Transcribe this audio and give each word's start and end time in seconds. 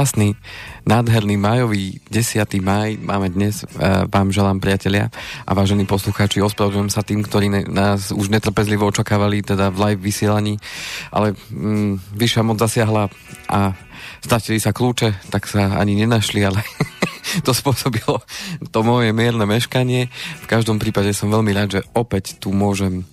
krásny, 0.00 0.32
nádherný 0.88 1.36
majový 1.36 2.00
10. 2.08 2.40
maj 2.64 2.96
máme 3.04 3.28
dnes. 3.28 3.68
E, 3.68 4.08
vám 4.08 4.32
želám 4.32 4.56
priatelia 4.56 5.12
a 5.44 5.52
vážení 5.52 5.84
poslucháči, 5.84 6.40
ospravedlňujem 6.40 6.88
sa 6.88 7.04
tým, 7.04 7.20
ktorí 7.20 7.52
ne, 7.52 7.68
nás 7.68 8.08
už 8.08 8.32
netrpezlivo 8.32 8.88
očakávali 8.88 9.44
teda 9.44 9.68
v 9.68 9.92
live 9.92 10.00
vysielaní, 10.00 10.56
ale 11.12 11.36
mm, 11.52 12.16
vyššia 12.16 12.40
moc 12.40 12.56
zasiahla 12.56 13.12
a 13.52 13.76
stratili 14.24 14.56
sa 14.56 14.72
kľúče, 14.72 15.28
tak 15.28 15.44
sa 15.44 15.76
ani 15.76 15.92
nenašli, 16.00 16.48
ale 16.48 16.64
to 17.44 17.52
spôsobilo 17.52 18.24
to 18.72 18.80
moje 18.80 19.12
mierne 19.12 19.44
meškanie. 19.44 20.08
V 20.40 20.46
každom 20.48 20.80
prípade 20.80 21.12
som 21.12 21.28
veľmi 21.28 21.52
rád, 21.52 21.76
že 21.76 21.80
opäť 21.92 22.40
tu 22.40 22.56
môžem 22.56 23.04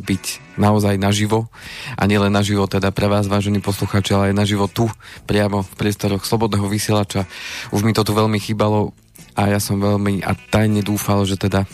byť 0.00 0.24
naozaj 0.60 1.00
naživo 1.00 1.48
a 1.96 2.02
nielen 2.04 2.32
naživo 2.32 2.68
teda 2.68 2.92
pre 2.92 3.08
vás, 3.08 3.24
vážení 3.28 3.60
poslucháči, 3.64 4.12
ale 4.12 4.32
aj 4.32 4.36
naživo 4.36 4.68
tu, 4.68 4.88
priamo 5.24 5.64
v 5.64 5.72
priestoroch 5.80 6.28
Slobodného 6.28 6.68
vysielača. 6.68 7.24
Už 7.72 7.80
mi 7.80 7.96
to 7.96 8.04
tu 8.04 8.12
veľmi 8.12 8.36
chýbalo 8.36 8.92
a 9.32 9.48
ja 9.48 9.60
som 9.60 9.80
veľmi 9.80 10.20
a 10.24 10.36
tajne 10.36 10.84
dúfal, 10.84 11.24
že 11.24 11.40
teda 11.40 11.64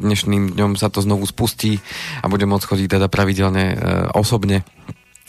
dnešným 0.00 0.56
dňom 0.56 0.80
sa 0.80 0.88
to 0.88 1.04
znovu 1.04 1.28
spustí 1.28 1.76
a 2.24 2.32
budem 2.32 2.48
môcť 2.48 2.68
chodiť 2.72 2.88
teda 2.88 3.06
pravidelne 3.12 3.64
e, 3.68 3.76
osobne 4.16 4.64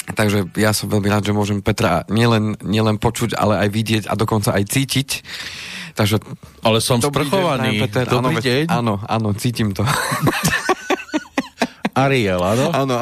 Takže 0.09 0.49
ja 0.57 0.73
som 0.73 0.89
veľmi 0.89 1.05
rád, 1.05 1.29
že 1.29 1.37
môžem 1.37 1.61
Petra 1.61 2.01
nielen, 2.09 2.57
nielen 2.65 2.97
počuť, 2.97 3.37
ale 3.37 3.61
aj 3.61 3.69
vidieť 3.69 4.03
a 4.09 4.17
dokonca 4.17 4.57
aj 4.57 4.63
cítiť. 4.65 5.09
Takže, 5.93 6.17
ale 6.65 6.81
som 6.81 6.97
sprchovaný. 6.97 7.77
Deň, 7.77 7.81
Peter. 7.85 8.05
Dobrý 8.09 8.33
áno, 8.33 8.41
deň. 8.41 8.63
Áno, 8.71 8.93
áno, 9.05 9.29
cítim 9.37 9.69
to. 9.75 9.85
Ariel, 11.99 12.39
áno? 12.39 12.65
Áno. 12.71 12.95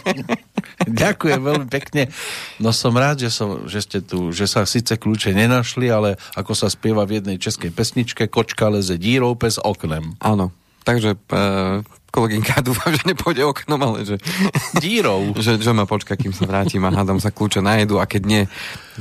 Ďakujem 1.04 1.40
veľmi 1.44 1.66
pekne. 1.68 2.08
No 2.56 2.72
som 2.72 2.96
rád, 2.96 3.20
že, 3.26 3.30
som, 3.30 3.68
že 3.68 3.84
ste 3.84 3.98
tu, 4.00 4.32
že 4.32 4.48
sa 4.48 4.64
síce 4.64 4.96
kľúče 4.96 5.36
nenašli, 5.36 5.92
ale 5.92 6.16
ako 6.32 6.56
sa 6.56 6.72
spieva 6.72 7.04
v 7.04 7.20
jednej 7.20 7.36
českej 7.36 7.68
pesničke, 7.68 8.24
kočka 8.32 8.72
leze 8.72 8.96
dírou 8.96 9.36
pes 9.36 9.60
oknem. 9.60 10.16
Áno. 10.24 10.50
Takže 10.80 11.12
e, 11.12 11.40
kolegynka, 12.10 12.60
dúfam, 12.66 12.90
že 12.92 13.06
nepôjde 13.06 13.46
oknom, 13.46 13.80
ale 13.80 14.02
že... 14.04 14.16
Dírou. 14.82 15.32
že, 15.44 15.56
že 15.56 15.70
ma 15.70 15.86
počka, 15.86 16.18
kým 16.18 16.34
sa 16.34 16.44
vrátim 16.44 16.82
a 16.84 16.90
hádam 16.90 17.22
sa 17.22 17.30
kľúče 17.30 17.62
najedu 17.62 18.02
a 18.02 18.04
keď 18.04 18.22
nie, 18.26 18.42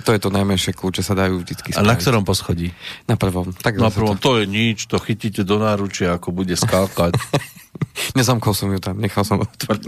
to 0.06 0.14
je 0.14 0.22
to 0.22 0.30
najmenšie 0.30 0.72
kľúče, 0.78 1.02
sa 1.02 1.18
dajú 1.18 1.42
vždy 1.42 1.54
spraviť. 1.58 1.78
A 1.78 1.84
na 1.84 1.98
ktorom 1.98 2.24
poschodí? 2.24 2.72
Na 3.10 3.18
prvom. 3.18 3.52
Tak 3.52 3.82
na 3.82 3.90
prvom, 3.90 4.16
to... 4.16 4.22
to 4.22 4.32
je 4.42 4.46
nič, 4.46 4.86
to 4.86 5.02
chytíte 5.02 5.42
do 5.44 5.58
náručia, 5.58 6.16
ako 6.16 6.32
bude 6.32 6.54
skákať. 6.54 7.18
Nezamkol 8.18 8.54
som 8.56 8.70
ju 8.72 8.80
tam, 8.80 9.02
nechal 9.02 9.26
som 9.26 9.42
otvoriť. 9.42 9.84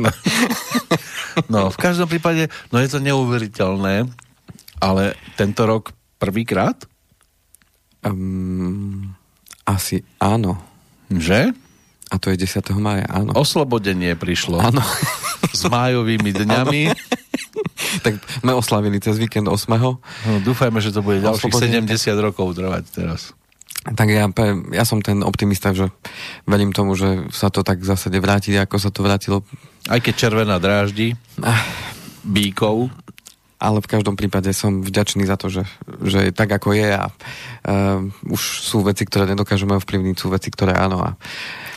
no, 1.54 1.72
v 1.72 1.78
každom 1.80 2.10
prípade, 2.10 2.50
no 2.74 2.82
je 2.82 2.90
to 2.92 3.00
neuveriteľné, 3.00 4.10
ale 4.82 5.04
tento 5.38 5.64
rok 5.64 5.94
prvýkrát? 6.18 6.76
Um, 8.02 9.14
asi 9.66 10.02
áno. 10.18 10.58
Že? 11.12 11.54
A 12.12 12.20
to 12.20 12.28
je 12.28 12.44
10. 12.44 12.60
maja, 12.76 13.08
áno. 13.08 13.32
Oslobodenie 13.40 14.20
prišlo. 14.20 14.60
Áno. 14.60 14.84
S 15.56 15.64
májovými 15.64 16.36
dňami. 16.36 16.82
tak 18.06 18.20
sme 18.44 18.52
oslavili 18.52 19.00
cez 19.00 19.16
víkend 19.16 19.48
8. 19.48 19.72
No, 19.72 20.00
dúfajme, 20.44 20.84
že 20.84 20.92
to 20.92 21.00
bude 21.00 21.24
ďalších 21.24 21.56
70 21.56 21.88
rokov 22.20 22.52
trvať 22.52 22.84
teraz. 22.92 23.32
Tak 23.82 24.08
ja, 24.14 24.30
ja 24.76 24.86
som 24.86 25.02
ten 25.02 25.26
optimista, 25.26 25.74
že 25.74 25.90
verím 26.46 26.70
tomu, 26.70 26.94
že 26.94 27.26
sa 27.34 27.50
to 27.50 27.66
tak 27.66 27.82
v 27.82 27.90
zásade 27.90 28.22
vráti, 28.22 28.54
ako 28.54 28.78
sa 28.78 28.94
to 28.94 29.02
vrátilo. 29.02 29.42
Aj 29.90 29.98
keď 29.98 30.14
červená 30.28 30.62
dráždi, 30.62 31.18
ah. 31.42 31.58
bíkov. 32.22 32.94
Ale 33.62 33.78
v 33.78 33.92
každom 33.94 34.18
prípade 34.18 34.50
som 34.58 34.82
vďačný 34.82 35.30
za 35.30 35.38
to, 35.38 35.54
že, 35.54 35.70
že 36.02 36.34
tak 36.34 36.50
ako 36.50 36.74
je 36.74 36.90
a 36.98 37.06
uh, 37.14 38.02
už 38.26 38.42
sú 38.66 38.82
veci, 38.82 39.06
ktoré 39.06 39.30
nedokážeme 39.30 39.78
ovplyvniť, 39.78 40.16
sú 40.18 40.34
veci, 40.34 40.50
ktoré 40.50 40.74
áno. 40.74 41.06
A... 41.06 41.14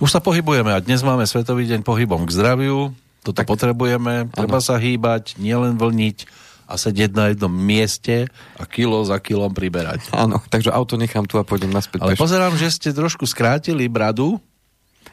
Už 0.01 0.09
sa 0.09 0.25
pohybujeme 0.25 0.73
a 0.73 0.81
dnes 0.81 1.05
máme 1.05 1.29
Svetový 1.29 1.69
deň 1.69 1.85
pohybom 1.85 2.25
k 2.25 2.33
zdraviu, 2.33 2.97
toto 3.21 3.37
tak, 3.37 3.45
potrebujeme, 3.45 4.33
treba 4.33 4.59
áno. 4.61 4.65
sa 4.65 4.81
hýbať, 4.81 5.37
nielen 5.37 5.77
vlniť, 5.77 6.45
a 6.65 6.81
sedieť 6.81 7.13
na 7.13 7.25
jednom 7.33 7.53
mieste 7.53 8.25
a 8.57 8.65
kilo 8.65 9.05
za 9.05 9.21
kilom 9.21 9.53
priberať. 9.53 10.09
Áno, 10.17 10.41
takže 10.49 10.73
auto 10.73 10.97
nechám 10.97 11.29
tu 11.29 11.37
a 11.37 11.45
pôjdem 11.45 11.69
naspäť. 11.69 12.01
Ale 12.01 12.17
peš. 12.17 12.25
pozerám, 12.25 12.57
že 12.57 12.73
ste 12.73 12.91
trošku 12.97 13.29
skrátili 13.29 13.85
bradu. 13.85 14.41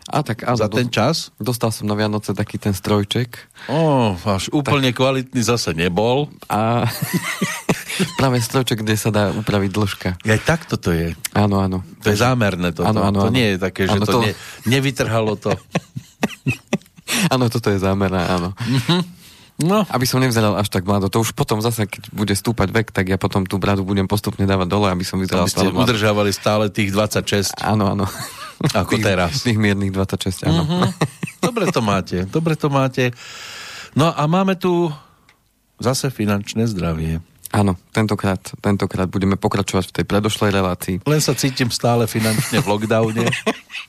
A 0.09 0.25
tak 0.25 0.41
áno, 0.47 0.57
za 0.57 0.65
ten 0.71 0.89
čas? 0.89 1.29
Dostal 1.37 1.69
som 1.69 1.85
na 1.85 1.93
Vianoce 1.93 2.33
taký 2.33 2.57
ten 2.57 2.73
strojček. 2.73 3.37
Ó, 3.69 4.13
až 4.17 4.49
úplne 4.49 4.89
tak... 4.89 4.97
kvalitný 4.97 5.41
zase 5.45 5.77
nebol. 5.77 6.31
A 6.49 6.89
práve 8.19 8.41
strojček, 8.41 8.81
kde 8.81 8.97
sa 8.97 9.13
dá 9.13 9.29
upraviť 9.29 9.69
dĺžka. 9.69 10.09
Aj 10.17 10.41
tak 10.41 10.65
toto 10.65 10.89
je. 10.89 11.13
Áno, 11.37 11.61
áno. 11.61 11.85
To 12.01 12.09
je 12.09 12.17
zámerné 12.17 12.73
toto. 12.73 12.89
Áno, 12.89 13.05
áno, 13.05 13.29
to 13.29 13.29
áno. 13.29 13.37
nie 13.37 13.53
je 13.55 13.57
také, 13.61 13.85
že 13.85 13.97
áno, 14.01 14.05
to, 14.09 14.13
to... 14.17 14.19
Ne, 14.25 14.33
nevytrhalo 14.65 15.37
to. 15.37 15.53
áno, 17.33 17.45
toto 17.53 17.69
je 17.69 17.77
zámerné, 17.77 18.25
áno. 18.25 18.57
Mhm. 18.57 19.21
No. 19.61 19.85
Aby 19.93 20.09
som 20.09 20.17
nevyzeral 20.17 20.57
až 20.57 20.73
tak 20.73 20.89
mlado. 20.89 21.05
To 21.13 21.21
už 21.21 21.37
potom 21.37 21.61
zase, 21.61 21.85
keď 21.85 22.09
bude 22.09 22.33
stúpať 22.33 22.73
vek, 22.73 22.87
tak 22.89 23.13
ja 23.13 23.21
potom 23.21 23.45
tú 23.45 23.61
bradu 23.61 23.85
budem 23.85 24.09
postupne 24.09 24.41
dávať 24.49 24.65
dole, 24.65 24.89
aby 24.89 25.05
som 25.05 25.21
vyzeral 25.21 25.45
aby 25.45 25.53
ste 25.53 25.69
stále 25.69 25.77
udržávali 25.77 26.31
stále 26.33 26.65
tých 26.73 26.89
26. 26.89 27.61
Áno, 27.61 27.93
áno. 27.93 28.09
Ako 28.73 28.97
tých, 28.97 29.05
teraz. 29.05 29.31
Tých 29.41 29.57
miernych 29.57 29.89
26, 29.93 30.47
áno. 30.47 30.63
Uh-huh. 30.63 30.87
Dobre 31.45 31.73
to 31.73 31.81
máte, 31.81 32.21
dobre 32.29 32.53
to 32.53 32.69
máte. 32.69 33.09
No 33.97 34.13
a 34.13 34.29
máme 34.29 34.53
tu 34.61 34.93
zase 35.81 36.13
finančné 36.13 36.69
zdravie. 36.69 37.17
Áno, 37.51 37.75
tentokrát, 37.91 38.39
tentokrát 38.63 39.11
budeme 39.11 39.35
pokračovať 39.35 39.91
v 39.91 39.95
tej 39.99 40.05
predošlej 40.07 40.51
relácii. 40.55 40.95
Len 41.03 41.19
sa 41.19 41.35
cítim 41.35 41.67
stále 41.67 42.07
finančne 42.07 42.63
v 42.63 42.69
lockdowne. 42.69 43.27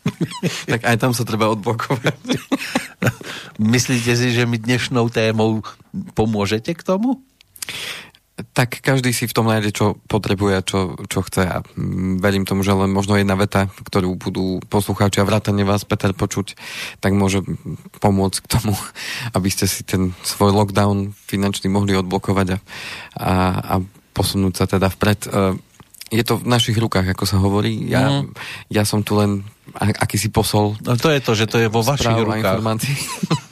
tak 0.72 0.82
aj 0.82 0.96
tam 0.98 1.12
sa 1.14 1.22
treba 1.22 1.46
odblokovať. 1.52 2.18
Myslíte 3.62 4.18
si, 4.18 4.34
že 4.34 4.48
mi 4.50 4.58
dnešnou 4.58 5.06
témou 5.14 5.62
pomôžete 6.18 6.74
k 6.74 6.82
tomu? 6.82 7.22
Tak 8.50 8.82
každý 8.82 9.14
si 9.14 9.30
v 9.30 9.36
tom 9.36 9.46
nájde, 9.46 9.70
čo 9.70 9.86
potrebuje 10.10 10.56
čo, 10.66 10.80
čo 11.06 11.22
chce 11.22 11.42
a 11.46 11.62
verím 12.18 12.42
tomu, 12.42 12.66
že 12.66 12.74
len 12.74 12.90
možno 12.90 13.14
jedna 13.14 13.38
veta, 13.38 13.70
ktorú 13.70 14.18
budú 14.18 14.58
poslucháči 14.66 15.22
a 15.22 15.28
vrátane 15.28 15.62
vás, 15.62 15.86
Peter, 15.86 16.10
počuť, 16.10 16.58
tak 16.98 17.14
môže 17.14 17.46
pomôcť 18.02 18.38
k 18.42 18.50
tomu, 18.50 18.74
aby 19.36 19.48
ste 19.48 19.70
si 19.70 19.86
ten 19.86 20.16
svoj 20.26 20.50
lockdown 20.50 21.14
finančný 21.14 21.70
mohli 21.70 21.94
odblokovať 21.94 22.46
a, 22.54 22.58
a, 23.18 23.32
a 23.58 23.74
posunúť 24.12 24.54
sa 24.58 24.64
teda 24.68 24.92
vpred. 24.92 25.20
E, 25.26 25.30
je 26.12 26.24
to 26.28 26.36
v 26.36 26.44
našich 26.44 26.76
rukách, 26.76 27.16
ako 27.16 27.24
sa 27.24 27.40
hovorí. 27.40 27.88
Ja, 27.88 28.20
mm. 28.20 28.36
ja 28.68 28.84
som 28.84 29.00
tu 29.00 29.16
len 29.16 29.48
akýsi 29.72 30.28
posol. 30.28 30.76
No 30.84 31.00
to 31.00 31.08
je 31.08 31.20
to, 31.24 31.32
že 31.32 31.48
to 31.48 31.56
je 31.56 31.72
vo 31.72 31.80
vašich 31.80 32.12
rukách. 32.12 32.60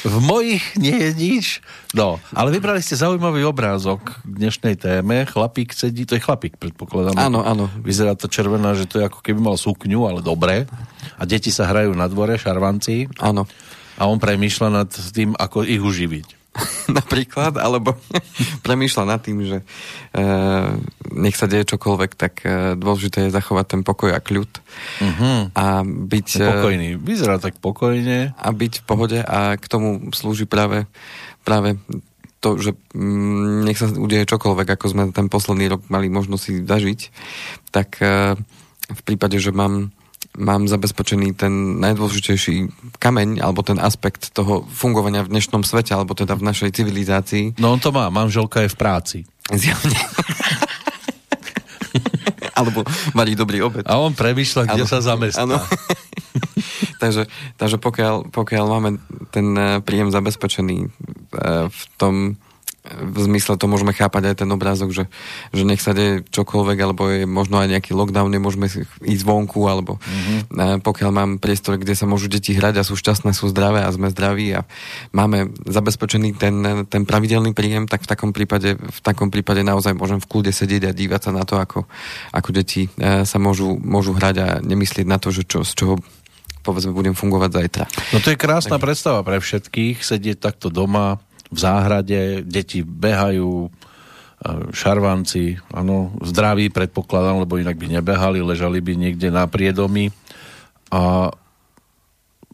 v 0.00 0.16
mojich 0.24 0.64
nie 0.80 0.96
je 0.96 1.10
nič. 1.12 1.46
No, 1.92 2.16
ale 2.32 2.48
vybrali 2.54 2.80
ste 2.80 2.96
zaujímavý 2.96 3.44
obrázok 3.44 4.24
k 4.24 4.34
dnešnej 4.48 4.80
téme. 4.80 5.28
Chlapík 5.28 5.76
sedí, 5.76 6.08
to 6.08 6.16
je 6.16 6.24
chlapík, 6.24 6.56
predpokladám. 6.56 7.20
Áno, 7.20 7.44
áno. 7.44 7.68
Vyzerá 7.84 8.16
to 8.16 8.30
červená, 8.30 8.72
že 8.72 8.88
to 8.88 9.02
je 9.02 9.08
ako 9.08 9.20
keby 9.20 9.40
mal 9.44 9.60
sukňu, 9.60 10.08
ale 10.08 10.20
dobre. 10.24 10.64
A 11.20 11.22
deti 11.28 11.52
sa 11.52 11.68
hrajú 11.68 11.92
na 11.92 12.08
dvore, 12.08 12.40
šarvanci. 12.40 13.12
Áno. 13.20 13.44
A 14.00 14.08
on 14.08 14.16
premýšľa 14.16 14.68
nad 14.72 14.88
tým, 14.88 15.36
ako 15.36 15.68
ich 15.68 15.84
uživiť. 15.84 16.39
napríklad, 16.98 17.56
alebo 17.56 17.94
premýšľa 18.66 19.04
nad 19.06 19.20
tým, 19.22 19.46
že 19.46 19.58
e, 19.60 19.64
nech 21.14 21.38
sa 21.38 21.46
deje 21.46 21.70
čokoľvek, 21.76 22.10
tak 22.18 22.42
e, 22.42 22.74
dôležité 22.74 23.28
je 23.28 23.34
zachovať 23.34 23.66
ten 23.78 23.82
pokoj 23.86 24.10
a 24.10 24.20
kľud 24.20 24.50
uh-huh. 24.50 25.54
a 25.54 25.86
byť... 25.86 26.28
Pokojný, 26.42 26.88
vyzerá 26.98 27.38
tak 27.38 27.58
pokojne. 27.62 28.34
A 28.34 28.48
byť 28.50 28.82
v 28.82 28.84
pohode 28.84 29.18
a 29.22 29.54
k 29.54 29.64
tomu 29.70 30.10
slúži 30.10 30.50
práve, 30.50 30.90
práve 31.46 31.78
to, 32.40 32.56
že 32.56 32.72
mm, 32.96 33.68
nech 33.68 33.78
sa 33.78 33.86
udeje 33.92 34.24
čokoľvek, 34.26 34.68
ako 34.74 34.86
sme 34.88 35.04
ten 35.12 35.28
posledný 35.28 35.76
rok 35.76 35.86
mali 35.92 36.08
možnosť 36.08 36.42
si 36.42 36.52
zažiť, 36.64 37.00
tak 37.70 38.00
e, 38.00 38.34
v 38.90 39.00
prípade, 39.06 39.38
že 39.38 39.54
mám 39.54 39.94
mám 40.38 40.70
zabezpečený 40.70 41.34
ten 41.34 41.82
najdôležitejší 41.82 42.70
kameň, 43.02 43.42
alebo 43.42 43.66
ten 43.66 43.82
aspekt 43.82 44.30
toho 44.30 44.62
fungovania 44.70 45.26
v 45.26 45.32
dnešnom 45.34 45.66
svete, 45.66 45.96
alebo 45.96 46.14
teda 46.14 46.38
v 46.38 46.46
našej 46.46 46.70
civilizácii. 46.76 47.58
No 47.58 47.74
on 47.74 47.82
to 47.82 47.90
má, 47.90 48.06
manželka 48.12 48.62
je 48.62 48.70
v 48.70 48.78
práci. 48.78 49.18
Zjavne. 49.50 49.96
alebo 52.60 52.84
mali 53.16 53.32
dobrý 53.32 53.64
obed. 53.64 53.88
A 53.88 53.96
on 53.96 54.12
premyšľa, 54.12 54.68
kde 54.68 54.84
ano. 54.84 54.90
sa 54.90 54.98
zamestná. 55.00 55.56
takže, 57.02 57.24
takže 57.56 57.80
pokiaľ, 57.80 58.28
pokiaľ 58.28 58.64
máme 58.68 58.90
ten 59.32 59.46
eh, 59.56 59.80
príjem 59.80 60.12
zabezpečený 60.12 60.78
eh, 60.84 60.88
v 61.72 61.82
tom 61.96 62.36
v 62.80 63.18
zmysle 63.28 63.60
to 63.60 63.68
môžeme 63.68 63.92
chápať 63.92 64.32
aj 64.32 64.36
ten 64.40 64.48
obrázok, 64.48 64.88
že, 64.96 65.04
že 65.52 65.62
nech 65.68 65.84
sa 65.84 65.92
deje 65.92 66.24
čokoľvek, 66.32 66.78
alebo 66.80 67.02
je 67.12 67.28
možno 67.28 67.60
aj 67.60 67.68
nejaký 67.76 67.92
lockdown, 67.92 68.32
nemôžeme 68.32 68.72
ísť 69.04 69.24
vonku, 69.28 69.68
alebo 69.68 70.00
mm-hmm. 70.00 70.80
pokiaľ 70.80 71.10
mám 71.12 71.30
priestor, 71.36 71.76
kde 71.76 71.92
sa 71.92 72.08
môžu 72.08 72.32
deti 72.32 72.56
hrať 72.56 72.80
a 72.80 72.86
sú 72.86 72.96
šťastné, 72.96 73.36
sú 73.36 73.52
zdravé 73.52 73.84
a 73.84 73.92
sme 73.92 74.08
zdraví 74.08 74.56
a 74.56 74.64
máme 75.12 75.52
zabezpečený 75.68 76.40
ten, 76.40 76.88
ten 76.88 77.04
pravidelný 77.04 77.52
príjem, 77.52 77.84
tak 77.84 78.08
v 78.08 78.08
takom 78.08 78.32
prípade, 78.32 78.80
v 78.80 79.00
takom 79.04 79.28
prípade 79.28 79.60
naozaj 79.60 79.92
môžem 79.92 80.16
v 80.16 80.28
kľude 80.28 80.52
sedieť 80.56 80.88
a 80.88 80.96
dívať 80.96 81.20
sa 81.28 81.30
na 81.36 81.44
to, 81.44 81.60
ako, 81.60 81.84
ako 82.32 82.48
deti 82.56 82.88
e, 82.96 83.28
sa 83.28 83.36
môžu, 83.36 83.76
môžu 83.76 84.16
hrať 84.16 84.36
a 84.40 84.48
nemyslieť 84.64 85.04
na 85.04 85.20
to, 85.20 85.28
že 85.28 85.44
čo, 85.44 85.68
z 85.68 85.72
čoho 85.76 85.94
povedzme 86.60 86.92
budem 86.92 87.16
fungovať 87.16 87.50
zajtra. 87.56 87.84
No 88.12 88.18
to 88.20 88.32
je 88.32 88.38
krásna 88.40 88.76
tak. 88.76 88.84
predstava 88.84 89.24
pre 89.24 89.40
všetkých, 89.40 90.04
sedieť 90.04 90.38
takto 90.40 90.68
doma, 90.68 91.20
v 91.50 91.58
záhrade, 91.58 92.46
deti 92.46 92.86
behajú, 92.86 93.68
šarvanci, 94.72 95.60
áno, 95.68 96.16
zdraví 96.24 96.72
predpokladám, 96.72 97.44
lebo 97.44 97.60
inak 97.60 97.76
by 97.76 98.00
nebehali, 98.00 98.40
ležali 98.40 98.80
by 98.80 98.96
niekde 98.96 99.28
na 99.28 99.44
priedomi 99.44 100.08
a 100.88 101.28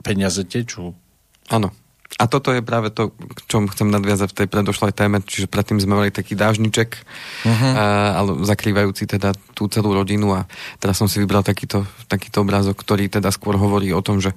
peniaze 0.02 0.42
tečú. 0.42 0.98
Áno. 1.46 1.70
A 2.16 2.24
toto 2.30 2.54
je 2.54 2.62
práve 2.64 2.94
to, 2.94 3.12
čom 3.50 3.68
chcem 3.68 3.90
nadviazať 3.90 4.32
v 4.32 4.38
tej 4.42 4.48
predošlej 4.48 4.92
téme, 4.94 5.20
čiže 5.20 5.50
predtým 5.50 5.82
sme 5.82 5.98
mali 5.98 6.14
taký 6.14 6.38
dážniček, 6.38 6.90
uh-huh. 6.96 7.72
a, 7.76 7.84
ale 8.22 8.46
zakrývajúci 8.46 9.04
teda 9.10 9.34
tú 9.52 9.66
celú 9.68 9.92
rodinu 9.92 10.32
a 10.32 10.48
teraz 10.80 10.96
som 10.96 11.10
si 11.10 11.20
vybral 11.20 11.44
takýto, 11.44 11.84
takýto 12.08 12.40
obrázok, 12.46 12.78
ktorý 12.78 13.10
teda 13.10 13.28
skôr 13.34 13.58
hovorí 13.58 13.90
o 13.92 14.00
tom, 14.00 14.22
že 14.22 14.32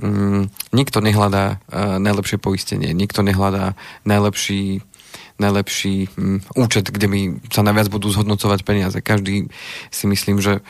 mm, 0.00 0.72
nikto 0.72 1.04
nehľadá 1.04 1.58
uh, 1.58 1.98
najlepšie 2.00 2.38
poistenie, 2.40 2.94
nikto 2.94 3.20
nehľadá 3.26 3.76
najlepší 4.06 4.80
najlepší 5.38 6.10
um, 6.18 6.42
účet, 6.58 6.90
kde 6.90 7.06
mi 7.06 7.20
sa 7.48 7.62
najviac 7.62 7.88
budú 7.88 8.10
zhodnocovať 8.10 8.60
peniaze. 8.66 8.98
Každý 8.98 9.46
si 9.88 10.04
myslím, 10.10 10.42
že 10.42 10.58
e, 10.58 10.62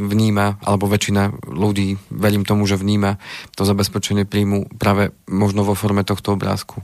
vníma, 0.00 0.64
alebo 0.64 0.88
väčšina 0.88 1.44
ľudí, 1.44 2.00
verím 2.08 2.48
tomu, 2.48 2.64
že 2.64 2.80
vníma 2.80 3.20
to 3.52 3.68
zabezpečenie 3.68 4.24
príjmu 4.24 4.72
práve 4.80 5.12
možno 5.28 5.62
vo 5.62 5.76
forme 5.76 6.02
tohto 6.08 6.34
obrázku. 6.34 6.80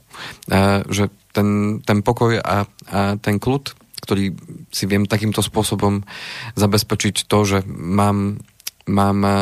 E, 0.53 0.85
že 0.93 1.09
ten, 1.33 1.81
ten 1.81 2.05
pokoj 2.05 2.37
a, 2.37 2.69
a 2.93 3.17
ten 3.17 3.41
kľud, 3.41 3.73
ktorý 4.03 4.37
si 4.69 4.85
viem 4.91 5.09
takýmto 5.09 5.41
spôsobom 5.41 6.05
zabezpečiť 6.59 7.25
to, 7.25 7.39
že 7.47 7.59
mám 7.71 8.43
mám 8.89 9.19
eh, 9.23 9.33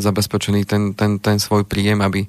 zabezpečený 0.00 0.64
ten, 0.64 0.82
ten, 0.96 1.18
ten 1.20 1.36
svoj 1.36 1.68
príjem, 1.68 2.00
aby, 2.00 2.24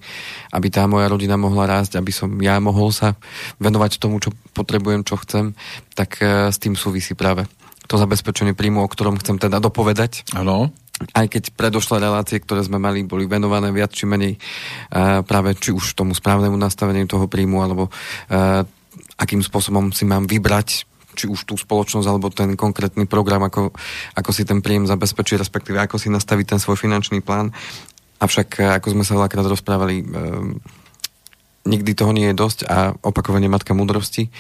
aby 0.51 0.67
tá 0.67 0.83
moja 0.89 1.07
rodina 1.07 1.39
mohla 1.39 1.67
rásť, 1.67 1.99
aby 1.99 2.11
som 2.11 2.33
ja 2.43 2.59
mohol 2.59 2.91
sa 2.91 3.15
venovať 3.61 4.01
tomu, 4.01 4.19
čo 4.19 4.35
potrebujem, 4.51 5.07
čo 5.07 5.15
chcem, 5.21 5.55
tak 5.95 6.19
eh, 6.19 6.51
s 6.51 6.57
tým 6.59 6.75
súvisí 6.75 7.15
práve 7.15 7.47
to 7.87 7.95
zabezpečenie 7.95 8.51
príjmu, 8.51 8.83
o 8.83 8.91
ktorom 8.91 9.15
chcem 9.23 9.39
teda 9.39 9.63
dopovedať. 9.63 10.27
Áno. 10.35 10.75
Aj 11.15 11.29
keď 11.29 11.55
predošlé 11.55 12.03
relácie, 12.03 12.41
ktoré 12.43 12.65
sme 12.65 12.81
mali, 12.81 13.07
boli 13.07 13.29
venované 13.29 13.71
viac 13.71 13.95
či 13.95 14.03
menej 14.09 14.35
uh, 14.35 15.21
práve 15.23 15.55
či 15.55 15.71
už 15.71 15.95
tomu 15.95 16.11
správnemu 16.11 16.57
nastaveniu 16.57 17.05
toho 17.07 17.29
príjmu, 17.29 17.63
alebo 17.63 17.87
uh, 17.87 18.65
akým 19.15 19.39
spôsobom 19.39 19.93
si 19.93 20.03
mám 20.03 20.25
vybrať 20.25 20.89
či 21.17 21.25
už 21.25 21.49
tú 21.49 21.57
spoločnosť 21.57 22.05
alebo 22.05 22.29
ten 22.29 22.53
konkrétny 22.53 23.09
program, 23.09 23.41
ako, 23.49 23.73
ako 24.13 24.29
si 24.29 24.45
ten 24.45 24.61
príjem 24.61 24.85
zabezpečí, 24.85 25.33
respektíve 25.33 25.81
ako 25.81 25.97
si 25.97 26.13
nastaví 26.13 26.45
ten 26.45 26.61
svoj 26.61 26.77
finančný 26.77 27.25
plán. 27.25 27.49
Avšak, 28.21 28.49
eh, 28.61 28.77
ako 28.77 28.93
sme 28.93 29.03
sa 29.03 29.17
veľakrát 29.17 29.45
rozprávali, 29.49 30.01
e, 30.01 30.05
nikdy 31.67 31.91
toho 31.93 32.15
nie 32.15 32.31
je 32.31 32.39
dosť 32.39 32.59
a 32.63 32.95
opakovane 33.03 33.51
matka 33.51 33.75
múdrosti 33.75 34.31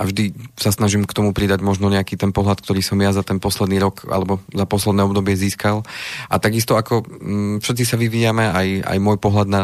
a 0.00 0.08
vždy 0.08 0.56
sa 0.56 0.72
snažím 0.72 1.04
k 1.04 1.12
tomu 1.12 1.36
pridať 1.36 1.60
možno 1.60 1.92
nejaký 1.92 2.16
ten 2.16 2.32
pohľad, 2.32 2.64
ktorý 2.64 2.80
som 2.80 2.96
ja 3.04 3.12
za 3.12 3.20
ten 3.20 3.36
posledný 3.36 3.76
rok 3.76 4.08
alebo 4.08 4.40
za 4.48 4.64
posledné 4.64 5.04
obdobie 5.04 5.36
získal. 5.36 5.84
A 6.32 6.40
takisto 6.40 6.80
ako 6.80 7.04
mm, 7.04 7.54
všetci 7.60 7.84
sa 7.84 8.00
vyvíjame, 8.00 8.48
aj, 8.48 8.88
aj 8.88 8.98
môj 8.98 9.20
pohľad 9.20 9.48
na 9.52 9.62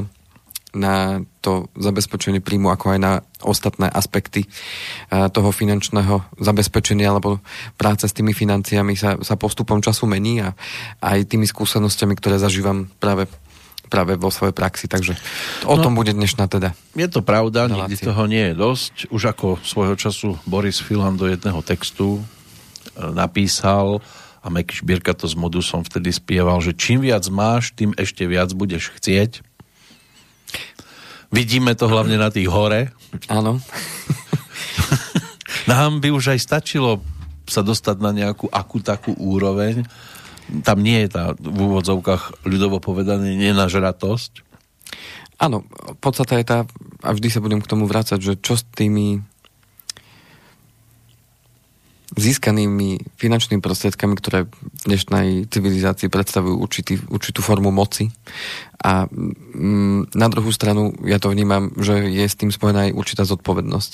na 0.77 1.25
to 1.41 1.73
zabezpečenie 1.73 2.45
príjmu, 2.45 2.69
ako 2.69 2.93
aj 2.93 3.01
na 3.01 3.13
ostatné 3.41 3.89
aspekty 3.89 4.45
eh, 4.45 5.27
toho 5.33 5.51
finančného 5.51 6.37
zabezpečenia 6.37 7.09
alebo 7.09 7.41
práce 7.81 8.05
s 8.05 8.13
tými 8.13 8.37
financiami 8.37 8.93
sa, 8.93 9.17
sa 9.25 9.41
postupom 9.41 9.81
času 9.81 10.05
mení 10.05 10.45
a 10.45 10.53
aj 11.01 11.33
tými 11.33 11.49
skúsenostiami, 11.49 12.13
ktoré 12.15 12.37
zažívam 12.37 12.93
práve 13.01 13.27
práve 13.87 14.19
vo 14.19 14.35
svojej 14.35 14.51
praxi, 14.51 14.91
takže 14.91 15.15
o 15.63 15.79
no, 15.79 15.83
tom 15.87 15.95
bude 15.95 16.11
dnešná 16.11 16.51
teda. 16.51 16.75
Je 16.99 17.07
to 17.07 17.23
pravda, 17.23 17.71
relácia. 17.71 17.87
nikdy 17.87 17.95
toho 18.03 18.27
nie 18.27 18.51
je 18.51 18.55
dosť. 18.59 18.95
Už 19.15 19.23
ako 19.31 19.63
svojho 19.63 19.95
času 19.95 20.35
Boris 20.43 20.83
Filan 20.83 21.15
do 21.15 21.31
jedného 21.31 21.63
textu 21.63 22.19
eh, 22.19 23.15
napísal 23.15 24.03
a 24.43 24.51
Meky 24.51 24.83
Šbírka 24.83 25.15
to 25.15 25.31
s 25.31 25.39
Modusom 25.39 25.87
vtedy 25.87 26.11
spieval, 26.11 26.59
že 26.63 26.75
čím 26.75 27.03
viac 27.03 27.27
máš, 27.31 27.75
tým 27.75 27.95
ešte 27.95 28.27
viac 28.27 28.51
budeš 28.55 28.95
chcieť 28.99 29.46
Vidíme 31.35 31.75
to 31.75 31.91
hlavne 31.91 32.17
na 32.17 32.31
tých 32.31 32.47
hore. 32.47 32.95
Áno. 33.27 33.59
Nám 35.71 35.99
by 35.99 36.15
už 36.15 36.37
aj 36.37 36.41
stačilo 36.43 37.03
sa 37.47 37.63
dostať 37.63 37.97
na 38.03 38.11
nejakú 38.11 38.51
akú 38.51 38.83
takú 38.83 39.15
úroveň. 39.15 39.87
Tam 40.63 40.79
nie 40.79 41.07
je 41.07 41.09
tá 41.11 41.35
v 41.35 41.59
úvodzovkách 41.59 42.47
ľudovo 42.47 42.79
povedané 42.79 43.35
nenažratosť. 43.35 44.47
Áno, 45.37 45.69
podstate 46.01 46.41
je 46.41 46.47
tá, 46.49 46.59
a 47.05 47.11
vždy 47.13 47.29
sa 47.29 47.45
budem 47.45 47.61
k 47.61 47.69
tomu 47.69 47.85
vrácať, 47.85 48.19
že 48.23 48.33
čo 48.41 48.57
s 48.57 48.65
tými 48.73 49.21
získanými 52.15 53.19
finančnými 53.19 53.59
prostriedkami, 53.59 54.15
ktoré 54.15 54.47
v 54.47 54.53
dnešnej 54.87 55.51
civilizácii 55.51 56.07
predstavujú 56.07 56.55
určitý, 56.55 57.03
určitú 57.11 57.43
formu 57.43 57.75
moci. 57.75 58.15
A 58.79 59.11
mm, 59.11 60.15
na 60.15 60.27
druhú 60.31 60.55
stranu 60.55 60.95
ja 61.03 61.19
to 61.19 61.35
vnímam, 61.35 61.75
že 61.75 62.07
je 62.07 62.23
s 62.23 62.39
tým 62.39 62.55
spojená 62.55 62.87
aj 62.87 62.93
určitá 62.95 63.27
zodpovednosť. 63.27 63.93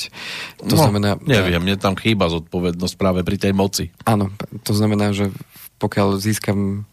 To 0.68 0.74
no, 0.76 0.82
znamená, 0.84 1.16
neviem, 1.24 1.64
mne 1.64 1.80
tam 1.80 1.96
chýba 1.96 2.28
zodpovednosť 2.28 2.94
práve 3.00 3.24
pri 3.24 3.40
tej 3.40 3.56
moci. 3.56 3.88
Áno, 4.04 4.28
to 4.60 4.76
znamená, 4.76 5.16
že 5.16 5.32
pokiaľ 5.80 6.20
získam 6.20 6.84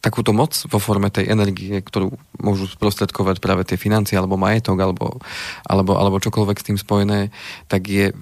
takúto 0.00 0.32
moc 0.32 0.56
vo 0.64 0.80
forme 0.80 1.12
tej 1.12 1.28
energie, 1.28 1.76
ktorú 1.84 2.16
môžu 2.40 2.72
sprostredkovať 2.72 3.36
práve 3.36 3.68
tie 3.68 3.76
financie 3.76 4.16
alebo 4.16 4.40
majetok 4.40 4.80
alebo, 4.80 5.20
alebo, 5.68 5.92
alebo 6.00 6.16
čokoľvek 6.16 6.56
s 6.56 6.66
tým 6.72 6.78
spojené, 6.80 7.28
tak 7.68 7.84
je 7.84 8.16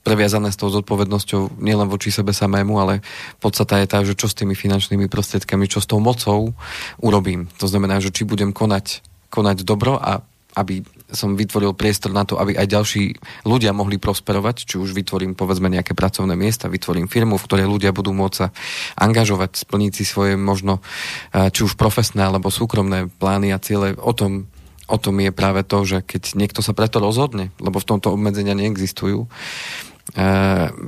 previazané 0.00 0.48
s 0.48 0.58
tou 0.60 0.72
zodpovednosťou 0.72 1.60
nielen 1.60 1.88
voči 1.88 2.08
sebe 2.08 2.32
samému, 2.32 2.80
ale 2.80 3.04
podstata 3.38 3.76
je 3.80 3.86
tá, 3.86 3.98
že 4.00 4.16
čo 4.16 4.26
s 4.26 4.36
tými 4.36 4.56
finančnými 4.56 5.12
prostriedkami, 5.12 5.68
čo 5.68 5.84
s 5.84 5.88
tou 5.88 6.00
mocou 6.00 6.56
urobím. 7.00 7.52
To 7.60 7.68
znamená, 7.68 8.00
že 8.00 8.12
či 8.12 8.24
budem 8.24 8.56
konať, 8.56 9.04
konať 9.28 9.62
dobro 9.62 10.00
a 10.00 10.24
aby 10.58 10.82
som 11.14 11.38
vytvoril 11.38 11.78
priestor 11.78 12.10
na 12.10 12.26
to, 12.26 12.34
aby 12.34 12.58
aj 12.58 12.66
ďalší 12.66 13.14
ľudia 13.46 13.70
mohli 13.70 14.02
prosperovať, 14.02 14.66
či 14.66 14.82
už 14.82 14.94
vytvorím 14.94 15.38
povedzme 15.38 15.70
nejaké 15.70 15.94
pracovné 15.94 16.34
miesta, 16.34 16.66
vytvorím 16.66 17.06
firmu, 17.06 17.38
v 17.38 17.46
ktorej 17.46 17.70
ľudia 17.70 17.94
budú 17.94 18.10
môcť 18.10 18.34
sa 18.34 18.50
angažovať, 18.98 19.62
splniť 19.62 19.92
si 19.94 20.02
svoje 20.02 20.34
možno 20.34 20.82
či 21.30 21.60
už 21.62 21.78
profesné 21.78 22.26
alebo 22.26 22.50
súkromné 22.50 23.06
plány 23.22 23.54
a 23.54 23.62
ciele. 23.62 23.94
O 23.94 24.10
tom 24.10 24.50
o 24.90 24.98
tom 24.98 25.22
je 25.22 25.30
práve 25.30 25.62
to, 25.62 25.86
že 25.86 26.02
keď 26.02 26.34
niekto 26.34 26.60
sa 26.66 26.74
preto 26.74 26.98
rozhodne, 26.98 27.54
lebo 27.62 27.78
v 27.78 27.88
tomto 27.94 28.10
obmedzenia 28.10 28.58
neexistujú, 28.58 29.30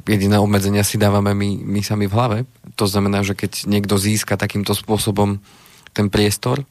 jediné 0.09 0.37
obmedzenia 0.39 0.83
si 0.83 0.99
dávame 0.99 1.31
my, 1.37 1.63
my 1.63 1.81
sami 1.85 2.11
v 2.11 2.15
hlave. 2.17 2.39
To 2.75 2.91
znamená, 2.91 3.23
že 3.23 3.39
keď 3.39 3.71
niekto 3.71 3.95
získa 3.95 4.35
takýmto 4.35 4.75
spôsobom 4.75 5.39
ten 5.93 6.09
priestor 6.09 6.65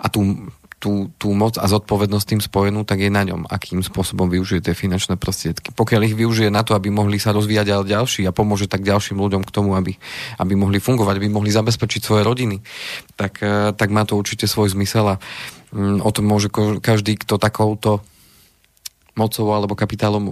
a 0.00 0.08
tú, 0.08 0.50
tú, 0.82 1.14
tú 1.14 1.30
moc 1.30 1.54
a 1.62 1.70
zodpovednosť 1.70 2.26
tým 2.26 2.42
spojenú, 2.42 2.82
tak 2.82 3.04
je 3.04 3.12
na 3.12 3.22
ňom, 3.22 3.46
akým 3.46 3.86
spôsobom 3.86 4.26
využije 4.26 4.66
tie 4.66 4.74
finančné 4.74 5.14
prostriedky. 5.14 5.70
Pokiaľ 5.70 6.10
ich 6.10 6.18
využije 6.18 6.50
na 6.50 6.66
to, 6.66 6.74
aby 6.74 6.90
mohli 6.90 7.22
sa 7.22 7.30
rozvíjať 7.30 7.68
aj 7.70 7.86
ďalší 7.86 8.22
a 8.26 8.34
pomôže 8.34 8.66
tak 8.66 8.82
ďalším 8.82 9.20
ľuďom 9.22 9.46
k 9.46 9.54
tomu, 9.54 9.78
aby, 9.78 9.94
aby 10.42 10.52
mohli 10.58 10.82
fungovať, 10.82 11.22
aby 11.22 11.28
mohli 11.30 11.54
zabezpečiť 11.54 12.00
svoje 12.02 12.26
rodiny, 12.26 12.58
tak, 13.14 13.38
uh, 13.44 13.70
tak 13.76 13.94
má 13.94 14.02
to 14.02 14.18
určite 14.18 14.50
svoj 14.50 14.74
zmysel 14.74 15.14
a 15.14 15.16
um, 15.70 16.02
o 16.02 16.10
tom 16.10 16.26
môže 16.26 16.50
každý, 16.82 17.14
kto 17.14 17.38
takouto 17.38 18.02
mocou 19.14 19.52
alebo 19.52 19.76
kapitálom 19.76 20.24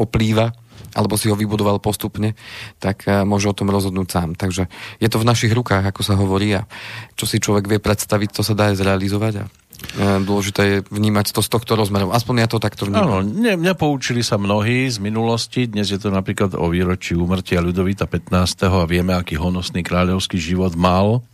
oplýva, 0.00 0.56
alebo 0.92 1.16
si 1.16 1.28
ho 1.32 1.36
vybudoval 1.36 1.80
postupne, 1.80 2.36
tak 2.78 3.08
eh, 3.08 3.24
môže 3.24 3.48
o 3.48 3.56
tom 3.56 3.72
rozhodnúť 3.72 4.08
sám. 4.08 4.28
Takže 4.36 4.68
je 5.00 5.08
to 5.08 5.20
v 5.20 5.28
našich 5.28 5.52
rukách, 5.52 5.88
ako 5.88 6.02
sa 6.04 6.14
hovorí 6.16 6.54
a 6.56 6.68
čo 7.16 7.24
si 7.24 7.40
človek 7.40 7.68
vie 7.68 7.78
predstaviť, 7.80 8.28
to 8.32 8.42
sa 8.44 8.56
dá 8.56 8.72
aj 8.72 8.80
zrealizovať 8.80 9.34
a 9.40 9.44
eh, 9.46 10.18
dôležité 10.22 10.62
je 10.62 10.76
vnímať 10.92 11.32
to 11.32 11.40
z 11.40 11.48
tohto 11.48 11.72
rozmeru. 11.74 12.12
Aspoň 12.12 12.34
ja 12.44 12.48
to 12.48 12.62
takto 12.62 12.86
vnímam. 12.86 13.24
Áno, 13.24 13.26
ne, 13.26 13.56
nepoučili 13.56 14.20
sa 14.20 14.36
mnohí 14.36 14.88
z 14.92 15.00
minulosti. 15.00 15.66
Dnes 15.66 15.88
je 15.88 15.98
to 15.98 16.12
napríklad 16.12 16.54
o 16.54 16.66
výročí 16.68 17.16
úmrtia 17.16 17.64
Ľudovita 17.64 18.06
15. 18.06 18.68
a 18.68 18.84
vieme, 18.84 19.16
aký 19.16 19.40
honosný 19.40 19.80
kráľovský 19.80 20.36
život 20.36 20.76
mal 20.76 21.24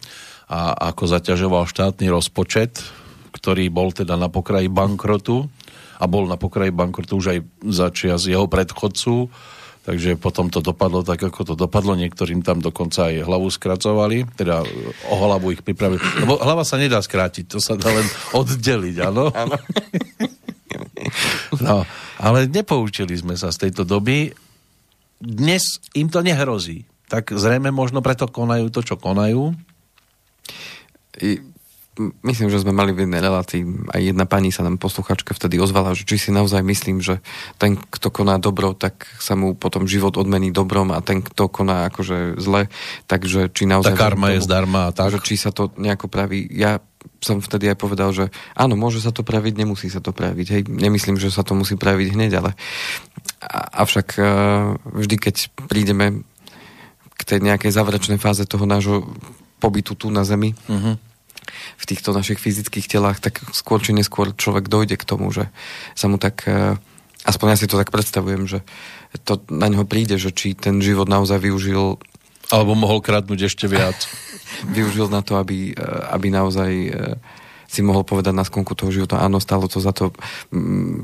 a 0.48 0.72
ako 0.94 1.12
zaťažoval 1.12 1.68
štátny 1.68 2.08
rozpočet, 2.08 2.80
ktorý 3.36 3.68
bol 3.68 3.92
teda 3.92 4.16
na 4.16 4.32
pokraji 4.32 4.72
bankrotu 4.72 5.52
a 5.98 6.04
bol 6.06 6.30
na 6.30 6.38
pokraji 6.38 6.70
bankrotu 6.70 7.18
už 7.18 7.26
aj 7.34 7.38
za 7.66 7.90
čias 7.90 8.30
jeho 8.30 8.46
predchodcu, 8.46 9.26
takže 9.82 10.14
potom 10.14 10.46
to 10.46 10.62
dopadlo 10.62 11.02
tak, 11.02 11.26
ako 11.26 11.42
to 11.42 11.54
dopadlo. 11.58 11.98
Niektorým 11.98 12.46
tam 12.46 12.62
dokonca 12.62 13.10
aj 13.10 13.26
hlavu 13.26 13.50
skracovali, 13.50 14.30
teda 14.38 14.62
o 15.10 15.14
hlavu 15.18 15.58
ich 15.58 15.62
pripravili. 15.66 15.98
Lebo 16.22 16.38
hlava 16.38 16.62
sa 16.62 16.78
nedá 16.78 17.02
skrátiť, 17.02 17.50
to 17.50 17.58
sa 17.58 17.74
dá 17.74 17.90
len 17.90 18.06
oddeliť, 18.30 18.96
áno? 19.02 19.34
no, 21.66 21.82
ale 22.22 22.46
nepoučili 22.46 23.18
sme 23.18 23.34
sa 23.34 23.50
z 23.50 23.66
tejto 23.68 23.82
doby. 23.82 24.30
Dnes 25.18 25.82
im 25.98 26.06
to 26.06 26.22
nehrozí. 26.22 26.86
Tak 27.08 27.34
zrejme 27.34 27.72
možno 27.74 28.04
preto 28.04 28.30
konajú 28.30 28.70
to, 28.70 28.84
čo 28.84 28.94
konajú. 29.00 29.56
Myslím, 32.22 32.46
že 32.46 32.62
sme 32.62 32.70
mali 32.70 32.94
v 32.94 33.04
jednej 33.04 33.18
relácii, 33.18 33.90
aj 33.90 34.00
jedna 34.14 34.22
pani 34.22 34.54
sa 34.54 34.62
nám 34.62 34.78
posluchačka 34.78 35.34
vtedy 35.34 35.58
ozvala, 35.58 35.98
že 35.98 36.06
či 36.06 36.14
si 36.14 36.30
naozaj 36.30 36.62
myslím, 36.62 37.02
že 37.02 37.18
ten, 37.58 37.74
kto 37.74 38.14
koná 38.14 38.38
dobro, 38.38 38.70
tak 38.70 39.02
sa 39.18 39.34
mu 39.34 39.58
potom 39.58 39.90
život 39.90 40.14
odmení 40.14 40.54
dobrom 40.54 40.94
a 40.94 41.02
ten, 41.02 41.26
kto 41.26 41.50
koná 41.50 41.90
akože 41.90 42.38
zle, 42.38 42.70
takže 43.10 43.50
či 43.50 43.66
naozaj... 43.66 43.98
Tá 43.98 44.14
karma 44.14 44.30
tomu, 44.30 44.34
je 44.38 44.46
zdarma 44.46 44.82
tak. 44.94 45.18
Že 45.18 45.20
či 45.26 45.34
sa 45.34 45.50
to 45.50 45.74
nejako 45.74 46.06
praví. 46.06 46.46
Ja 46.54 46.78
som 47.18 47.42
vtedy 47.42 47.66
aj 47.66 47.78
povedal, 47.82 48.14
že 48.14 48.30
áno, 48.54 48.78
môže 48.78 49.02
sa 49.02 49.10
to 49.10 49.26
praviť, 49.26 49.58
nemusí 49.58 49.90
sa 49.90 49.98
to 49.98 50.14
praviť. 50.14 50.46
Hej, 50.54 50.62
nemyslím, 50.70 51.18
že 51.18 51.34
sa 51.34 51.42
to 51.42 51.58
musí 51.58 51.74
praviť 51.74 52.14
hneď, 52.14 52.32
ale 52.38 52.54
avšak 53.74 54.08
uh, 54.18 54.26
vždy, 54.86 55.16
keď 55.18 55.36
prídeme 55.66 56.22
k 57.18 57.22
tej 57.26 57.42
nejakej 57.42 57.74
záverečnej 57.74 58.22
fáze 58.22 58.46
toho 58.46 58.62
nášho 58.62 59.02
pobytu 59.58 59.98
tu 59.98 60.06
na 60.14 60.22
Zemi, 60.22 60.54
uh-huh 60.54 61.07
v 61.52 61.84
týchto 61.84 62.10
našich 62.14 62.38
fyzických 62.38 62.86
telách, 62.88 63.18
tak 63.18 63.40
skôr 63.52 63.82
či 63.82 63.96
neskôr 63.96 64.32
človek 64.34 64.66
dojde 64.70 64.96
k 64.96 65.08
tomu, 65.08 65.30
že 65.32 65.50
sa 65.92 66.06
mu 66.06 66.16
tak, 66.16 66.44
e, 66.46 66.76
aspoň 67.24 67.46
ja 67.52 67.56
si 67.58 67.66
to 67.70 67.80
tak 67.80 67.92
predstavujem, 67.92 68.46
že 68.46 68.64
to 69.24 69.40
na 69.48 69.68
neho 69.72 69.88
príde, 69.88 70.20
že 70.20 70.32
či 70.32 70.52
ten 70.52 70.78
život 70.84 71.08
naozaj 71.08 71.40
využil 71.40 71.98
alebo 72.48 72.72
mohol 72.72 73.04
kradnúť 73.04 73.52
ešte 73.52 73.68
viac. 73.68 73.96
využil 74.76 75.12
na 75.12 75.20
to, 75.20 75.36
aby, 75.36 75.72
e, 75.72 75.84
aby 76.12 76.32
naozaj 76.32 76.70
e, 76.72 76.90
si 77.68 77.84
mohol 77.84 78.00
povedať 78.00 78.32
na 78.32 78.48
skonku 78.48 78.72
toho 78.72 78.88
života, 78.88 79.20
áno, 79.20 79.44
stalo 79.44 79.68
to 79.68 79.76
za 79.76 79.92
to, 79.92 80.08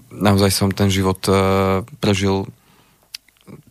naozaj 0.08 0.48
som 0.48 0.72
ten 0.72 0.88
život 0.88 1.20
prežil 2.00 2.48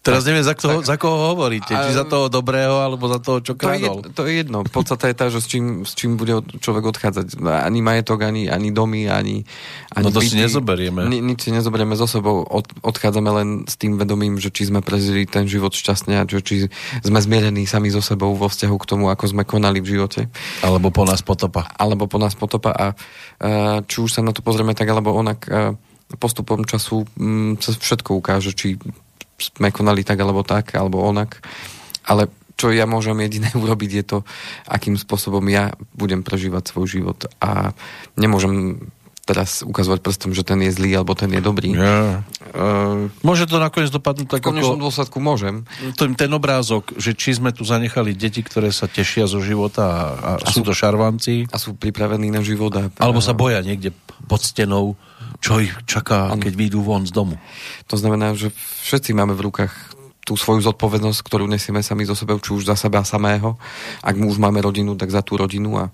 Teraz 0.06 0.22
neviem, 0.30 0.46
za, 0.46 0.54
kto, 0.54 0.86
za 0.86 1.02
koho 1.02 1.34
hovoríte. 1.34 1.74
A, 1.74 1.90
či 1.90 1.98
za 1.98 2.06
toho 2.06 2.30
dobrého, 2.30 2.78
alebo 2.78 3.10
za 3.10 3.18
toho, 3.18 3.42
čo 3.42 3.58
kradol. 3.58 4.06
To 4.06 4.12
je, 4.12 4.14
to 4.14 4.22
je 4.30 4.34
jedno. 4.46 4.58
Podstata 4.70 5.10
je 5.10 5.16
tá, 5.18 5.34
že 5.34 5.42
s 5.42 5.50
čím, 5.50 5.82
s 5.82 5.98
čím 5.98 6.14
bude 6.14 6.46
človek 6.62 6.94
odchádzať. 6.94 7.42
Ani 7.42 7.82
majetok, 7.82 8.22
ani, 8.22 8.54
ani 8.54 8.70
domy, 8.70 9.10
ani, 9.10 9.42
ani 9.90 10.06
No 10.06 10.14
to 10.14 10.22
byty. 10.22 10.30
si 10.30 10.38
nezoberieme. 10.38 11.10
Ni, 11.10 11.26
nič 11.26 11.50
si 11.50 11.50
nezoberieme 11.50 11.98
so 11.98 12.06
sebou. 12.06 12.46
Od, 12.46 12.70
odchádzame 12.86 13.30
len 13.34 13.48
s 13.66 13.74
tým 13.74 13.98
vedomím, 13.98 14.38
že 14.38 14.54
či 14.54 14.70
sme 14.70 14.86
prežili 14.86 15.26
ten 15.26 15.50
život 15.50 15.74
šťastne 15.74 16.22
a 16.22 16.28
že 16.30 16.46
či 16.46 16.56
sme 17.02 17.18
zmierení 17.18 17.66
sami 17.66 17.90
so 17.90 18.04
sebou 18.04 18.38
vo 18.38 18.46
vzťahu 18.46 18.76
k 18.78 18.86
tomu, 18.86 19.10
ako 19.10 19.26
sme 19.26 19.42
konali 19.42 19.82
v 19.82 19.98
živote. 19.98 20.30
Alebo 20.62 20.94
po 20.94 21.02
nás 21.10 21.26
potopa. 21.26 21.66
Alebo 21.82 22.06
po 22.06 22.22
nás 22.22 22.38
potopa. 22.38 22.70
A, 22.78 22.88
a 23.42 23.82
či 23.90 24.06
už 24.06 24.14
sa 24.14 24.22
na 24.22 24.38
to 24.38 24.46
pozrieme 24.46 24.78
tak, 24.78 24.86
alebo 24.86 25.18
onak 25.18 25.50
postupom 26.20 26.62
času 26.62 27.10
m, 27.18 27.58
sa 27.58 27.74
všetko 27.74 28.22
ukáže, 28.22 28.54
či 28.54 28.78
sme 29.38 29.74
konali 29.74 30.06
tak 30.06 30.20
alebo 30.22 30.42
tak, 30.46 30.76
alebo 30.78 31.04
onak. 31.04 31.42
Ale 32.08 32.28
čo 32.54 32.70
ja 32.70 32.86
môžem 32.86 33.18
jediné 33.26 33.50
urobiť 33.64 33.92
je 33.92 34.04
to, 34.04 34.18
akým 34.70 34.96
spôsobom 34.96 35.44
ja 35.50 35.74
budem 35.96 36.22
prežívať 36.22 36.72
svoj 36.72 36.88
život. 36.88 37.20
A 37.42 37.74
nemôžem 38.16 38.88
teraz 39.24 39.64
ukazovať 39.64 40.04
prstom, 40.04 40.36
že 40.36 40.44
ten 40.44 40.60
je 40.60 40.72
zlý 40.76 41.00
alebo 41.00 41.16
ten 41.16 41.32
je 41.32 41.40
dobrý. 41.40 41.72
Yeah. 41.72 42.28
Uh, 42.52 43.08
Môže 43.24 43.48
to 43.48 43.56
nakoniec 43.56 43.88
dopadnúť 43.88 44.28
tak 44.28 44.44
v 44.44 44.52
konečnom 44.52 44.76
ako... 44.76 44.84
dôsledku 44.84 45.18
môžem. 45.24 45.64
Ten, 45.96 46.12
ten 46.12 46.28
obrázok, 46.36 46.92
že 47.00 47.16
či 47.16 47.40
sme 47.40 47.56
tu 47.56 47.64
zanechali 47.64 48.12
deti, 48.12 48.44
ktoré 48.44 48.68
sa 48.76 48.92
tešia 48.92 49.24
zo 49.24 49.40
života 49.40 49.84
a, 49.88 50.04
a, 50.04 50.32
a 50.44 50.48
sú, 50.52 50.60
sú 50.60 50.68
to 50.68 50.76
šarvanci. 50.76 51.48
A 51.48 51.56
sú 51.56 51.72
pripravení 51.72 52.36
na 52.36 52.44
život. 52.44 52.76
A, 52.76 52.92
alebo 53.00 53.24
sa 53.24 53.32
boja 53.32 53.64
niekde 53.64 53.96
pod 54.28 54.44
stenou 54.44 55.00
čo 55.40 55.62
ich 55.62 55.74
čaká, 55.86 56.34
ano. 56.34 56.42
keď 56.42 56.54
vyjdú 56.54 56.80
von 56.84 57.06
z 57.08 57.14
domu. 57.14 57.36
To 57.90 57.96
znamená, 57.96 58.34
že 58.34 58.52
všetci 58.86 59.14
máme 59.16 59.34
v 59.38 59.50
rukách 59.50 59.93
tú 60.24 60.40
svoju 60.40 60.64
zodpovednosť, 60.64 61.20
ktorú 61.20 61.46
nesieme 61.52 61.84
sami 61.84 62.08
zo 62.08 62.16
sebou, 62.16 62.40
či 62.40 62.56
už 62.56 62.64
za 62.64 62.80
seba 62.80 63.04
samého. 63.04 63.60
Ak 64.00 64.16
už 64.16 64.40
máme 64.40 64.64
rodinu, 64.64 64.96
tak 64.96 65.12
za 65.12 65.20
tú 65.20 65.36
rodinu 65.36 65.76
a, 65.76 65.86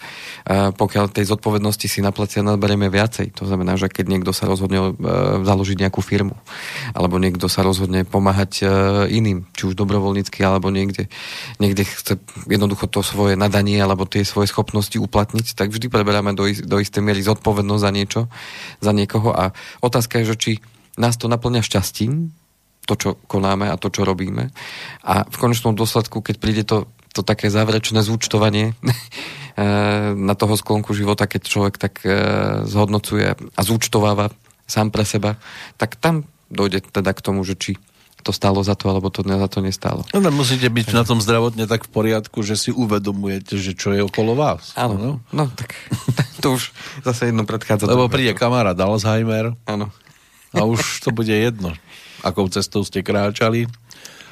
a 0.45 0.69
pokiaľ 0.69 1.09
tej 1.09 1.33
zodpovednosti 1.33 1.89
si 1.89 1.99
na 2.05 2.13
plecia 2.13 2.45
naberieme 2.45 2.93
viacej, 2.93 3.33
to 3.33 3.49
znamená, 3.49 3.73
že 3.73 3.89
keď 3.89 4.05
niekto 4.05 4.31
sa 4.31 4.45
rozhodne 4.45 4.93
e, 4.93 5.01
založiť 5.41 5.77
nejakú 5.81 6.05
firmu, 6.05 6.37
alebo 6.93 7.17
niekto 7.17 7.49
sa 7.49 7.65
rozhodne 7.65 8.05
pomáhať 8.05 8.51
e, 8.61 8.65
iným, 9.17 9.49
či 9.57 9.65
už 9.65 9.73
dobrovoľnícky, 9.73 10.45
alebo 10.45 10.69
niekde, 10.69 11.09
niekde 11.57 11.89
chce 11.89 12.21
jednoducho 12.45 12.85
to 12.85 13.01
svoje 13.01 13.33
nadanie, 13.33 13.81
alebo 13.81 14.05
tie 14.05 14.21
svoje 14.21 14.53
schopnosti 14.53 14.93
uplatniť, 14.93 15.57
tak 15.57 15.73
vždy 15.73 15.89
preberáme 15.89 16.37
do, 16.37 16.45
do 16.45 16.77
istej 16.77 17.01
miery 17.01 17.25
zodpovednosť 17.25 17.81
za 17.81 17.91
niečo, 17.91 18.21
za 18.77 18.91
niekoho 18.93 19.33
a 19.33 19.57
otázka 19.81 20.21
je, 20.21 20.29
že 20.29 20.37
či 20.37 20.51
nás 20.99 21.17
to 21.17 21.31
naplňa 21.31 21.65
šťastím, 21.65 22.38
to, 22.89 22.97
čo 22.97 23.09
konáme 23.29 23.69
a 23.69 23.77
to, 23.77 23.93
čo 23.93 24.01
robíme. 24.01 24.49
A 25.05 25.29
v 25.29 25.37
konečnom 25.37 25.77
dôsledku, 25.77 26.25
keď 26.25 26.35
príde 26.41 26.63
to, 26.65 26.89
to 27.13 27.21
také 27.21 27.53
záverečné 27.53 28.01
zúčtovanie 28.01 28.73
eh, 28.73 30.17
na 30.17 30.33
toho 30.33 30.57
sklonku 30.57 30.97
života, 30.97 31.29
keď 31.29 31.41
človek 31.45 31.75
tak 31.77 32.01
eh, 32.01 32.65
zhodnocuje 32.65 33.37
a 33.37 33.61
zúčtováva 33.61 34.33
sám 34.65 34.89
pre 34.89 35.05
seba, 35.05 35.37
tak 35.77 36.01
tam 36.01 36.25
dojde 36.49 36.89
teda 36.89 37.13
k 37.13 37.21
tomu, 37.21 37.45
že 37.45 37.53
či 37.53 37.77
to 38.19 38.35
stálo 38.35 38.59
za 38.59 38.75
to, 38.75 38.91
alebo 38.91 39.07
to 39.07 39.23
za 39.23 39.47
to 39.47 39.63
nestálo. 39.63 40.03
No, 40.11 40.19
musíte 40.29 40.67
byť 40.67 40.91
na 40.91 41.07
tom 41.07 41.23
zdravotne 41.23 41.65
tak 41.71 41.87
v 41.87 41.91
poriadku, 41.93 42.43
že 42.43 42.59
si 42.59 42.69
uvedomujete, 42.75 43.55
že 43.55 43.71
čo 43.71 43.95
je 43.95 44.03
okolo 44.03 44.35
vás. 44.35 44.75
Áno, 44.75 44.99
no, 44.99 45.11
no 45.31 45.47
tak 45.55 45.71
to 46.43 46.59
už 46.59 46.75
zase 47.07 47.31
jedno 47.31 47.47
predchádza. 47.47 47.87
Lebo 47.87 48.11
príde 48.11 48.35
kamarát 48.35 48.75
Alzheimer. 48.75 49.55
Áno. 49.63 49.87
A 50.51 50.65
už 50.65 51.05
to 51.05 51.13
bude 51.13 51.31
jedno 51.31 51.77
akou 52.25 52.47
cestou 52.51 52.83
ste 52.85 53.05
kráčali, 53.05 53.69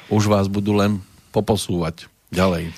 už 0.08 0.28
vás 0.28 0.48
budú 0.48 0.76
len 0.76 1.00
poposúvať 1.30 2.08
ďalej. 2.32 2.72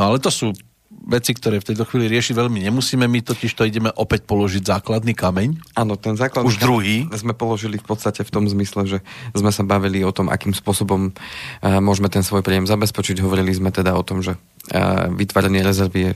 No 0.00 0.12
ale 0.12 0.18
to 0.18 0.32
sú 0.32 0.56
veci, 1.02 1.34
ktoré 1.34 1.58
v 1.58 1.72
tejto 1.72 1.84
chvíli 1.88 2.06
riešiť 2.06 2.34
veľmi 2.36 2.62
nemusíme. 2.68 3.04
My 3.10 3.20
totiž 3.24 3.52
to 3.58 3.66
ideme 3.66 3.90
opäť 3.98 4.22
položiť 4.28 4.62
základný 4.62 5.16
kameň. 5.16 5.74
Áno, 5.74 5.98
ten 5.98 6.14
základný 6.14 6.46
Už 6.46 6.62
druhý. 6.62 7.08
sme 7.10 7.34
položili 7.34 7.80
v 7.80 7.86
podstate 7.86 8.22
v 8.22 8.30
tom 8.30 8.46
zmysle, 8.46 8.86
že 8.86 8.98
sme 9.34 9.50
sa 9.50 9.66
bavili 9.66 10.06
o 10.06 10.14
tom, 10.14 10.30
akým 10.30 10.54
spôsobom 10.54 11.10
uh, 11.10 11.82
môžeme 11.82 12.06
ten 12.06 12.22
svoj 12.22 12.46
príjem 12.46 12.68
zabezpečiť. 12.68 13.18
Hovorili 13.18 13.50
sme 13.50 13.74
teda 13.74 13.98
o 13.98 14.02
tom, 14.06 14.22
že 14.22 14.38
uh, 14.38 15.10
vytváranie 15.10 15.66
rezervy 15.66 16.00
je 16.00 16.12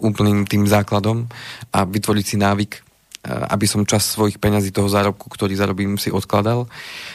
úplným 0.00 0.48
tým 0.48 0.64
základom 0.64 1.28
a 1.72 1.84
vytvoriť 1.84 2.24
si 2.24 2.36
návyk 2.40 2.87
aby 3.28 3.66
som 3.68 3.84
čas 3.84 4.08
svojich 4.08 4.40
peňazí 4.40 4.72
toho 4.72 4.88
zárobku, 4.88 5.28
ktorý 5.28 5.52
zarobím, 5.54 6.00
si 6.00 6.08
odkladal, 6.08 6.64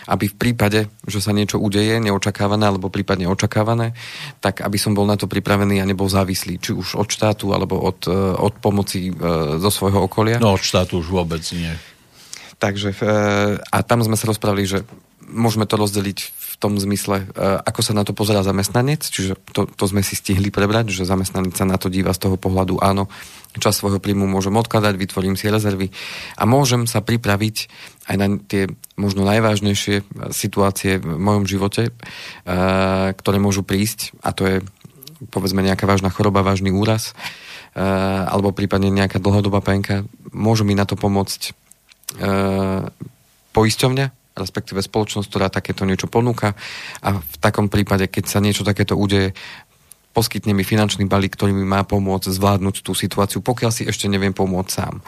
aby 0.08 0.30
v 0.30 0.36
prípade, 0.38 0.80
že 1.10 1.20
sa 1.20 1.34
niečo 1.34 1.58
udeje, 1.58 1.98
neočakávané 1.98 2.70
alebo 2.70 2.94
prípadne 2.94 3.26
očakávané, 3.26 3.98
tak 4.40 4.62
aby 4.62 4.78
som 4.78 4.94
bol 4.94 5.10
na 5.10 5.18
to 5.18 5.26
pripravený 5.26 5.82
a 5.82 5.90
nebol 5.90 6.06
závislý, 6.06 6.62
či 6.62 6.72
už 6.72 6.96
od 7.02 7.10
štátu 7.10 7.52
alebo 7.52 7.82
od, 7.82 8.06
e, 8.06 8.14
od 8.38 8.54
pomoci 8.62 9.10
e, 9.10 9.14
zo 9.58 9.70
svojho 9.74 10.06
okolia. 10.06 10.38
No 10.38 10.54
od 10.54 10.64
štátu 10.64 11.02
už 11.02 11.10
vôbec 11.10 11.42
nie. 11.52 11.74
Takže 12.62 12.96
a 13.60 13.78
tam 13.84 14.08
sme 14.08 14.16
sa 14.16 14.24
rozprávali, 14.24 14.64
že 14.64 14.88
môžeme 15.28 15.68
to 15.68 15.76
rozdeliť 15.76 16.20
v 16.32 16.56
tom 16.62 16.80
zmysle, 16.80 17.28
ako 17.68 17.82
sa 17.84 17.92
na 17.92 18.08
to 18.08 18.16
pozerá 18.16 18.40
zamestnanec, 18.40 19.04
čiže 19.04 19.36
to, 19.52 19.68
to 19.68 19.84
sme 19.90 20.00
si 20.00 20.16
stihli 20.16 20.48
prebrať, 20.48 20.96
že 20.96 21.04
zamestnanec 21.04 21.60
sa 21.60 21.68
na 21.68 21.76
to 21.76 21.92
díva 21.92 22.16
z 22.16 22.24
toho 22.24 22.40
pohľadu, 22.40 22.80
áno, 22.80 23.12
čas 23.60 23.78
svojho 23.78 24.02
príjmu 24.02 24.26
môžem 24.26 24.54
odkladať, 24.58 24.94
vytvorím 24.98 25.36
si 25.38 25.50
rezervy 25.50 25.94
a 26.38 26.44
môžem 26.48 26.90
sa 26.90 27.04
pripraviť 27.04 27.70
aj 28.10 28.16
na 28.20 28.28
tie 28.42 28.72
možno 29.00 29.24
najvážnejšie 29.24 30.04
situácie 30.34 31.00
v 31.00 31.18
mojom 31.18 31.46
živote, 31.46 31.90
eh, 31.90 31.94
ktoré 33.14 33.38
môžu 33.38 33.62
prísť 33.62 34.16
a 34.22 34.34
to 34.34 34.44
je 34.48 34.58
povedzme 35.32 35.64
nejaká 35.64 35.88
vážna 35.88 36.12
choroba, 36.12 36.44
vážny 36.44 36.74
úraz 36.74 37.14
eh, 37.76 37.82
alebo 38.28 38.52
prípadne 38.52 38.92
nejaká 38.92 39.22
dlhodobá 39.22 39.64
penka. 39.64 40.04
Môžu 40.34 40.68
mi 40.68 40.76
na 40.76 40.84
to 40.84 41.00
pomôcť 41.00 41.42
eh, 42.20 42.90
poisťovňa, 43.54 44.06
respektíve 44.34 44.82
spoločnosť, 44.82 45.28
ktorá 45.30 45.48
takéto 45.54 45.86
niečo 45.86 46.10
ponúka 46.10 46.58
a 47.06 47.22
v 47.22 47.36
takom 47.38 47.70
prípade, 47.70 48.10
keď 48.10 48.26
sa 48.26 48.40
niečo 48.42 48.66
takéto 48.66 48.98
udeje, 48.98 49.38
poskytne 50.14 50.54
mi 50.54 50.62
finančný 50.62 51.10
balík, 51.10 51.34
ktorý 51.36 51.52
mi 51.52 51.66
má 51.66 51.82
pomôcť 51.84 52.30
zvládnuť 52.30 52.86
tú 52.86 52.94
situáciu, 52.94 53.42
pokiaľ 53.42 53.72
si 53.74 53.84
ešte 53.90 54.06
neviem 54.06 54.32
pomôcť 54.32 54.70
sám. 54.70 55.02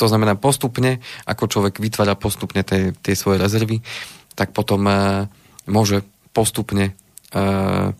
To 0.00 0.08
znamená 0.08 0.34
postupne, 0.40 1.04
ako 1.28 1.52
človek 1.52 1.78
vytvára 1.78 2.16
postupne 2.16 2.64
tie, 2.64 2.96
tie 2.96 3.14
svoje 3.14 3.38
rezervy, 3.38 3.84
tak 4.32 4.56
potom 4.56 4.88
uh, 4.88 5.28
môže 5.68 6.00
postupne 6.32 6.96
uh, 7.36 7.92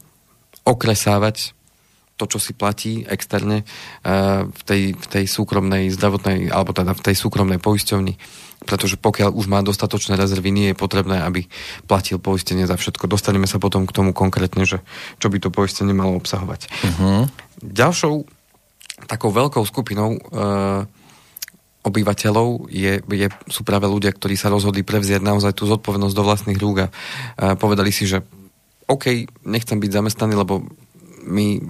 okresávať 0.64 1.52
to, 2.16 2.24
čo 2.26 2.38
si 2.38 2.52
platí 2.54 3.02
externe 3.02 3.66
v 4.46 4.62
tej, 4.62 4.94
v 4.94 5.06
tej 5.10 5.24
súkromnej 5.26 5.90
zdravotnej, 5.90 6.54
alebo 6.54 6.70
teda 6.70 6.94
v 6.94 7.02
tej 7.10 7.18
súkromnej 7.18 7.58
poisťovni 7.58 8.14
pretože 8.64 8.98
pokiaľ 8.98 9.34
už 9.34 9.46
má 9.50 9.60
dostatočné 9.60 10.14
rezervy, 10.14 10.50
nie 10.54 10.66
je 10.72 10.76
potrebné, 10.78 11.22
aby 11.22 11.46
platil 11.86 12.22
poistenie 12.22 12.66
za 12.66 12.78
všetko. 12.78 13.10
Dostaneme 13.10 13.50
sa 13.50 13.58
potom 13.58 13.86
k 13.86 13.94
tomu 13.94 14.10
konkrétne, 14.14 14.64
že 14.64 14.80
čo 15.18 15.28
by 15.28 15.38
to 15.42 15.50
poistenie 15.50 15.94
malo 15.94 16.18
obsahovať. 16.18 16.70
Uh-huh. 16.70 17.26
Ďalšou 17.62 18.26
takou 19.06 19.34
veľkou 19.34 19.62
skupinou 19.66 20.14
e, 20.14 20.20
obyvateľov 21.82 22.70
je, 22.70 23.02
je, 23.02 23.26
sú 23.50 23.66
práve 23.66 23.90
ľudia, 23.90 24.14
ktorí 24.14 24.38
sa 24.38 24.52
rozhodli 24.52 24.86
prevziať 24.86 25.18
naozaj 25.18 25.58
tú 25.58 25.66
zodpovednosť 25.66 26.14
do 26.14 26.26
vlastných 26.26 26.60
rúk 26.62 26.86
a 26.86 26.88
e, 26.88 26.92
povedali 27.58 27.90
si, 27.90 28.06
že 28.06 28.22
OK, 28.86 29.26
nechcem 29.46 29.78
byť 29.78 29.90
zamestnaný, 29.90 30.34
lebo 30.38 30.62
my 31.26 31.46
e, 31.58 31.60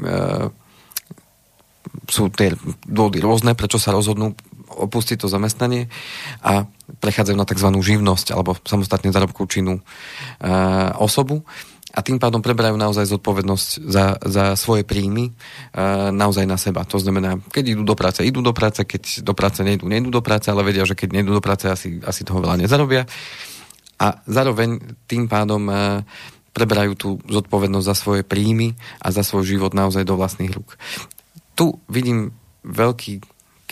sú 2.09 2.29
tie 2.33 2.53
dôvody 2.85 3.21
rôzne, 3.21 3.57
prečo 3.57 3.81
sa 3.81 3.93
rozhodnú 3.93 4.37
opustiť 4.73 5.21
to 5.21 5.29
zamestnanie 5.29 5.93
a 6.41 6.65
prechádzajú 7.01 7.37
na 7.37 7.49
tzv. 7.49 7.69
živnosť 7.69 8.33
alebo 8.33 8.57
samostatne 8.65 9.13
zárobkovú 9.13 9.49
činnú 9.49 9.75
e, 9.79 9.83
osobu 10.99 11.45
a 11.93 12.01
tým 12.01 12.17
pádom 12.17 12.41
preberajú 12.41 12.81
naozaj 12.81 13.05
zodpovednosť 13.05 13.69
za, 13.85 14.17
za 14.25 14.45
svoje 14.57 14.81
príjmy 14.81 15.29
e, 15.29 15.33
naozaj 16.09 16.49
na 16.49 16.57
seba. 16.57 16.89
To 16.89 16.97
znamená, 16.97 17.37
keď 17.53 17.77
idú 17.77 17.85
do 17.85 17.93
práce, 17.93 18.25
idú 18.25 18.41
do 18.41 18.57
práce, 18.57 18.81
keď 18.89 19.21
do 19.21 19.37
práce 19.37 19.61
nejdú, 19.61 19.85
nejdú 19.93 20.09
do 20.09 20.25
práce, 20.25 20.49
ale 20.49 20.65
vedia, 20.65 20.89
že 20.89 20.97
keď 20.97 21.21
nejdú 21.21 21.37
do 21.37 21.45
práce, 21.45 21.69
asi, 21.69 22.01
asi 22.01 22.25
toho 22.25 22.41
veľa 22.41 22.65
nezarobia. 22.65 23.05
A 24.01 24.25
zároveň 24.25 24.81
tým 25.05 25.29
pádom 25.29 25.69
e, 25.69 26.01
preberajú 26.57 26.93
tú 26.97 27.09
zodpovednosť 27.29 27.87
za 27.87 27.97
svoje 27.97 28.23
príjmy 28.25 28.73
a 29.05 29.13
za 29.13 29.21
svoj 29.21 29.45
život 29.45 29.77
naozaj 29.77 30.09
do 30.09 30.17
vlastných 30.17 30.53
rúk. 30.53 30.81
Tu 31.53 31.77
vidím 31.93 32.33
veľký 32.65 33.21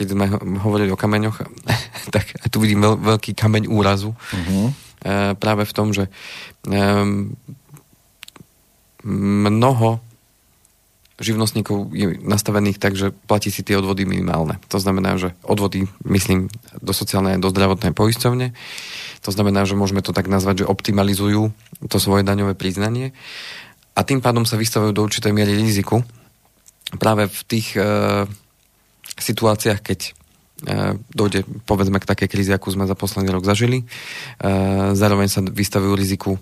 keď 0.01 0.17
sme 0.17 0.25
hovorili 0.65 0.89
o 0.89 0.97
kameňoch, 0.97 1.45
tak 2.17 2.25
tu 2.49 2.57
vidím 2.57 2.81
veľ, 2.81 2.97
veľký 2.97 3.37
kameň 3.37 3.69
úrazu. 3.69 4.17
Uh-huh. 4.17 4.73
E, 5.05 5.37
práve 5.37 5.69
v 5.69 5.77
tom, 5.77 5.93
že 5.93 6.09
e, 6.09 6.11
mnoho 9.05 10.01
živnostníkov 11.21 11.93
je 11.93 12.17
nastavených 12.25 12.81
tak, 12.81 12.97
že 12.97 13.13
platí 13.13 13.53
si 13.53 13.61
tie 13.61 13.77
odvody 13.77 14.09
minimálne. 14.09 14.57
To 14.73 14.81
znamená, 14.81 15.21
že 15.21 15.37
odvody, 15.45 15.85
myslím, 16.09 16.49
do 16.81 16.97
sociálnej 16.97 17.37
a 17.37 17.43
do 17.45 17.53
zdravotnej 17.53 17.93
poisťovne. 17.93 18.57
To 19.21 19.31
znamená, 19.31 19.69
že 19.69 19.77
môžeme 19.77 20.01
to 20.01 20.17
tak 20.17 20.33
nazvať, 20.33 20.65
že 20.65 20.71
optimalizujú 20.73 21.53
to 21.93 21.97
svoje 22.01 22.25
daňové 22.25 22.57
priznanie 22.57 23.13
a 23.93 24.01
tým 24.01 24.25
pádom 24.25 24.49
sa 24.49 24.57
vystavujú 24.57 24.97
do 24.97 25.05
určitej 25.05 25.37
miery 25.37 25.61
riziku 25.61 26.01
práve 26.97 27.29
v 27.29 27.41
tých 27.45 27.77
e, 27.77 28.25
situáciách, 29.19 29.81
keď 29.83 30.01
e, 30.07 30.11
dojde 31.11 31.43
povedzme 31.67 31.99
k 31.99 32.07
takej 32.07 32.29
kríze, 32.31 32.53
akú 32.55 32.71
sme 32.71 32.87
za 32.87 32.95
posledný 32.95 33.35
rok 33.35 33.43
zažili. 33.43 33.83
E, 33.83 33.85
zároveň 34.95 35.27
sa 35.27 35.41
vystavujú 35.43 35.93
riziku 35.99 36.31
e, 36.37 36.41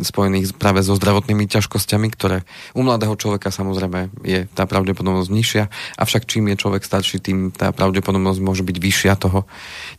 spojených 0.00 0.56
práve 0.56 0.80
so 0.80 0.96
zdravotnými 0.96 1.50
ťažkosťami, 1.50 2.08
ktoré 2.14 2.46
u 2.72 2.80
mladého 2.86 3.12
človeka 3.18 3.52
samozrejme 3.52 4.24
je 4.24 4.46
tá 4.54 4.64
pravdepodobnosť 4.64 5.30
nižšia, 5.34 5.64
avšak 5.98 6.24
čím 6.24 6.48
je 6.54 6.60
človek 6.60 6.86
starší, 6.86 7.20
tým 7.20 7.50
tá 7.52 7.74
pravdepodobnosť 7.74 8.40
môže 8.40 8.62
byť 8.62 8.76
vyššia 8.78 9.12
toho 9.18 9.44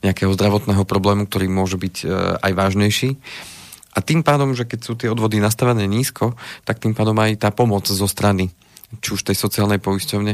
nejakého 0.01 0.31
zdravotného 0.33 0.87
problému, 0.87 1.27
ktorý 1.27 1.51
môže 1.51 1.75
byť 1.75 1.95
aj 2.41 2.51
vážnejší. 2.55 3.19
A 3.91 3.99
tým 3.99 4.23
pádom, 4.23 4.55
že 4.55 4.63
keď 4.63 4.79
sú 4.79 4.95
tie 4.95 5.11
odvody 5.11 5.43
nastavené 5.43 5.83
nízko, 5.83 6.39
tak 6.63 6.79
tým 6.79 6.95
pádom 6.95 7.19
aj 7.19 7.43
tá 7.43 7.51
pomoc 7.51 7.83
zo 7.91 8.07
strany 8.07 8.47
či 8.99 9.15
už 9.15 9.23
tej 9.23 9.39
sociálnej 9.39 9.79
poisťovne, 9.79 10.33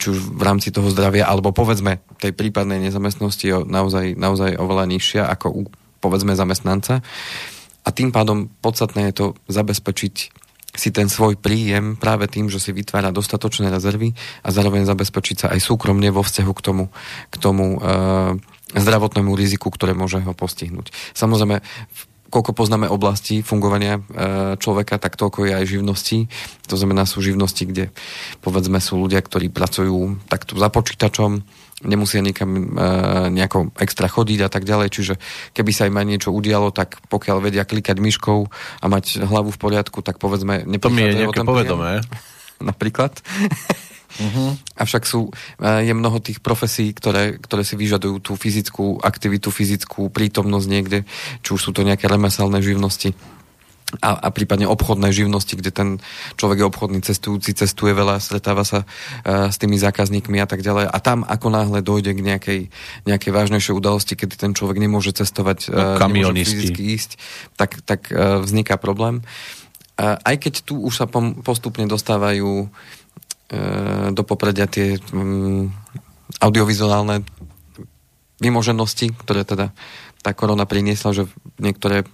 či 0.00 0.06
už 0.08 0.18
v 0.32 0.42
rámci 0.42 0.72
toho 0.72 0.88
zdravia, 0.88 1.28
alebo 1.28 1.52
povedzme 1.52 2.00
tej 2.16 2.32
prípadnej 2.32 2.80
nezamestnosti 2.80 3.44
je 3.44 3.56
naozaj, 3.68 4.16
naozaj 4.16 4.56
oveľa 4.56 4.84
nižšia 4.88 5.22
ako 5.28 5.46
u 5.52 5.60
povedzme 6.00 6.32
zamestnanca. 6.32 7.04
A 7.86 7.88
tým 7.92 8.10
pádom 8.10 8.48
podstatné 8.64 9.12
je 9.12 9.14
to 9.14 9.26
zabezpečiť 9.46 10.14
si 10.76 10.92
ten 10.92 11.08
svoj 11.08 11.40
príjem 11.40 11.96
práve 11.96 12.28
tým, 12.28 12.52
že 12.52 12.60
si 12.60 12.70
vytvára 12.70 13.08
dostatočné 13.08 13.72
rezervy 13.72 14.12
a 14.44 14.48
zároveň 14.52 14.84
zabezpečiť 14.84 15.36
sa 15.40 15.46
aj 15.56 15.60
súkromne 15.64 16.12
vo 16.12 16.20
vzťahu 16.20 16.52
k 16.52 16.60
tomu, 16.60 16.84
k 17.32 17.36
tomu 17.40 17.64
e, 17.76 17.78
zdravotnému 18.76 19.32
riziku, 19.32 19.72
ktoré 19.72 19.96
môže 19.96 20.20
ho 20.20 20.36
postihnúť. 20.36 20.92
Samozrejme, 21.16 21.64
v 21.64 22.00
koľko 22.30 22.52
poznáme 22.52 22.90
oblasti 22.90 23.40
fungovania 23.40 23.98
e, 23.98 24.02
človeka, 24.58 24.98
tak 24.98 25.14
toľko 25.14 25.46
je 25.46 25.52
aj 25.54 25.64
živností. 25.66 26.18
To 26.70 26.76
znamená, 26.78 27.06
sú 27.06 27.22
živnosti, 27.22 27.62
kde 27.66 27.94
povedzme 28.42 28.82
sú 28.82 28.98
ľudia, 28.98 29.22
ktorí 29.22 29.50
pracujú 29.50 30.18
takto 30.26 30.58
za 30.58 30.68
počítačom, 30.68 31.42
nemusia 31.84 32.24
nikam 32.24 32.50
e, 32.56 32.62
nejako 33.30 33.76
extra 33.78 34.08
chodiť 34.08 34.46
a 34.46 34.50
tak 34.50 34.64
ďalej. 34.64 34.88
Čiže 34.90 35.14
keby 35.52 35.70
sa 35.70 35.86
im 35.86 35.96
aj 35.96 36.06
niečo 36.06 36.30
udialo, 36.32 36.72
tak 36.72 36.98
pokiaľ 37.12 37.44
vedia 37.44 37.68
klikať 37.68 38.00
myškou 38.00 38.40
a 38.80 38.86
mať 38.88 39.22
hlavu 39.22 39.52
v 39.52 39.60
poriadku, 39.60 40.00
tak 40.00 40.16
povedzme... 40.16 40.64
To 40.64 40.90
mi 40.90 41.04
je 41.04 41.26
nejaké 41.26 41.44
povedomé. 41.44 42.00
Napríklad. 42.58 43.12
Uh-huh. 44.16 44.56
Avšak 44.80 45.04
sú, 45.04 45.28
e, 45.60 45.84
je 45.84 45.92
mnoho 45.92 46.18
tých 46.20 46.40
profesí, 46.40 46.92
ktoré, 46.96 47.36
ktoré 47.36 47.62
si 47.62 47.76
vyžadujú 47.76 48.16
tú 48.20 48.32
fyzickú 48.34 49.00
aktivitu, 49.04 49.52
fyzickú 49.52 50.08
prítomnosť 50.08 50.66
niekde, 50.68 50.98
či 51.44 51.50
už 51.52 51.60
sú 51.60 51.70
to 51.76 51.84
nejaké 51.84 52.08
remeselné 52.08 52.64
živnosti 52.64 53.12
a, 54.02 54.18
a 54.18 54.28
prípadne 54.34 54.66
obchodné 54.66 55.14
živnosti, 55.14 55.54
kde 55.54 55.70
ten 55.70 55.88
človek 56.34 56.58
je 56.58 56.66
obchodný 56.66 57.00
cestujúci, 57.06 57.54
cestuje 57.54 57.94
veľa, 57.94 58.18
stretáva 58.18 58.66
sa 58.66 58.82
uh, 58.82 59.46
s 59.46 59.56
tými 59.62 59.78
zákazníkmi 59.78 60.42
a 60.42 60.46
tak 60.50 60.66
ďalej. 60.66 60.90
A 60.90 60.98
tam 60.98 61.22
ako 61.22 61.48
náhle 61.54 61.86
dojde 61.86 62.18
k 62.18 62.20
nejakej, 62.20 62.60
nejakej 63.06 63.30
vážnejšej 63.30 63.74
udalosti, 63.78 64.18
kedy 64.18 64.34
ten 64.34 64.52
človek 64.58 64.82
nemôže 64.82 65.14
cestovať, 65.14 65.70
no, 65.70 66.02
uh, 66.02 66.34
fyzicky 66.34 66.82
ísť, 66.98 67.10
tak, 67.54 67.78
tak 67.86 68.10
uh, 68.10 68.42
vzniká 68.42 68.74
problém. 68.74 69.22
Uh, 69.94 70.18
aj 70.26 70.42
keď 70.42 70.54
tu 70.66 70.82
už 70.82 70.92
sa 70.98 71.06
pom- 71.06 71.38
postupne 71.40 71.86
dostávajú 71.86 72.66
do 74.10 74.22
popredia 74.26 74.66
tie 74.66 74.98
um, 75.14 75.70
audiovizuálne 76.42 77.22
vymoženosti, 78.42 79.14
ktoré 79.14 79.46
teda 79.46 79.72
tá 80.20 80.30
korona 80.34 80.66
priniesla, 80.66 81.14
že 81.14 81.30
niektoré 81.62 82.04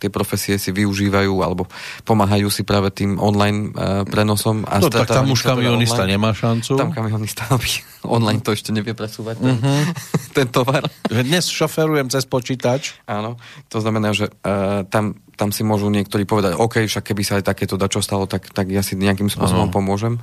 tie 0.00 0.08
profesie 0.08 0.56
si 0.56 0.72
využívajú 0.72 1.44
alebo 1.44 1.68
pomáhajú 2.08 2.48
si 2.48 2.64
práve 2.64 2.88
tým 2.88 3.20
online 3.20 3.76
uh, 3.76 4.02
prenosom. 4.08 4.64
A 4.64 4.80
no 4.80 4.88
tak 4.88 5.12
tam 5.12 5.28
už 5.28 5.44
teda 5.44 5.60
kamionista 5.60 6.08
online. 6.08 6.12
nemá 6.16 6.30
šancu. 6.32 6.72
Tam 6.80 6.88
kamionista 6.88 7.44
online 8.16 8.40
to 8.40 8.56
ešte 8.56 8.72
nevie 8.72 8.96
presúvať 8.96 9.36
ten, 9.36 9.60
uh-huh. 9.60 9.84
ten 10.36 10.46
tovar. 10.48 10.88
Dnes 11.04 11.44
šoferujem 11.52 12.08
cez 12.08 12.24
počítač. 12.24 12.96
Áno, 13.04 13.36
to 13.68 13.84
znamená, 13.84 14.16
že 14.16 14.32
uh, 14.32 14.88
tam, 14.88 15.20
tam 15.36 15.52
si 15.52 15.60
môžu 15.60 15.92
niektorí 15.92 16.24
povedať, 16.24 16.56
OK, 16.56 16.88
však 16.88 17.12
keby 17.12 17.22
sa 17.22 17.36
aj 17.36 17.52
takéto 17.52 17.76
dačo 17.76 18.00
stalo, 18.00 18.24
tak, 18.24 18.48
tak 18.56 18.72
ja 18.72 18.80
si 18.80 18.96
nejakým 18.96 19.28
spôsobom 19.28 19.68
uh-huh. 19.68 19.76
pomôžem. 19.76 20.16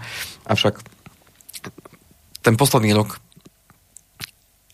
Avšak 0.50 0.82
ten 2.42 2.56
posledný 2.58 2.96
rok 2.96 3.22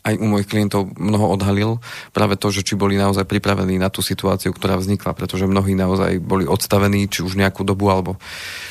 aj 0.03 0.19
u 0.19 0.25
mojich 0.27 0.51
klientov 0.51 0.91
mnoho 0.99 1.31
odhalil 1.31 1.79
práve 2.11 2.35
to, 2.35 2.51
že 2.51 2.67
či 2.67 2.75
boli 2.75 2.99
naozaj 2.99 3.23
pripravení 3.23 3.79
na 3.79 3.87
tú 3.87 4.03
situáciu, 4.03 4.51
ktorá 4.51 4.75
vznikla, 4.75 5.15
pretože 5.15 5.47
mnohí 5.47 5.73
naozaj 5.79 6.19
boli 6.19 6.43
odstavení, 6.43 7.07
či 7.07 7.23
už 7.23 7.39
nejakú 7.39 7.63
dobu, 7.63 7.87
alebo 7.87 8.19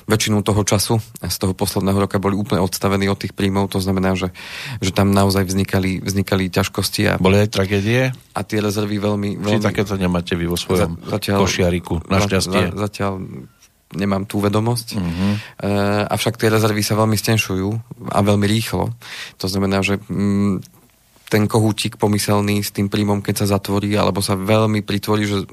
väčšinu 0.04 0.44
toho 0.44 0.62
času 0.62 1.00
z 1.24 1.36
toho 1.40 1.56
posledného 1.56 1.96
roka 2.04 2.20
boli 2.20 2.36
úplne 2.36 2.60
odstavení 2.60 3.08
od 3.08 3.16
tých 3.16 3.32
príjmov, 3.32 3.72
to 3.72 3.80
znamená, 3.80 4.12
že, 4.12 4.28
že 4.84 4.92
tam 4.92 5.16
naozaj 5.16 5.48
vznikali, 5.48 6.04
vznikali 6.04 6.52
ťažkosti. 6.52 7.02
A, 7.08 7.12
boli 7.16 7.40
aj 7.40 7.48
tragédie? 7.48 8.12
A 8.36 8.40
tie 8.44 8.60
rezervy 8.60 9.00
veľmi... 9.00 9.40
veľmi 9.40 9.56
či 9.56 9.64
takéto 9.64 9.96
nemáte 9.96 10.36
vy 10.36 10.44
vo 10.44 10.60
svojom 10.60 11.00
zatiaľ, 11.08 11.48
košiariku, 11.48 12.04
našťastie? 12.12 12.76
Za, 12.76 12.88
zatiaľ 12.88 13.12
nemám 13.92 14.24
tú 14.24 14.40
vedomosť. 14.40 14.96
Uh-huh. 14.96 15.32
E, 15.60 15.68
avšak 16.08 16.40
tie 16.40 16.48
rezervy 16.48 16.80
sa 16.80 16.96
veľmi 16.96 17.16
stenšujú 17.16 17.68
a 18.08 18.18
veľmi 18.24 18.46
rýchlo. 18.48 18.88
To 19.36 19.46
znamená, 19.46 19.84
že 19.84 20.00
mm, 20.08 20.81
ten 21.32 21.48
kohútik 21.48 21.96
pomyselný 21.96 22.60
s 22.60 22.76
tým 22.76 22.92
príjmom, 22.92 23.24
keď 23.24 23.44
sa 23.44 23.56
zatvorí, 23.56 23.96
alebo 23.96 24.20
sa 24.20 24.36
veľmi 24.36 24.84
pritvorí, 24.84 25.24
že 25.24 25.48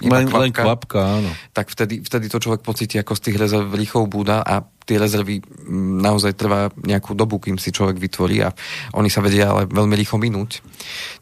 len, 0.00 0.28
kvapka, 0.28 0.40
len 0.44 0.52
kvapka, 0.52 1.00
áno. 1.00 1.30
Tak 1.56 1.72
vtedy, 1.72 2.04
vtedy 2.04 2.28
to 2.28 2.40
človek 2.40 2.60
pocíti, 2.60 3.00
ako 3.00 3.16
z 3.16 3.24
tých 3.28 3.36
rezerv 3.36 3.68
rýchlo 3.72 4.08
búda 4.08 4.44
a 4.44 4.64
tie 4.84 4.96
rezervy 4.96 5.40
mm, 5.40 6.04
naozaj 6.04 6.32
trvá 6.36 6.72
nejakú 6.84 7.16
dobu, 7.16 7.40
kým 7.40 7.56
si 7.56 7.72
človek 7.72 7.96
vytvorí 7.96 8.44
a 8.44 8.52
oni 8.96 9.08
sa 9.08 9.24
vedia 9.24 9.52
ale 9.52 9.68
veľmi 9.68 9.92
rýchlo 9.96 10.20
minúť. 10.20 10.60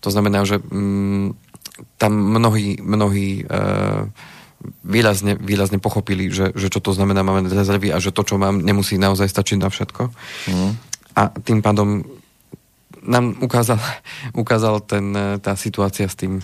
To 0.03 0.11
znamená, 0.11 0.47
že 0.47 0.63
mm, 0.63 1.35
tam 1.99 2.13
mnohí, 2.15 2.79
mnohí 2.83 3.43
e, 3.43 3.63
výrazne, 4.87 5.39
výrazne 5.39 5.83
pochopili, 5.83 6.31
že, 6.31 6.55
že 6.55 6.71
čo 6.71 6.79
to 6.79 6.95
znamená 6.95 7.27
máme 7.27 7.51
rezervy 7.51 7.91
a 7.91 7.99
že 7.99 8.15
to, 8.15 8.23
čo 8.23 8.39
mám, 8.39 8.63
nemusí 8.63 8.95
naozaj 8.95 9.27
stačiť 9.27 9.59
na 9.59 9.71
všetko. 9.71 10.03
Mm. 10.51 10.71
A 11.19 11.23
tým 11.43 11.67
pádom 11.67 12.16
nám 13.07 13.39
ukázal, 13.39 13.79
ukázal 14.35 14.83
ten, 14.83 15.15
tá 15.41 15.55
situácia 15.55 16.11
s 16.11 16.19
tým 16.19 16.43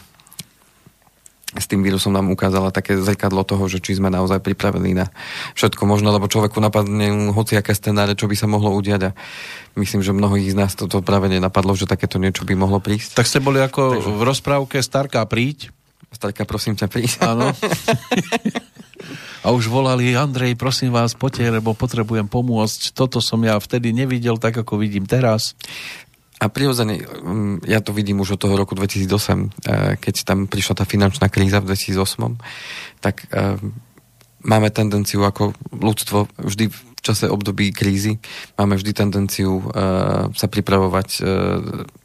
s 1.52 1.68
tým 1.68 1.84
vírusom 1.84 2.16
nám 2.16 2.32
ukázala 2.32 2.72
také 2.72 2.96
zrkadlo 2.96 3.44
toho, 3.44 3.68
že 3.68 3.84
či 3.84 4.00
sme 4.00 4.08
naozaj 4.08 4.40
pripravení 4.40 4.96
na 4.96 5.12
všetko 5.52 5.84
možno, 5.84 6.08
lebo 6.08 6.24
človeku 6.24 6.56
napadne 6.56 7.28
hociaké 7.28 7.76
scenáre, 7.76 8.16
čo 8.16 8.24
by 8.24 8.36
sa 8.40 8.48
mohlo 8.48 8.72
udiať 8.72 9.12
a 9.12 9.16
myslím, 9.76 10.00
že 10.00 10.16
mnohých 10.16 10.48
z 10.48 10.56
nás 10.56 10.72
toto 10.72 11.04
práve 11.04 11.28
nenapadlo, 11.28 11.76
že 11.76 11.84
takéto 11.84 12.16
niečo 12.16 12.48
by 12.48 12.56
mohlo 12.56 12.80
prísť. 12.80 13.20
Tak 13.20 13.28
ste 13.28 13.44
boli 13.44 13.60
ako 13.60 14.00
Takže... 14.00 14.10
v 14.16 14.22
rozprávke 14.24 14.76
Starka 14.80 15.20
príď. 15.28 15.68
Starka, 16.12 16.48
prosím 16.48 16.76
ťa, 16.76 16.88
príď. 16.88 17.20
Áno. 17.20 17.52
a 19.44 19.48
už 19.52 19.68
volali, 19.68 20.12
Andrej, 20.16 20.56
prosím 20.56 20.92
vás, 20.96 21.12
poďte, 21.12 21.60
lebo 21.60 21.76
potrebujem 21.76 22.28
pomôcť. 22.32 22.96
Toto 22.96 23.20
som 23.20 23.40
ja 23.44 23.60
vtedy 23.60 23.92
nevidel 23.92 24.40
tak, 24.40 24.56
ako 24.56 24.80
vidím 24.80 25.04
teraz. 25.04 25.52
A 26.42 26.50
prirodzene, 26.50 26.98
mm, 26.98 27.62
ja 27.70 27.78
to 27.78 27.94
vidím 27.94 28.18
už 28.18 28.34
od 28.34 28.42
toho 28.42 28.58
roku 28.58 28.74
2008, 28.74 29.54
eh, 29.62 29.94
keď 29.94 30.26
tam 30.26 30.50
prišla 30.50 30.82
tá 30.82 30.84
finančná 30.84 31.30
kríza 31.30 31.62
v 31.62 31.70
2008, 31.70 32.34
tak 32.98 33.30
eh, 33.30 33.54
máme 34.42 34.74
tendenciu 34.74 35.22
ako 35.22 35.54
ľudstvo 35.70 36.26
vždy 36.42 36.66
v 36.66 36.80
čase 37.02 37.30
období 37.30 37.74
krízy 37.74 38.18
máme 38.54 38.78
vždy 38.78 38.94
tendenciu 38.94 39.58
uh, 39.58 40.30
sa 40.38 40.46
pripravovať 40.46 41.26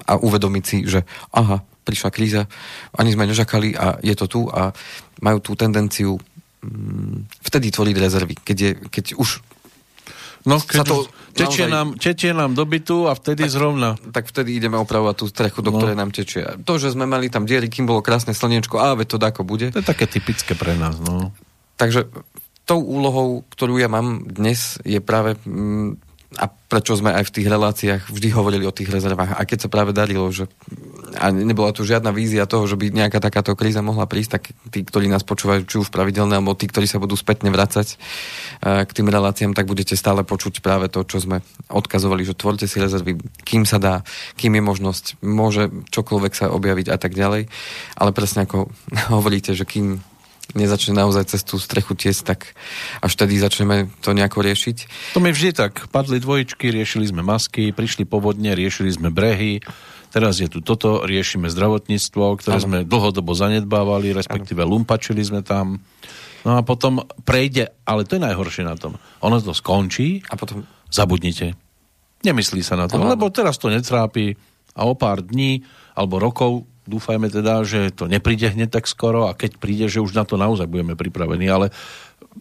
a 0.09 0.17
uvedomiť 0.17 0.63
si, 0.65 0.77
že 0.89 1.05
aha, 1.37 1.61
prišla 1.85 2.09
kríza, 2.09 2.41
ani 2.97 3.13
sme 3.13 3.29
nežakali 3.29 3.77
a 3.77 4.01
je 4.01 4.17
to 4.17 4.25
tu 4.25 4.41
a 4.49 4.73
majú 5.21 5.37
tú 5.37 5.53
tendenciu 5.53 6.17
Mm, 6.57 7.29
vtedy 7.45 7.69
tvoriť 7.69 7.95
rezervy, 8.01 8.35
keď, 8.41 8.57
je, 8.57 8.71
keď 8.89 9.05
už 9.21 9.45
No, 10.45 10.61
keď 10.61 10.85
to 10.85 10.97
tečie, 11.33 11.65
naozaj... 11.65 11.73
nám, 11.73 11.87
tečie 11.97 12.31
nám 12.33 12.51
do 12.53 12.63
bytu 12.67 13.09
a 13.09 13.17
vtedy 13.17 13.47
tak, 13.47 13.53
zrovna. 13.53 13.89
Tak 13.97 14.29
vtedy 14.29 14.57
ideme 14.57 14.77
opravovať 14.77 15.15
tú 15.17 15.25
strechu, 15.29 15.59
do 15.65 15.71
no. 15.73 15.77
ktorej 15.81 15.97
nám 15.97 16.11
tečie. 16.13 16.45
To, 16.65 16.73
že 16.77 16.93
sme 16.93 17.09
mali 17.09 17.31
tam 17.31 17.49
diery, 17.49 17.71
kým 17.71 17.89
bolo 17.89 18.05
krásne 18.05 18.35
slniečko, 18.37 18.77
a 18.77 18.93
to 19.05 19.17
dáko 19.17 19.41
bude. 19.47 19.73
To 19.73 19.81
je 19.81 19.87
také 19.87 20.05
typické 20.05 20.53
pre 20.53 20.77
nás, 20.77 21.01
no. 21.01 21.33
Takže 21.77 22.09
tou 22.67 22.83
úlohou, 22.83 23.47
ktorú 23.47 23.79
ja 23.79 23.87
mám 23.87 24.27
dnes, 24.27 24.75
je 24.83 24.99
práve 24.99 25.39
mm, 25.47 26.06
a 26.35 26.51
prečo 26.51 26.99
sme 26.99 27.15
aj 27.15 27.31
v 27.31 27.33
tých 27.39 27.47
reláciách 27.47 28.01
vždy 28.11 28.35
hovorili 28.35 28.67
o 28.67 28.75
tých 28.75 28.91
rezervách. 28.91 29.39
A 29.39 29.47
keď 29.47 29.63
sa 29.63 29.69
práve 29.71 29.95
darilo, 29.95 30.27
že 30.27 30.51
a 31.15 31.31
nebola 31.31 31.71
tu 31.71 31.87
žiadna 31.87 32.11
vízia 32.11 32.43
toho, 32.43 32.67
že 32.67 32.75
by 32.75 32.91
nejaká 32.91 33.23
takáto 33.23 33.55
kríza 33.55 33.79
mohla 33.79 34.03
prísť, 34.03 34.31
tak 34.35 34.43
tí, 34.67 34.83
ktorí 34.83 35.07
nás 35.07 35.23
počúvajú, 35.23 35.63
či 35.63 35.79
už 35.79 35.87
pravidelne, 35.87 36.35
alebo 36.35 36.51
tí, 36.51 36.67
ktorí 36.67 36.83
sa 36.83 36.99
budú 36.99 37.15
spätne 37.15 37.47
vracať 37.47 37.95
uh, 37.95 38.83
k 38.83 38.91
tým 38.91 39.07
reláciám, 39.07 39.55
tak 39.55 39.71
budete 39.71 39.95
stále 39.95 40.27
počuť 40.27 40.59
práve 40.59 40.91
to, 40.91 41.07
čo 41.07 41.23
sme 41.23 41.39
odkazovali, 41.71 42.27
že 42.27 42.35
tvorte 42.35 42.67
si 42.67 42.83
rezervy, 42.83 43.23
kým 43.47 43.63
sa 43.63 43.79
dá, 43.79 44.03
kým 44.35 44.59
je 44.59 44.63
možnosť, 44.67 45.05
môže 45.23 45.71
čokoľvek 45.95 46.33
sa 46.35 46.51
objaviť 46.51 46.91
a 46.91 46.97
tak 46.99 47.15
ďalej. 47.15 47.47
Ale 47.95 48.11
presne 48.11 48.43
ako 48.43 48.67
hovoríte, 49.15 49.55
že 49.55 49.63
kým 49.63 50.03
nezačne 50.55 50.95
naozaj 50.95 51.35
cez 51.35 51.41
tú 51.43 51.59
strechu 51.59 51.97
tiesť, 51.97 52.21
tak 52.23 52.39
až 53.03 53.11
vtedy 53.17 53.41
začneme 53.41 53.91
to 53.99 54.15
nejako 54.15 54.45
riešiť. 54.45 54.77
To 55.17 55.19
mi 55.19 55.35
vždy 55.35 55.51
tak. 55.51 55.91
Padli 55.91 56.23
dvojičky, 56.23 56.71
riešili 56.71 57.09
sme 57.09 57.25
masky, 57.25 57.75
prišli 57.75 58.07
povodne, 58.07 58.55
riešili 58.55 58.87
sme 58.93 59.11
brehy, 59.11 59.59
teraz 60.13 60.39
je 60.39 60.47
tu 60.47 60.63
toto, 60.63 61.03
riešime 61.03 61.51
zdravotníctvo, 61.51 62.23
ktoré 62.39 62.57
ano. 62.61 62.65
sme 62.65 62.77
dlhodobo 62.87 63.35
zanedbávali, 63.35 64.15
respektíve 64.15 64.63
ano. 64.63 64.79
lumpačili 64.79 65.19
sme 65.25 65.43
tam. 65.43 65.83
No 66.47 66.55
a 66.55 66.63
potom 66.63 67.03
prejde, 67.27 67.75
ale 67.83 68.07
to 68.07 68.15
je 68.15 68.23
najhoršie 68.23 68.63
na 68.63 68.79
tom. 68.79 68.95
Ono 69.19 69.35
to 69.43 69.51
skončí 69.51 70.23
a 70.31 70.39
potom 70.39 70.63
zabudnite. 70.87 71.59
Nemyslí 72.23 72.63
sa 72.63 72.79
na 72.79 72.87
to, 72.87 72.95
ano. 72.97 73.11
lebo 73.11 73.27
teraz 73.27 73.59
to 73.59 73.67
netrápi 73.67 74.39
a 74.77 74.85
o 74.87 74.93
pár 74.93 75.25
dní 75.25 75.65
alebo 75.97 76.21
rokov 76.21 76.63
dúfajme 76.87 77.27
teda, 77.29 77.61
že 77.67 77.91
to 77.93 78.07
nepríde 78.07 78.55
hneď 78.55 78.79
tak 78.79 78.89
skoro 78.89 79.27
a 79.29 79.37
keď 79.37 79.59
príde, 79.59 79.85
že 79.91 80.01
už 80.01 80.15
na 80.15 80.23
to 80.23 80.39
naozaj 80.39 80.65
budeme 80.65 80.95
pripravení, 80.95 81.45
ale 81.51 81.69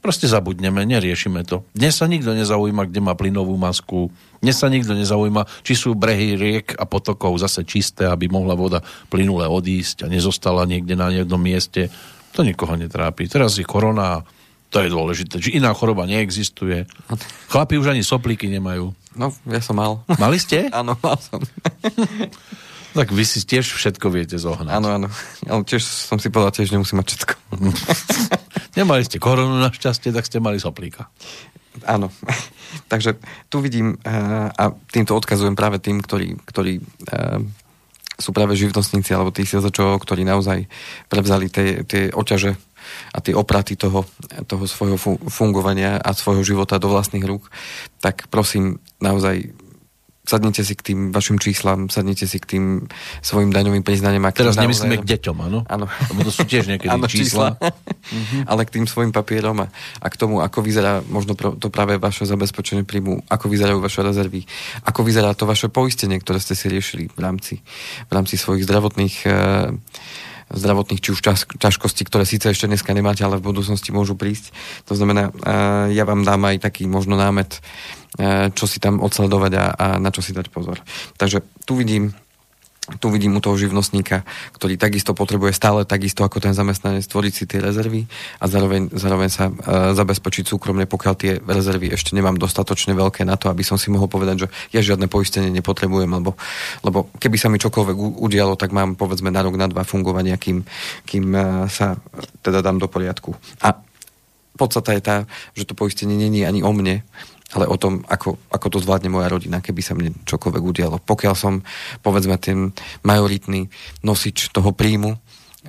proste 0.00 0.30
zabudneme, 0.30 0.87
neriešime 0.87 1.42
to. 1.44 1.66
Dnes 1.74 1.98
sa 1.98 2.06
nikto 2.06 2.32
nezaujíma, 2.32 2.88
kde 2.88 3.00
má 3.02 3.12
plynovú 3.18 3.59
masku, 3.59 4.09
dnes 4.40 4.56
sa 4.56 4.70
nikto 4.70 4.94
nezaujíma, 4.94 5.44
či 5.66 5.74
sú 5.74 5.98
brehy 5.98 6.38
riek 6.38 6.78
a 6.78 6.87
potokov 6.87 7.37
zase 7.42 7.66
čisté, 7.66 8.06
aby 8.06 8.30
mohla 8.30 8.54
voda 8.54 8.80
plynule 9.11 9.44
odísť 9.50 10.06
a 10.06 10.12
nezostala 10.12 10.68
niekde 10.68 10.94
na 10.94 11.11
jednom 11.11 11.40
mieste. 11.40 11.90
To 12.37 12.44
nikoho 12.44 12.76
netrápi. 12.76 13.26
Teraz 13.26 13.56
je 13.56 13.64
korona 13.64 14.22
to 14.66 14.82
je 14.82 14.90
dôležité. 14.90 15.38
Či 15.38 15.62
iná 15.62 15.70
choroba 15.72 16.04
neexistuje. 16.11 16.90
Chlapi 17.48 17.78
už 17.78 17.94
ani 17.94 18.02
soplíky 18.02 18.50
nemajú. 18.50 18.90
No, 19.14 19.32
ja 19.48 19.62
som 19.62 19.78
mal. 19.78 20.02
Mali 20.18 20.37
ste? 20.37 20.68
Áno, 20.74 20.98
mal 20.98 21.16
som. 21.22 21.40
Tak 22.96 23.12
vy 23.12 23.24
si 23.28 23.44
tiež 23.44 23.76
všetko 23.76 24.09
viete 24.09 24.40
zohnať. 24.40 24.72
Áno, 24.72 24.88
áno. 24.88 25.09
Ale 25.44 25.61
tiež 25.68 25.85
som 25.85 26.16
si 26.16 26.32
povedal, 26.32 26.56
tiež 26.56 26.72
nemusím 26.72 27.04
mať 27.04 27.12
všetko. 27.12 27.35
Nemali 28.80 29.04
ste 29.04 29.20
koronu 29.20 29.61
našťastie, 29.61 30.16
tak 30.16 30.24
ste 30.24 30.40
mali 30.40 30.56
soplíka. 30.56 31.12
Áno. 31.85 32.09
Takže 32.92 33.20
tu 33.52 33.61
vidím 33.61 34.00
uh, 34.00 34.48
a 34.48 34.72
týmto 34.88 35.12
odkazujem 35.12 35.52
práve 35.52 35.76
tým, 35.76 36.00
ktorí, 36.00 36.40
ktorí 36.48 36.80
uh, 36.80 37.44
sú 38.16 38.32
práve 38.32 38.56
živnostníci 38.56 39.12
alebo 39.12 39.28
tí 39.28 39.44
SZČO, 39.44 40.00
ktorí 40.00 40.24
naozaj 40.24 40.64
prevzali 41.12 41.52
tie, 41.52 41.85
tie 41.85 42.09
oťaže 42.09 42.56
a 43.12 43.18
tie 43.20 43.37
opraty 43.37 43.76
toho, 43.76 44.09
toho 44.48 44.64
svojho 44.64 44.96
fungovania 45.28 46.00
a 46.00 46.16
svojho 46.16 46.40
života 46.46 46.80
do 46.80 46.88
vlastných 46.88 47.26
rúk, 47.28 47.50
tak 48.00 48.30
prosím, 48.32 48.80
naozaj 49.04 49.52
sadnite 50.26 50.66
si 50.66 50.74
k 50.74 50.92
tým 50.92 51.14
vašim 51.14 51.38
číslam, 51.38 51.86
sadnite 51.86 52.26
si 52.26 52.42
k 52.42 52.58
tým 52.58 52.64
svojim 53.22 53.54
daňovým 53.54 53.86
priznaniam. 53.86 54.26
Teraz 54.34 54.58
nemyslíme 54.58 55.00
k 55.00 55.06
deťom, 55.16 55.36
áno? 55.38 55.62
Áno. 55.70 55.86
Lebo 55.86 56.20
to 56.26 56.34
sú 56.34 56.42
tiež 56.42 56.66
niekedy 56.66 56.90
áno, 56.98 57.06
čísla. 57.06 57.54
Mhm. 58.10 58.50
Ale 58.50 58.66
k 58.66 58.74
tým 58.76 58.86
svojim 58.90 59.14
papierom 59.14 59.62
a, 59.62 59.66
a 60.02 60.06
k 60.10 60.18
tomu, 60.18 60.42
ako 60.42 60.58
vyzerá 60.66 61.00
možno 61.06 61.38
to 61.38 61.70
práve 61.70 61.96
vaše 62.02 62.26
zabezpečenie 62.26 62.82
príjmu, 62.82 63.22
ako 63.30 63.46
vyzerajú 63.46 63.78
vaše 63.78 64.02
rezervy, 64.02 64.42
ako 64.82 65.00
vyzerá 65.06 65.32
to 65.38 65.46
vaše 65.46 65.70
poistenie, 65.70 66.18
ktoré 66.18 66.42
ste 66.42 66.58
si 66.58 66.66
riešili 66.66 67.06
v 67.06 67.18
rámci, 67.22 67.62
v 68.06 68.12
rámci 68.12 68.34
svojich 68.34 68.66
zdravotných 68.66 69.16
uh, 69.30 69.70
zdravotných 70.46 71.02
či 71.02 71.10
už 71.10 71.20
ťažkostí, 71.58 72.06
ktoré 72.06 72.22
síce 72.22 72.46
ešte 72.46 72.70
dneska 72.70 72.94
nemáte, 72.94 73.26
ale 73.26 73.42
v 73.42 73.50
budúcnosti 73.50 73.90
môžu 73.90 74.14
prísť. 74.14 74.54
To 74.86 74.94
znamená, 74.94 75.34
uh, 75.34 75.90
ja 75.90 76.06
vám 76.06 76.22
dám 76.22 76.46
aj 76.46 76.62
taký 76.62 76.86
možno 76.86 77.18
námet, 77.18 77.58
čo 78.57 78.64
si 78.64 78.81
tam 78.81 79.05
odsledovať 79.05 79.52
a, 79.57 79.64
a 79.76 79.87
na 80.00 80.09
čo 80.09 80.24
si 80.24 80.33
dať 80.33 80.48
pozor. 80.48 80.81
Takže 81.20 81.44
tu 81.68 81.76
vidím 81.76 82.16
tu 82.87 83.11
vidím 83.11 83.35
u 83.35 83.42
toho 83.42 83.59
živnostníka, 83.59 84.22
ktorý 84.55 84.79
takisto 84.79 85.11
potrebuje 85.11 85.50
stále 85.50 85.83
takisto 85.83 86.22
ako 86.22 86.38
ten 86.38 86.55
zamestnanec 86.55 87.02
stvoriť 87.02 87.33
si 87.35 87.44
tie 87.50 87.59
rezervy 87.59 88.07
a 88.38 88.46
zároveň, 88.46 88.94
zároveň 88.94 89.26
sa 89.26 89.50
e, 89.50 89.52
zabezpečiť 89.90 90.46
súkromne, 90.46 90.87
pokiaľ 90.87 91.14
tie 91.18 91.42
rezervy 91.42 91.90
ešte 91.90 92.14
nemám 92.14 92.38
dostatočne 92.38 92.94
veľké 92.94 93.26
na 93.26 93.35
to, 93.35 93.50
aby 93.50 93.66
som 93.66 93.74
si 93.74 93.90
mohol 93.90 94.07
povedať, 94.07 94.46
že 94.46 94.48
ja 94.70 94.81
žiadne 94.87 95.11
poistenie 95.11 95.50
nepotrebujem, 95.50 96.07
lebo, 96.14 96.38
lebo 96.87 97.11
keby 97.18 97.35
sa 97.35 97.50
mi 97.50 97.59
čokoľvek 97.59 98.22
udialo, 98.22 98.55
tak 98.55 98.70
mám 98.70 98.94
povedzme 98.94 99.35
na 99.35 99.42
rok, 99.42 99.59
na 99.59 99.66
dva 99.66 99.83
fungovania, 99.83 100.38
kým, 100.38 100.62
kým 101.02 101.35
e, 101.35 101.66
sa 101.66 101.98
teda 102.46 102.62
dám 102.62 102.79
do 102.79 102.87
poriadku. 102.87 103.35
A 103.66 103.83
podstata 104.55 104.94
je 104.94 105.02
tá, 105.02 105.16
že 105.59 105.66
to 105.66 105.74
poistenie 105.74 106.14
není 106.14 106.46
ani 106.46 106.62
o 106.62 106.70
mne, 106.70 107.02
ale 107.54 107.70
o 107.70 107.76
tom, 107.78 108.02
ako, 108.11 108.42
ako 108.50 108.66
to 108.74 108.78
zvládne 108.82 109.06
moja 109.06 109.30
rodina, 109.30 109.62
keby 109.62 109.78
sa 109.78 109.94
mne 109.94 110.11
čokoľvek 110.26 110.62
udialo. 110.66 110.96
Pokiaľ 110.98 111.35
som, 111.38 111.62
povedzme, 112.02 112.35
ten 112.42 112.74
majoritný 113.06 113.70
nosič 114.02 114.50
toho 114.50 114.74
príjmu, 114.74 115.14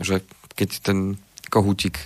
že 0.02 0.26
keď 0.58 0.70
ten 0.82 1.22
kohútik 1.54 2.02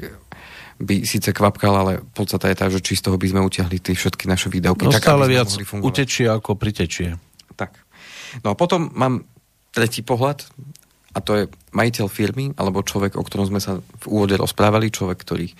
by 0.81 1.05
síce 1.05 1.29
kvapkal, 1.31 1.73
ale 1.77 1.93
podstata 2.11 2.49
je 2.49 2.57
tá, 2.57 2.65
že 2.67 2.81
či 2.81 2.97
z 2.97 3.07
toho 3.07 3.15
by 3.15 3.31
sme 3.31 3.41
utiahli 3.45 3.77
tie 3.79 3.95
všetky 3.95 4.25
naše 4.25 4.49
výdavky. 4.49 4.89
No 4.89 4.91
tak, 4.91 5.05
stále 5.05 5.29
viac 5.29 5.47
utečie 5.79 6.27
ako 6.27 6.57
pritečie. 6.57 7.15
Tak. 7.53 7.77
No 8.41 8.51
a 8.51 8.55
potom 8.57 8.89
mám 8.97 9.23
tretí 9.71 10.01
pohľad, 10.03 10.43
a 11.11 11.19
to 11.19 11.31
je 11.35 11.43
majiteľ 11.75 12.07
firmy, 12.07 12.55
alebo 12.55 12.83
človek, 12.83 13.19
o 13.19 13.23
ktorom 13.23 13.51
sme 13.51 13.59
sa 13.59 13.79
v 13.79 14.05
úvode 14.07 14.35
rozprávali, 14.39 14.87
človek, 14.91 15.19
ktorý 15.19 15.51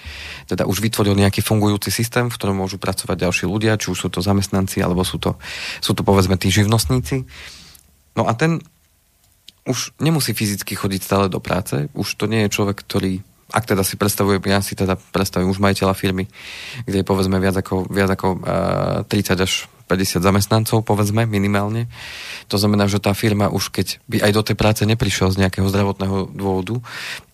teda 0.47 0.63
už 0.63 0.79
vytvoril 0.79 1.15
nejaký 1.15 1.43
fungujúci 1.43 1.91
systém, 1.91 2.31
v 2.31 2.37
ktorom 2.39 2.63
môžu 2.63 2.79
pracovať 2.79 3.27
ďalší 3.27 3.45
ľudia, 3.51 3.75
či 3.75 3.91
už 3.91 4.07
sú 4.07 4.07
to 4.07 4.23
zamestnanci, 4.23 4.79
alebo 4.79 5.03
sú 5.03 5.19
to, 5.19 5.35
sú 5.83 5.91
to 5.91 6.07
povedzme 6.07 6.39
tí 6.39 6.47
živnostníci. 6.47 7.27
No 8.15 8.27
a 8.27 8.35
ten 8.35 8.63
už 9.67 9.93
nemusí 9.99 10.31
fyzicky 10.31 10.73
chodiť 10.73 11.01
stále 11.03 11.27
do 11.27 11.43
práce, 11.43 11.91
už 11.93 12.07
to 12.15 12.25
nie 12.31 12.47
je 12.47 12.53
človek, 12.55 12.79
ktorý 12.81 13.21
ak 13.51 13.67
teda 13.67 13.83
si 13.83 13.99
predstavujem, 13.99 14.39
ja 14.47 14.63
si 14.63 14.79
teda 14.79 14.95
predstavujem 14.95 15.51
už 15.51 15.59
majiteľa 15.59 15.91
firmy, 15.91 16.23
kde 16.87 17.03
je 17.03 17.05
povedzme 17.05 17.35
viac 17.35 17.59
ako, 17.59 17.83
viac 17.91 18.07
ako 18.15 18.39
uh, 18.39 19.03
30 19.11 19.43
až 19.43 19.67
50 19.91 20.23
zamestnancov, 20.23 20.87
povedzme, 20.87 21.27
minimálne. 21.27 21.91
To 22.47 22.55
znamená, 22.55 22.87
že 22.87 23.03
tá 23.03 23.11
firma 23.11 23.51
už 23.51 23.75
keď 23.75 23.99
by 24.07 24.23
aj 24.23 24.31
do 24.31 24.41
tej 24.47 24.55
práce 24.55 24.81
neprišiel 24.87 25.35
z 25.35 25.43
nejakého 25.43 25.67
zdravotného 25.67 26.31
dôvodu, 26.31 26.79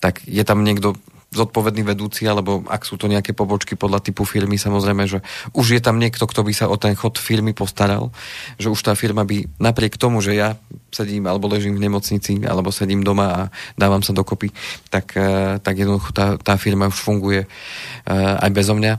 tak 0.01 0.25
je 0.25 0.41
tam 0.41 0.65
niekto 0.65 0.97
zodpovedný 1.27 1.83
vedúci, 1.83 2.23
alebo 2.23 2.63
ak 2.71 2.87
sú 2.87 2.95
to 2.95 3.11
nejaké 3.11 3.35
pobočky 3.35 3.75
podľa 3.75 3.99
typu 3.99 4.23
firmy, 4.23 4.55
samozrejme, 4.55 5.03
že 5.11 5.19
už 5.51 5.75
je 5.75 5.81
tam 5.83 5.99
niekto, 5.99 6.23
kto 6.23 6.41
by 6.41 6.53
sa 6.55 6.71
o 6.71 6.79
ten 6.79 6.95
chod 6.95 7.19
firmy 7.19 7.51
postaral, 7.51 8.15
že 8.55 8.71
už 8.71 8.79
tá 8.79 8.95
firma 8.95 9.27
by 9.27 9.59
napriek 9.59 9.99
tomu, 9.99 10.23
že 10.23 10.39
ja 10.39 10.55
sedím 10.87 11.27
alebo 11.27 11.51
ležím 11.51 11.75
v 11.75 11.83
nemocnici, 11.83 12.39
alebo 12.47 12.71
sedím 12.71 13.03
doma 13.03 13.27
a 13.27 13.41
dávam 13.75 13.99
sa 13.99 14.15
dokopy, 14.15 14.55
tak, 14.87 15.19
e, 15.19 15.59
tak 15.59 15.75
jednoducho 15.75 16.15
tá, 16.15 16.39
tá 16.39 16.55
firma 16.55 16.87
už 16.87 16.95
funguje 16.95 17.43
e, 17.43 17.47
aj 18.15 18.49
bezo 18.55 18.73
mňa 18.79 18.93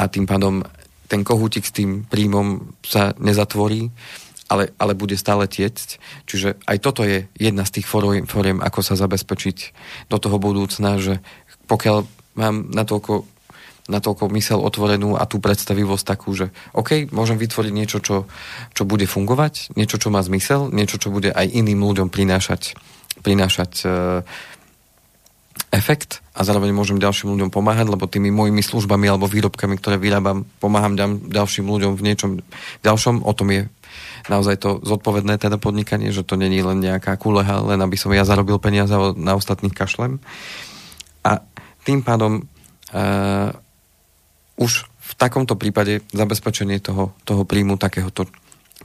a 0.00 0.02
tým 0.08 0.24
pádom 0.24 0.64
ten 1.12 1.28
kohútik 1.28 1.68
s 1.68 1.76
tým 1.76 2.08
príjmom 2.08 2.72
sa 2.80 3.12
nezatvorí, 3.20 3.92
ale, 4.48 4.72
ale 4.80 4.96
bude 4.96 5.20
stále 5.20 5.44
tiecť. 5.44 6.00
Čiže 6.24 6.56
aj 6.64 6.76
toto 6.80 7.04
je 7.04 7.28
jedna 7.36 7.68
z 7.68 7.80
tých 7.80 7.86
fóriem, 8.24 8.64
ako 8.64 8.80
sa 8.80 8.96
zabezpečiť 8.96 9.76
do 10.08 10.16
toho 10.16 10.40
budúcna, 10.40 10.96
že 10.96 11.20
pokiaľ 11.68 12.08
mám 12.40 12.72
natoľko, 12.72 13.28
natoľko 13.92 14.24
mysel 14.32 14.64
otvorenú 14.64 15.20
a 15.20 15.28
tú 15.28 15.36
predstavivosť 15.36 16.04
takú, 16.04 16.32
že 16.32 16.48
OK, 16.72 17.12
môžem 17.12 17.36
vytvoriť 17.36 17.72
niečo, 17.76 18.00
čo, 18.00 18.24
čo 18.72 18.82
bude 18.88 19.04
fungovať, 19.04 19.76
niečo, 19.76 20.00
čo 20.00 20.08
má 20.08 20.24
zmysel, 20.24 20.72
niečo, 20.72 20.96
čo 20.96 21.12
bude 21.12 21.28
aj 21.28 21.44
iným 21.52 21.84
ľuďom 21.84 22.08
prinášať, 22.08 22.72
prinášať 23.20 23.72
uh, 23.84 23.92
efekt 25.72 26.20
a 26.36 26.44
zároveň 26.44 26.76
môžem 26.76 27.00
ďalším 27.00 27.32
ľuďom 27.32 27.50
pomáhať, 27.50 27.88
lebo 27.88 28.04
tými 28.04 28.28
mojimi 28.28 28.60
službami 28.60 29.08
alebo 29.08 29.24
výrobkami, 29.24 29.80
ktoré 29.80 29.96
vyrábam, 29.96 30.44
pomáham 30.60 30.92
ďalším 31.32 31.64
ľuďom 31.64 31.96
v 31.96 32.04
niečom 32.04 32.30
ďalšom. 32.84 33.24
O 33.24 33.32
tom 33.32 33.48
je 33.48 33.72
naozaj 34.28 34.60
to 34.60 34.84
zodpovedné 34.84 35.40
teda 35.40 35.56
podnikanie, 35.56 36.12
že 36.12 36.28
to 36.28 36.36
není 36.36 36.60
len 36.60 36.78
nejaká 36.78 37.16
kuleha, 37.16 37.64
len 37.64 37.80
aby 37.80 37.96
som 37.96 38.12
ja 38.12 38.28
zarobil 38.28 38.60
peniaze 38.60 38.92
na 39.16 39.32
ostatných 39.32 39.72
kašlem. 39.72 40.20
A 41.24 41.40
tým 41.88 42.04
pádom 42.04 42.44
uh, 42.44 43.50
už 44.60 44.86
v 44.86 45.12
takomto 45.16 45.58
prípade 45.58 46.04
zabezpečenie 46.12 46.78
toho, 46.78 47.16
toho 47.24 47.42
príjmu 47.48 47.80
takéhoto 47.80 48.28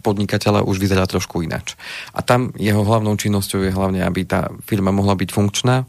podnikateľa 0.08 0.64
už 0.64 0.80
vyzerá 0.80 1.04
trošku 1.04 1.44
ináč. 1.44 1.76
A 2.16 2.24
tam 2.24 2.56
jeho 2.56 2.88
hlavnou 2.88 3.20
činnosťou 3.20 3.68
je 3.68 3.76
hlavne, 3.76 4.00
aby 4.08 4.24
tá 4.24 4.48
firma 4.64 4.96
mohla 4.96 5.20
byť 5.20 5.30
funkčná 5.36 5.84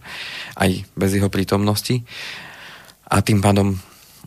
aj 0.59 0.83
bez 0.99 1.11
jeho 1.15 1.31
prítomnosti. 1.31 2.03
A 3.07 3.23
tým 3.23 3.39
pádom 3.39 3.79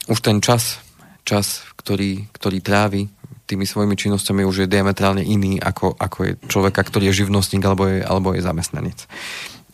už 0.07 0.23
ten 0.23 0.39
čas, 0.39 0.79
čas, 1.27 1.67
ktorý, 1.75 2.31
ktorý 2.31 2.63
trávi 2.63 3.11
tými 3.51 3.67
svojimi 3.67 3.99
činnosťami 3.99 4.47
už 4.47 4.63
je 4.63 4.71
diametrálne 4.71 5.27
iný 5.27 5.59
ako, 5.59 5.99
ako 5.99 6.17
je 6.23 6.31
človeka, 6.47 6.87
ktorý 6.87 7.11
je 7.11 7.27
živnostník 7.27 7.59
alebo 7.67 7.83
je, 7.91 7.99
alebo 7.99 8.31
je 8.31 8.39
zamestnanec. 8.39 8.95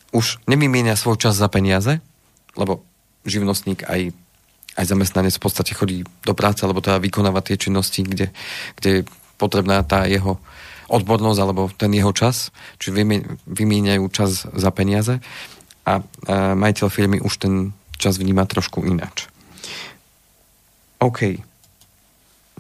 Už 0.10 0.42
nemimienia 0.50 0.98
svoj 0.98 1.22
čas 1.22 1.38
za 1.38 1.46
peniaze, 1.46 2.02
lebo 2.58 2.82
živnostník 3.22 3.86
aj, 3.86 4.18
aj 4.82 4.86
zamestnanec 4.90 5.38
v 5.38 5.44
podstate 5.46 5.78
chodí 5.78 6.02
do 6.26 6.34
práce, 6.34 6.66
alebo 6.66 6.82
teda 6.82 6.98
vykonáva 6.98 7.46
tie 7.46 7.54
činnosti, 7.54 8.02
kde, 8.02 8.34
kde 8.82 9.06
potrebná 9.38 9.86
tá 9.86 10.10
jeho 10.10 10.42
odbornosť 10.88 11.40
alebo 11.40 11.70
ten 11.74 11.92
jeho 11.94 12.12
čas, 12.16 12.50
čiže 12.80 13.04
vymieňajú 13.46 14.04
čas 14.10 14.48
za 14.48 14.70
peniaze 14.72 15.20
a, 15.84 15.94
a 15.94 15.94
majiteľ 16.56 16.88
firmy 16.88 17.18
už 17.20 17.34
ten 17.44 17.54
čas 18.00 18.20
vníma 18.20 18.48
trošku 18.48 18.84
ináč. 18.88 19.28
OK. 20.98 21.38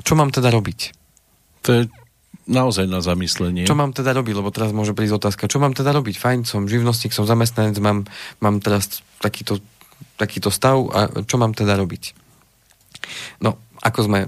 Čo 0.03 0.13
mám 0.13 0.29
teda 0.29 0.53
robiť? 0.53 0.79
To 1.65 1.69
je 1.73 1.81
naozaj 2.47 2.85
na 2.87 3.03
zamyslenie. 3.03 3.67
Čo 3.67 3.75
mám 3.75 3.91
teda 3.91 4.13
robiť? 4.15 4.33
Lebo 4.37 4.53
teraz 4.53 4.71
môže 4.71 4.95
prísť 4.95 5.19
otázka, 5.19 5.51
čo 5.51 5.59
mám 5.59 5.75
teda 5.75 5.91
robiť? 5.91 6.15
Fajn, 6.15 6.39
som 6.47 6.69
živnostník, 6.69 7.11
som 7.11 7.27
zamestnanec, 7.27 7.75
mám, 7.81 8.07
mám 8.39 8.61
teraz 8.63 9.03
takýto, 9.19 9.59
takýto 10.15 10.53
stav 10.53 10.79
a 10.93 10.99
čo 11.25 11.35
mám 11.41 11.57
teda 11.57 11.75
robiť? 11.75 12.13
No, 13.43 13.57
ako 13.81 13.99
sme 14.05 14.19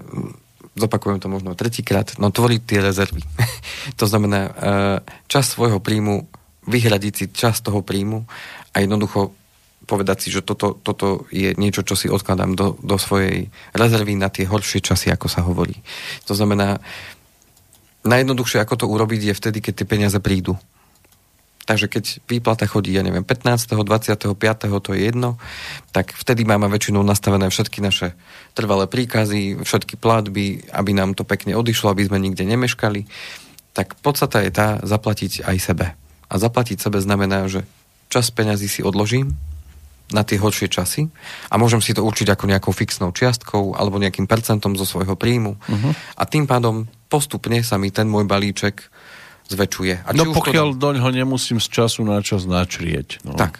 zopakujem 0.79 1.19
to 1.19 1.27
možno 1.27 1.53
tretíkrát, 1.53 2.15
no 2.17 2.31
tvoriť 2.31 2.61
tie 2.63 2.79
rezervy. 2.79 3.21
to 3.99 4.05
znamená 4.07 4.41
e, 4.47 4.51
čas 5.27 5.53
svojho 5.53 5.83
príjmu, 5.83 6.25
vyhradiť 6.65 7.13
si 7.13 7.25
čas 7.29 7.59
toho 7.59 7.83
príjmu 7.83 8.23
a 8.73 8.75
jednoducho 8.79 9.35
povedať 9.89 10.17
si, 10.21 10.29
že 10.29 10.45
toto, 10.45 10.77
toto 10.77 11.25
je 11.33 11.57
niečo, 11.57 11.81
čo 11.81 11.97
si 11.97 12.05
odkladám 12.05 12.53
do, 12.53 12.77
do 12.77 13.01
svojej 13.01 13.49
rezervy 13.73 14.13
na 14.13 14.29
tie 14.29 14.45
horšie 14.45 14.85
časy, 14.85 15.09
ako 15.09 15.25
sa 15.25 15.41
hovorí. 15.41 15.81
To 16.29 16.37
znamená, 16.37 16.77
najjednoduchšie, 18.05 18.61
ako 18.61 18.85
to 18.85 18.85
urobiť, 18.85 19.33
je 19.33 19.33
vtedy, 19.33 19.57
keď 19.65 19.73
tie 19.81 19.87
peniaze 19.89 20.19
prídu. 20.21 20.53
Takže 21.69 21.85
keď 21.85 22.25
výplata 22.25 22.65
chodí, 22.65 22.97
ja 22.97 23.05
neviem, 23.05 23.21
15., 23.21 23.77
25., 23.85 24.17
to 24.81 24.89
je 24.97 25.05
jedno, 25.05 25.37
tak 25.93 26.17
vtedy 26.17 26.41
máme 26.41 26.65
väčšinou 26.65 27.05
nastavené 27.05 27.45
všetky 27.45 27.77
naše 27.77 28.17
trvalé 28.57 28.89
príkazy, 28.89 29.61
všetky 29.61 30.01
platby, 30.01 30.65
aby 30.73 30.91
nám 30.97 31.13
to 31.13 31.21
pekne 31.21 31.53
odišlo, 31.53 31.93
aby 31.93 32.09
sme 32.09 32.17
nikde 32.17 32.41
nemeškali. 32.41 33.05
Tak 33.77 34.01
podstata 34.01 34.41
je 34.41 34.49
tá 34.49 34.81
zaplatiť 34.81 35.45
aj 35.45 35.57
sebe. 35.61 35.93
A 36.25 36.33
zaplatiť 36.41 36.81
sebe 36.81 36.97
znamená, 36.97 37.45
že 37.45 37.69
čas 38.09 38.33
peňazí 38.33 38.65
si 38.65 38.81
odložím 38.81 39.37
na 40.09 40.25
tie 40.25 40.41
horšie 40.41 40.73
časy 40.73 41.05
a 41.53 41.61
môžem 41.61 41.85
si 41.85 41.93
to 41.93 42.01
určiť 42.01 42.33
ako 42.33 42.49
nejakou 42.49 42.73
fixnou 42.73 43.13
čiastkou 43.13 43.77
alebo 43.77 44.01
nejakým 44.01 44.25
percentom 44.25 44.73
zo 44.73 44.89
svojho 44.89 45.13
príjmu. 45.13 45.53
Uh-huh. 45.53 45.93
A 46.17 46.25
tým 46.25 46.49
pádom 46.49 46.89
postupne 47.13 47.61
sa 47.61 47.77
mi 47.77 47.93
ten 47.93 48.09
môj 48.09 48.25
balíček 48.25 48.89
zväčšuje. 49.49 50.05
A 50.05 50.09
no 50.13 50.29
pokiaľ 50.31 50.73
to... 50.73 50.77
doň 50.77 50.95
ho 51.01 51.09
nemusím 51.09 51.57
z 51.57 51.67
času 51.67 52.05
na 52.05 52.21
čas 52.21 52.45
načrieť. 52.45 53.25
No. 53.25 53.33
Tak. 53.33 53.59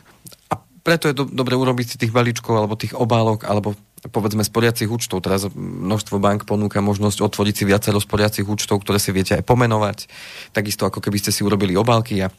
A 0.54 0.62
preto 0.86 1.10
je 1.10 1.18
do, 1.18 1.26
dobre 1.26 1.58
urobiť 1.58 1.86
si 1.86 1.96
tých 1.98 2.14
balíčkov 2.14 2.54
alebo 2.54 2.78
tých 2.78 2.94
obálok 2.94 3.50
alebo 3.50 3.74
povedzme 4.08 4.46
sporiacich 4.48 4.88
účtov. 4.88 5.20
Teraz 5.20 5.50
množstvo 5.52 6.24
bank 6.24 6.48
ponúka 6.48 6.80
možnosť 6.80 7.20
otvoriť 7.20 7.56
si 7.58 7.64
viacero 7.68 8.00
sporiacich 8.00 8.48
účtov, 8.48 8.80
ktoré 8.80 9.02
si 9.02 9.12
viete 9.12 9.36
aj 9.36 9.44
pomenovať. 9.44 10.08
Takisto 10.56 10.88
ako 10.88 11.04
keby 11.04 11.20
ste 11.20 11.36
si 11.36 11.44
urobili 11.44 11.76
obálky. 11.76 12.24
Ja 12.24 12.32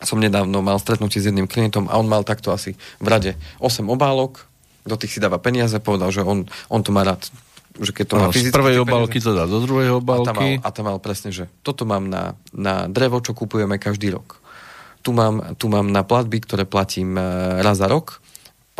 som 0.00 0.16
nedávno 0.16 0.64
mal 0.64 0.80
stretnutie 0.80 1.20
s 1.20 1.28
jedným 1.28 1.44
klientom 1.44 1.84
a 1.92 2.00
on 2.00 2.08
mal 2.08 2.24
takto 2.24 2.56
asi 2.56 2.72
v 3.04 3.06
rade 3.06 3.36
8 3.60 3.84
obálok, 3.84 4.48
do 4.88 4.96
tých 4.96 5.12
si 5.12 5.20
dáva 5.20 5.36
peniaze, 5.36 5.76
povedal, 5.76 6.08
že 6.08 6.24
on, 6.24 6.48
on 6.72 6.80
to 6.80 6.88
má 6.88 7.04
rád 7.04 7.28
že 7.80 7.92
keď 7.96 8.06
to 8.06 8.14
má 8.20 8.28
fyzicky... 8.28 8.52
Z 8.52 8.56
prvej 8.60 8.76
obálky 8.84 9.18
to 9.18 9.32
dá 9.32 9.48
do 9.48 9.58
druhej 9.64 9.96
obálky. 9.96 10.28
A 10.28 10.32
tam, 10.32 10.36
mal, 10.36 10.52
a 10.60 10.68
tam 10.70 10.84
mal 10.92 10.98
presne, 11.00 11.32
že 11.32 11.48
toto 11.64 11.88
mám 11.88 12.12
na, 12.12 12.36
na 12.52 12.84
drevo, 12.86 13.24
čo 13.24 13.32
kupujeme 13.32 13.80
každý 13.80 14.12
rok. 14.12 14.38
Tu 15.00 15.16
mám, 15.16 15.56
tu 15.56 15.72
mám 15.72 15.88
na 15.88 16.04
platby, 16.04 16.44
ktoré 16.44 16.68
platím 16.68 17.16
e, 17.16 17.24
raz 17.64 17.80
za 17.80 17.88
rok, 17.88 18.20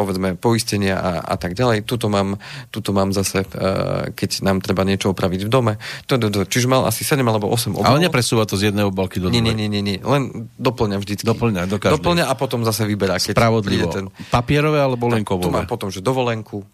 povedzme 0.01 0.37
poistenia 0.41 0.97
a, 0.97 1.13
a 1.21 1.35
tak 1.37 1.53
ďalej. 1.53 1.85
Tuto 1.85 2.09
mám, 2.09 2.41
tuto 2.73 2.97
mám 2.97 3.13
zase, 3.13 3.45
uh, 3.45 4.09
keď 4.17 4.41
nám 4.41 4.65
treba 4.65 4.89
niečo 4.89 5.13
opraviť 5.13 5.45
v 5.45 5.51
dome. 5.53 5.73
To, 6.09 6.17
to, 6.17 6.33
to. 6.33 6.41
Čiže 6.49 6.73
mal 6.73 6.89
asi 6.89 7.05
7 7.05 7.21
alebo 7.21 7.53
8 7.53 7.77
obálok. 7.77 8.01
Ale 8.01 8.09
nepresúva 8.09 8.49
to 8.49 8.57
z 8.57 8.73
jednej 8.73 8.89
obálky 8.89 9.21
do 9.21 9.29
druhej. 9.29 9.45
Nie, 9.45 9.53
nie, 9.53 9.69
nie, 9.69 9.85
nie. 9.85 9.99
Len 10.01 10.49
doplňa 10.57 10.97
vždycky. 10.97 11.29
Doplňa, 11.29 11.69
do 11.69 11.77
Doplňa 11.77 12.33
a 12.33 12.35
potom 12.39 12.65
zase 12.65 12.89
vyberá. 12.89 13.21
Keď 13.21 13.37
Spravodlivo. 13.37 13.93
Ten... 13.93 14.09
Papierové 14.33 14.81
alebo 14.81 15.13
len 15.13 15.21
kovové? 15.21 15.45
Tu 15.45 15.53
mám 15.53 15.69
potom, 15.69 15.93
že 15.93 16.01
dovolenku, 16.01 16.65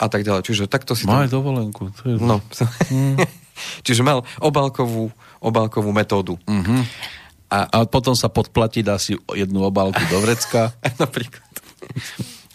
a 0.00 0.06
tak 0.08 0.24
ďalej. 0.24 0.42
Čiže 0.48 0.64
takto 0.64 0.96
si... 0.96 1.04
Má 1.04 1.28
aj 1.28 1.30
dovolenku. 1.36 1.92
To 2.00 2.02
je... 2.08 2.16
No. 2.16 2.40
Mm. 2.88 3.20
Čiže 3.86 4.00
mal 4.00 4.24
obálkovú, 4.40 5.12
obálkovú 5.44 5.92
metódu. 5.92 6.40
Mm-hmm. 6.48 6.80
A, 7.52 7.58
a 7.68 7.76
potom 7.84 8.16
sa 8.16 8.32
podplatí, 8.32 8.80
dá 8.80 8.96
si 8.96 9.18
jednu 9.36 9.60
obálku 9.60 10.00
do 10.08 10.18
vrecka. 10.24 10.72
Napríklad. 11.02 11.44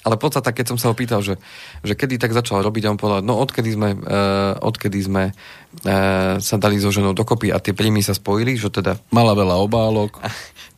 Ale 0.06 0.22
podstata, 0.22 0.54
keď 0.54 0.74
som 0.74 0.78
sa 0.78 0.94
ho 0.94 0.96
pýtal, 0.98 1.26
že, 1.26 1.42
že 1.82 1.98
kedy 1.98 2.22
tak 2.22 2.30
začal 2.30 2.62
robiť, 2.62 2.86
a 2.86 2.94
on 2.94 3.00
povedal, 3.02 3.26
no 3.26 3.42
odkedy 3.42 3.74
sme, 3.74 3.98
uh, 3.98 4.54
odkedy 4.62 5.02
sme 5.02 5.34
uh, 5.34 6.38
sa 6.38 6.56
dali 6.62 6.78
so 6.78 6.94
ženou 6.94 7.18
dokopy 7.18 7.50
a 7.50 7.58
tie 7.58 7.74
príjmy 7.74 8.06
sa 8.06 8.14
spojili, 8.14 8.54
že 8.54 8.70
teda... 8.70 9.02
Mala 9.10 9.34
veľa 9.34 9.58
obálok. 9.66 10.22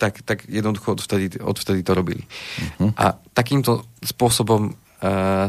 tak, 0.02 0.24
tak 0.24 0.48
jednoducho 0.48 0.96
odvtedy, 0.96 1.44
odvtedy 1.44 1.84
to 1.84 1.92
robili. 1.92 2.24
Uh-huh. 2.24 2.96
A 2.96 3.20
takýmto 3.36 3.84
spôsobom 4.00 4.80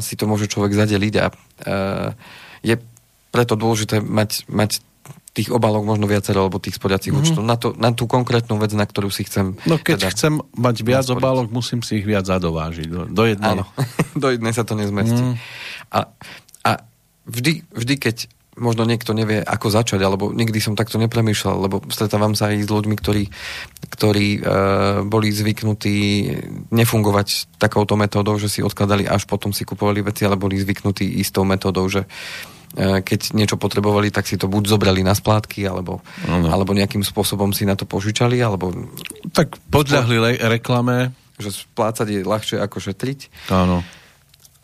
si 0.05 0.15
to 0.21 0.25
môže 0.29 0.47
človek 0.53 0.77
zadeliť 0.77 1.15
a 1.19 1.27
uh, 1.33 2.13
je 2.61 2.77
preto 3.33 3.57
dôležité 3.57 4.05
mať, 4.05 4.45
mať 4.49 4.85
tých 5.39 5.55
obálok 5.55 5.87
možno 5.87 6.11
viacero, 6.11 6.49
alebo 6.49 6.59
tých 6.59 6.77
sporiacich 6.77 7.15
mm-hmm. 7.15 7.31
účtov, 7.31 7.43
na, 7.47 7.55
to, 7.55 7.71
na 7.79 7.95
tú 7.95 8.11
konkrétnu 8.11 8.59
vec, 8.59 8.75
na 8.75 8.83
ktorú 8.83 9.07
si 9.13 9.23
chcem... 9.23 9.55
No 9.71 9.79
keď 9.79 10.03
teda 10.03 10.11
chcem 10.11 10.35
mať 10.59 10.77
viac 10.83 11.07
nasporiť. 11.07 11.23
obálok, 11.23 11.47
musím 11.55 11.81
si 11.87 12.03
ich 12.03 12.07
viac 12.09 12.27
zadovážiť. 12.27 12.89
Do, 12.91 13.07
do 13.07 13.23
jednej. 13.23 13.55
Áno, 13.55 13.65
do 14.23 14.29
jednej 14.35 14.51
sa 14.51 14.67
to 14.67 14.75
nezmestí. 14.75 15.23
Mm. 15.23 15.35
A, 15.95 16.01
a 16.67 16.71
vždy, 17.31 17.63
vždy, 17.71 17.95
keď 18.03 18.17
možno 18.59 18.85
niekto 18.85 19.15
nevie, 19.15 19.41
ako 19.41 19.71
začať, 19.71 20.03
alebo 20.03 20.35
nikdy 20.35 20.59
som 20.59 20.75
takto 20.75 20.99
nepremýšľal, 20.99 21.57
lebo 21.65 21.77
stretávam 21.89 22.35
sa 22.35 22.51
aj 22.51 22.67
s 22.67 22.71
ľuďmi, 22.71 22.95
ktorí, 22.99 23.25
ktorí 23.89 24.29
e, 24.37 24.41
boli 25.07 25.31
zvyknutí 25.31 25.97
nefungovať 26.75 27.57
takouto 27.57 27.95
metódou, 27.95 28.37
že 28.37 28.51
si 28.51 28.61
odkladali 28.61 29.07
až 29.07 29.25
potom 29.25 29.55
si 29.55 29.63
kupovali 29.63 30.03
veci, 30.03 30.27
ale 30.27 30.37
boli 30.37 30.59
zvyknutí 30.59 31.23
istou 31.23 31.47
metódou, 31.47 31.87
že 31.87 32.05
e, 32.05 33.01
keď 33.01 33.39
niečo 33.39 33.57
potrebovali, 33.57 34.11
tak 34.11 34.27
si 34.27 34.35
to 34.35 34.51
buď 34.51 34.77
zobrali 34.77 35.01
na 35.01 35.15
splátky, 35.15 35.65
alebo, 35.65 36.03
no, 36.27 36.45
no. 36.45 36.49
alebo 36.51 36.75
nejakým 36.75 37.07
spôsobom 37.07 37.55
si 37.55 37.65
na 37.65 37.79
to 37.79 37.87
požičali, 37.87 38.43
alebo... 38.43 38.75
Tak 39.33 39.57
podľahli 39.71 40.17
le- 40.19 40.43
reklame, 40.59 41.15
že 41.39 41.55
splácať 41.55 42.07
je 42.11 42.21
ľahšie 42.27 42.59
ako 42.59 42.77
šetriť. 42.83 43.49
Áno. 43.55 43.87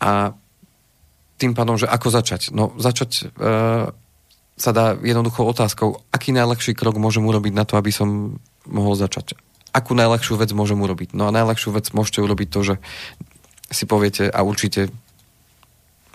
A 0.03 0.35
tým 1.35 1.51
pádom, 1.51 1.75
že 1.75 1.87
ako 1.87 2.07
začať? 2.11 2.55
No 2.55 2.71
začať 2.79 3.11
e, 3.11 3.23
sa 4.55 4.71
dá 4.71 4.95
jednoduchou 4.95 5.43
otázkou, 5.51 5.99
aký 6.11 6.31
najľahší 6.31 6.75
krok 6.75 6.95
môžem 6.95 7.23
urobiť 7.27 7.53
na 7.53 7.67
to, 7.67 7.75
aby 7.75 7.91
som 7.91 8.39
mohol 8.63 8.95
začať. 8.95 9.35
Akú 9.75 9.91
najľahšiu 9.91 10.39
vec 10.39 10.55
môžem 10.55 10.79
urobiť? 10.79 11.11
No 11.11 11.27
a 11.27 11.35
najľahšiu 11.35 11.75
vec 11.75 11.91
môžete 11.91 12.23
urobiť 12.23 12.47
to, 12.47 12.59
že 12.63 12.75
si 13.67 13.83
poviete 13.83 14.31
a 14.31 14.39
určite 14.47 14.87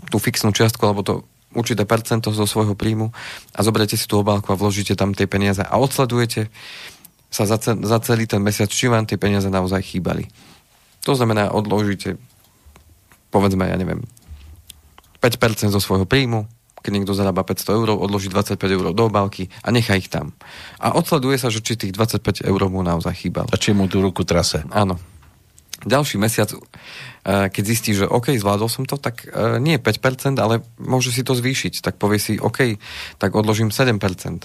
tú 0.09 0.17
fixnú 0.17 0.57
čiastku 0.57 0.81
alebo 0.89 1.05
to 1.05 1.15
určité 1.53 1.85
percento 1.85 2.33
zo 2.33 2.47
svojho 2.49 2.73
príjmu 2.73 3.13
a 3.53 3.59
zoberiete 3.61 3.99
si 4.01 4.09
tú 4.09 4.23
obálku 4.23 4.49
a 4.55 4.57
vložíte 4.57 4.97
tam 4.97 5.13
tie 5.13 5.29
peniaze 5.29 5.61
a 5.61 5.75
odsledujete 5.77 6.49
sa 7.29 7.45
za, 7.45 7.61
za 7.61 7.99
celý 8.03 8.25
ten 8.27 8.41
mesiac, 8.43 8.71
či 8.71 8.91
vám 8.91 9.07
tie 9.07 9.21
peniaze 9.21 9.47
naozaj 9.47 9.83
chýbali. 9.83 10.27
To 11.05 11.13
znamená, 11.15 11.53
odložíte 11.53 12.19
povedzme, 13.31 13.71
ja 13.71 13.79
neviem, 13.79 14.03
5% 15.21 15.71
zo 15.71 15.81
svojho 15.81 16.09
príjmu, 16.09 16.49
keď 16.81 16.91
niekto 16.97 17.13
zarába 17.13 17.45
500 17.45 17.77
eur, 17.77 17.89
odloží 17.93 18.33
25 18.33 18.57
eur 18.57 18.85
do 18.97 19.03
obálky 19.07 19.53
a 19.61 19.69
nechá 19.69 19.95
ich 19.95 20.09
tam. 20.09 20.33
A 20.81 20.97
odsleduje 20.97 21.37
sa, 21.37 21.53
že 21.53 21.61
či 21.61 21.77
tých 21.77 21.93
25 21.93 22.45
eur 22.45 22.61
mu 22.73 22.81
naozaj 22.81 23.15
chýbal. 23.21 23.47
A 23.53 23.57
či 23.61 23.77
mu 23.77 23.85
tú 23.87 24.01
ruku 24.01 24.25
trase. 24.25 24.65
Áno. 24.73 24.97
Ďalší 25.81 26.21
mesiac, 26.21 26.53
e, 26.53 26.61
keď 27.49 27.65
zistí, 27.65 27.97
že 27.97 28.05
OK, 28.05 28.37
zvládol 28.37 28.69
som 28.69 28.85
to, 28.85 29.01
tak 29.01 29.25
e, 29.25 29.57
nie 29.65 29.81
5%, 29.81 30.37
ale 30.37 30.61
môže 30.77 31.09
si 31.09 31.25
to 31.25 31.33
zvýšiť. 31.33 31.81
Tak 31.81 31.97
povie 31.97 32.21
si, 32.21 32.37
OK, 32.37 32.77
tak 33.17 33.33
odložím 33.33 33.73
7%, 33.73 33.97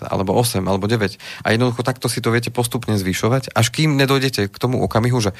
alebo 0.07 0.31
8, 0.31 0.63
alebo 0.63 0.87
9. 0.87 1.19
A 1.43 1.47
jednoducho 1.51 1.83
takto 1.83 2.07
si 2.07 2.23
to 2.23 2.31
viete 2.31 2.55
postupne 2.55 2.95
zvyšovať, 2.95 3.51
až 3.51 3.67
kým 3.67 3.99
nedojdete 3.99 4.47
k 4.47 4.55
tomu 4.55 4.79
okamihu, 4.79 5.19
že 5.19 5.35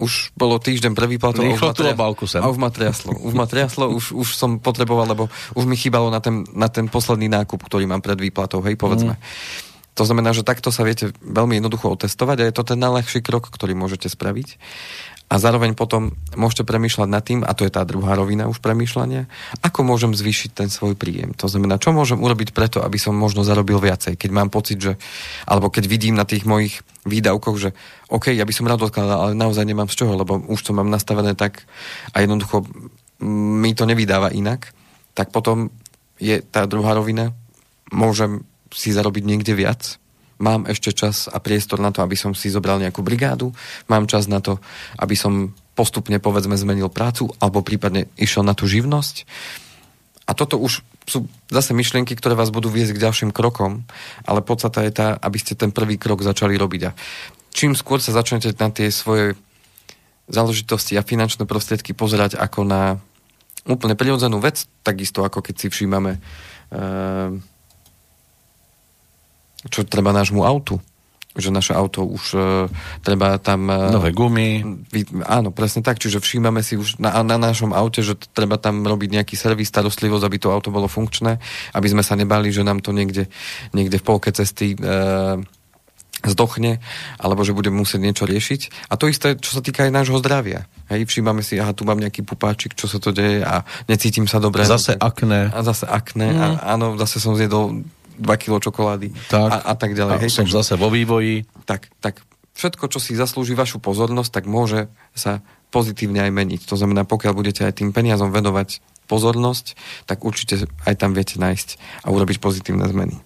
už 0.00 0.32
bolo 0.32 0.56
týždeň 0.56 0.96
prvý 0.96 1.20
platov. 1.20 1.44
Rýchlo 1.44 1.76
tú 1.76 1.84
obálku 1.84 2.24
sem. 2.24 2.40
A 2.40 2.48
už 2.48 2.56
ma 2.56 2.72
triaslo. 2.72 3.12
Už 3.12 3.36
ma 3.36 3.44
triaslo, 3.44 3.92
už, 3.92 4.16
už 4.16 4.28
som 4.32 4.56
potreboval, 4.56 5.04
lebo 5.12 5.28
už 5.52 5.64
mi 5.68 5.76
chýbalo 5.76 6.08
na 6.08 6.18
ten, 6.18 6.48
na 6.56 6.72
ten 6.72 6.88
posledný 6.88 7.28
nákup, 7.28 7.60
ktorý 7.60 7.84
mám 7.84 8.00
pred 8.00 8.16
výplatou, 8.16 8.64
hej, 8.64 8.80
povedzme. 8.80 9.16
Mm. 9.16 9.70
To 9.92 10.08
znamená, 10.08 10.32
že 10.32 10.40
takto 10.40 10.72
sa 10.72 10.88
viete 10.88 11.12
veľmi 11.20 11.60
jednoducho 11.60 11.92
otestovať 11.92 12.36
a 12.40 12.44
je 12.48 12.56
to 12.56 12.64
ten 12.64 12.80
najľahší 12.80 13.20
krok, 13.20 13.52
ktorý 13.52 13.76
môžete 13.76 14.08
spraviť 14.08 14.56
a 15.32 15.40
zároveň 15.40 15.72
potom 15.72 16.12
môžete 16.36 16.68
premýšľať 16.68 17.08
nad 17.08 17.24
tým, 17.24 17.40
a 17.40 17.56
to 17.56 17.64
je 17.64 17.72
tá 17.72 17.88
druhá 17.88 18.12
rovina 18.12 18.52
už 18.52 18.60
premýšľania, 18.60 19.32
ako 19.64 19.80
môžem 19.80 20.12
zvýšiť 20.12 20.50
ten 20.52 20.68
svoj 20.68 20.92
príjem. 20.92 21.32
To 21.40 21.48
znamená, 21.48 21.80
čo 21.80 21.96
môžem 21.96 22.20
urobiť 22.20 22.52
preto, 22.52 22.84
aby 22.84 23.00
som 23.00 23.16
možno 23.16 23.40
zarobil 23.40 23.80
viacej, 23.80 24.20
keď 24.20 24.28
mám 24.28 24.52
pocit, 24.52 24.76
že, 24.76 25.00
alebo 25.48 25.72
keď 25.72 25.88
vidím 25.88 26.20
na 26.20 26.28
tých 26.28 26.44
mojich 26.44 26.84
výdavkoch, 27.08 27.56
že 27.56 27.72
OK, 28.12 28.28
ja 28.36 28.44
by 28.44 28.52
som 28.52 28.68
rád 28.68 28.84
odkladal, 28.84 29.32
ale 29.32 29.32
naozaj 29.32 29.64
nemám 29.64 29.88
z 29.88 30.04
čoho, 30.04 30.20
lebo 30.20 30.36
už 30.36 30.60
to 30.60 30.76
mám 30.76 30.92
nastavené 30.92 31.32
tak 31.32 31.64
a 32.12 32.20
jednoducho 32.20 32.68
mi 33.24 33.72
to 33.72 33.88
nevydáva 33.88 34.36
inak, 34.36 34.76
tak 35.16 35.32
potom 35.32 35.72
je 36.20 36.44
tá 36.44 36.68
druhá 36.68 36.92
rovina, 36.92 37.32
môžem 37.88 38.44
si 38.68 38.92
zarobiť 38.92 39.24
niekde 39.24 39.56
viac, 39.56 39.96
mám 40.42 40.66
ešte 40.66 40.90
čas 40.90 41.30
a 41.30 41.38
priestor 41.38 41.78
na 41.78 41.94
to, 41.94 42.02
aby 42.02 42.18
som 42.18 42.34
si 42.34 42.50
zobral 42.50 42.82
nejakú 42.82 43.06
brigádu, 43.06 43.54
mám 43.86 44.10
čas 44.10 44.26
na 44.26 44.42
to, 44.42 44.58
aby 44.98 45.14
som 45.14 45.54
postupne, 45.78 46.18
povedzme, 46.18 46.58
zmenil 46.58 46.90
prácu, 46.90 47.30
alebo 47.38 47.62
prípadne 47.62 48.10
išiel 48.18 48.42
na 48.42 48.52
tú 48.52 48.66
živnosť. 48.66 49.24
A 50.26 50.34
toto 50.34 50.58
už 50.58 50.82
sú 51.06 51.26
zase 51.50 51.74
myšlienky, 51.74 52.14
ktoré 52.14 52.34
vás 52.38 52.54
budú 52.54 52.70
viesť 52.70 52.98
k 52.98 53.02
ďalším 53.08 53.30
krokom, 53.34 53.86
ale 54.26 54.44
podstata 54.44 54.82
je 54.82 54.92
tá, 54.94 55.08
aby 55.18 55.38
ste 55.38 55.58
ten 55.58 55.70
prvý 55.74 55.98
krok 55.98 56.22
začali 56.22 56.58
robiť. 56.58 56.82
A 56.86 56.94
čím 57.54 57.74
skôr 57.78 57.98
sa 57.98 58.14
začnete 58.14 58.54
na 58.54 58.68
tie 58.70 58.90
svoje 58.90 59.34
záležitosti 60.30 60.94
a 60.94 61.06
finančné 61.06 61.44
prostriedky 61.44 61.92
pozerať 61.92 62.38
ako 62.38 62.60
na 62.62 62.82
úplne 63.66 63.98
prirodzenú 63.98 64.38
vec, 64.42 64.66
takisto 64.86 65.22
ako 65.22 65.42
keď 65.42 65.54
si 65.58 65.66
všímame 65.70 66.18
uh, 66.18 67.30
čo 69.70 69.86
treba 69.86 70.10
nášmu 70.10 70.42
autu 70.42 70.80
že 71.32 71.48
naše 71.48 71.72
auto 71.72 72.04
už 72.04 72.24
uh, 72.36 72.42
treba 73.00 73.40
tam... 73.40 73.72
Uh, 73.72 73.88
Nové 73.88 74.12
gumy. 74.12 74.60
Vy, 74.92 75.24
áno, 75.24 75.48
presne 75.48 75.80
tak. 75.80 75.96
Čiže 75.96 76.20
všímame 76.20 76.60
si 76.60 76.76
už 76.76 77.00
na, 77.00 77.24
na 77.24 77.40
našom 77.40 77.72
aute, 77.72 78.04
že 78.04 78.20
treba 78.36 78.60
tam 78.60 78.84
robiť 78.84 79.16
nejaký 79.16 79.32
servis, 79.32 79.72
starostlivosť, 79.72 80.24
aby 80.28 80.36
to 80.36 80.52
auto 80.52 80.68
bolo 80.68 80.92
funkčné, 80.92 81.40
aby 81.72 81.88
sme 81.88 82.04
sa 82.04 82.20
nebali, 82.20 82.52
že 82.52 82.60
nám 82.60 82.84
to 82.84 82.92
niekde, 82.92 83.32
niekde 83.72 83.96
v 83.96 84.04
polke 84.04 84.28
cesty 84.28 84.76
uh, 84.76 85.40
zdochne, 86.22 86.78
alebo 87.16 87.42
že 87.42 87.56
budeme 87.56 87.80
musieť 87.80 88.00
niečo 88.04 88.24
riešiť. 88.28 88.92
A 88.92 89.00
to 89.00 89.08
isté, 89.08 89.34
čo 89.40 89.56
sa 89.56 89.64
týka 89.64 89.88
aj 89.88 89.90
nášho 89.90 90.20
zdravia. 90.20 90.68
Hej, 90.92 91.08
všímame 91.08 91.40
si, 91.40 91.56
aha, 91.56 91.72
tu 91.72 91.88
mám 91.88 91.96
nejaký 91.98 92.22
pupáčik, 92.28 92.76
čo 92.76 92.86
sa 92.86 93.00
to 93.00 93.10
deje 93.10 93.40
a 93.40 93.64
necítim 93.88 94.28
sa 94.28 94.36
dobre. 94.36 94.68
Zase 94.68 95.00
akné. 95.00 95.48
A 95.48 95.64
zase 95.64 95.88
akné. 95.88 96.28
Mm. 96.30 96.38
A, 96.38 96.46
áno, 96.76 96.94
zase 97.00 97.18
som 97.18 97.32
zjedol 97.34 97.88
2 98.22 98.42
kg 98.42 98.62
čokolády 98.62 99.10
tak, 99.26 99.50
a, 99.50 99.56
a 99.68 99.74
tak 99.74 99.98
ďalej. 99.98 100.12
A 100.14 100.22
hej, 100.22 100.30
som 100.30 100.46
takže, 100.46 100.56
zase 100.62 100.72
vo 100.78 100.88
vývoji. 100.88 101.44
Tak, 101.66 101.90
tak 101.98 102.22
všetko, 102.54 102.86
čo 102.88 103.02
si 103.02 103.18
zaslúži 103.18 103.58
vašu 103.58 103.82
pozornosť, 103.82 104.30
tak 104.30 104.44
môže 104.46 104.86
sa 105.12 105.42
pozitívne 105.74 106.22
aj 106.22 106.32
meniť. 106.32 106.60
To 106.68 106.78
znamená, 106.78 107.02
pokiaľ 107.08 107.32
budete 107.34 107.66
aj 107.66 107.82
tým 107.82 107.90
peniazom 107.90 108.30
venovať 108.30 108.84
pozornosť, 109.10 109.74
tak 110.06 110.22
určite 110.22 110.68
aj 110.86 110.94
tam 110.96 111.16
viete 111.16 111.40
nájsť 111.40 111.80
a 112.06 112.14
urobiť 112.14 112.38
pozitívne 112.38 112.86
zmeny. 112.86 113.18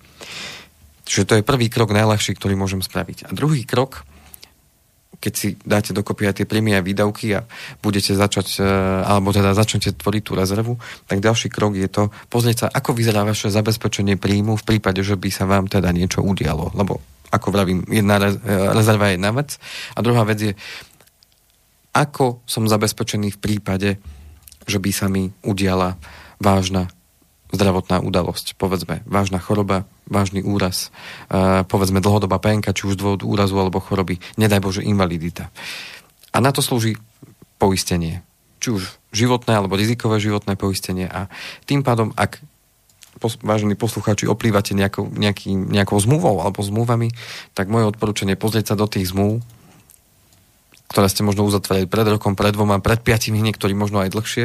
Čiže 1.07 1.27
to 1.27 1.35
je 1.39 1.47
prvý 1.47 1.71
krok 1.71 1.95
najľahší, 1.95 2.35
ktorý 2.35 2.59
môžem 2.59 2.83
spraviť. 2.83 3.31
A 3.31 3.35
druhý 3.35 3.63
krok, 3.63 4.03
keď 5.21 5.33
si 5.33 5.57
dáte 5.65 5.91
dokopy 5.97 6.29
aj 6.29 6.35
tie 6.43 6.47
príjmy 6.49 6.77
a 6.77 6.85
výdavky 6.85 7.37
a 7.37 7.45
budete 7.81 8.13
začať, 8.13 8.61
e, 8.61 8.67
alebo 9.03 9.33
teda 9.33 9.57
začnete 9.57 9.97
tvoriť 9.97 10.23
tú 10.23 10.33
rezervu, 10.37 10.75
tak 11.09 11.25
ďalší 11.25 11.49
krok 11.49 11.75
je 11.77 11.89
to 11.89 12.13
pozrieť 12.29 12.57
sa, 12.57 12.67
ako 12.71 12.97
vyzerá 12.97 13.25
vaše 13.25 13.49
zabezpečenie 13.49 14.21
príjmu 14.21 14.57
v 14.61 14.67
prípade, 14.67 15.01
že 15.01 15.17
by 15.17 15.29
sa 15.33 15.49
vám 15.49 15.67
teda 15.67 15.91
niečo 15.91 16.21
udialo. 16.21 16.73
Lebo, 16.77 17.01
ako 17.33 17.49
vravím, 17.51 17.83
jedna 17.89 18.21
e, 18.23 18.37
rezerva 18.73 19.11
je 19.11 19.15
jedna 19.19 19.31
vec 19.33 19.57
a 19.97 19.99
druhá 20.05 20.23
vec 20.29 20.39
je, 20.41 20.53
ako 21.97 22.45
som 22.45 22.69
zabezpečený 22.69 23.37
v 23.37 23.43
prípade, 23.43 23.91
že 24.69 24.77
by 24.77 24.91
sa 24.93 25.07
mi 25.09 25.33
udiala 25.47 25.97
vážna 26.37 26.93
zdravotná 27.55 28.03
udalosť, 28.03 28.59
povedzme 28.59 29.07
vážna 29.07 29.39
choroba, 29.39 29.87
vážny 30.11 30.43
úraz, 30.43 30.91
povedzme 31.71 32.03
dlhodobá 32.03 32.43
penka, 32.43 32.75
či 32.75 32.91
už 32.91 32.99
dôvod 32.99 33.23
úrazu 33.23 33.55
alebo 33.55 33.79
choroby, 33.79 34.19
nedaj 34.35 34.63
Bože 34.63 34.83
invalidita. 34.83 35.51
A 36.35 36.43
na 36.43 36.51
to 36.51 36.61
slúži 36.61 36.99
poistenie. 37.57 38.21
Či 38.61 38.69
už 38.77 38.83
životné 39.15 39.57
alebo 39.57 39.79
rizikové 39.79 40.21
životné 40.21 40.59
poistenie. 40.61 41.09
A 41.09 41.33
tým 41.65 41.81
pádom, 41.81 42.13
ak 42.19 42.45
vážení 43.41 43.73
poslucháči, 43.73 44.29
oplývate 44.29 44.77
nejakou, 44.77 45.09
nejakou 45.09 45.97
zmluvou 45.97 46.45
alebo 46.45 46.61
zmluvami, 46.61 47.17
tak 47.57 47.73
moje 47.73 47.89
odporúčanie 47.89 48.37
pozrieť 48.37 48.73
sa 48.73 48.77
do 48.77 48.85
tých 48.85 49.09
zmluv, 49.17 49.41
ktoré 50.87 51.11
ste 51.11 51.27
možno 51.27 51.43
uzatvárali 51.43 51.91
pred 51.91 52.07
rokom, 52.07 52.39
pred 52.39 52.55
dvoma, 52.55 52.79
pred 52.79 53.03
piatimi, 53.03 53.43
niektorí 53.43 53.75
možno 53.75 54.03
aj 54.07 54.15
dlhšie 54.15 54.45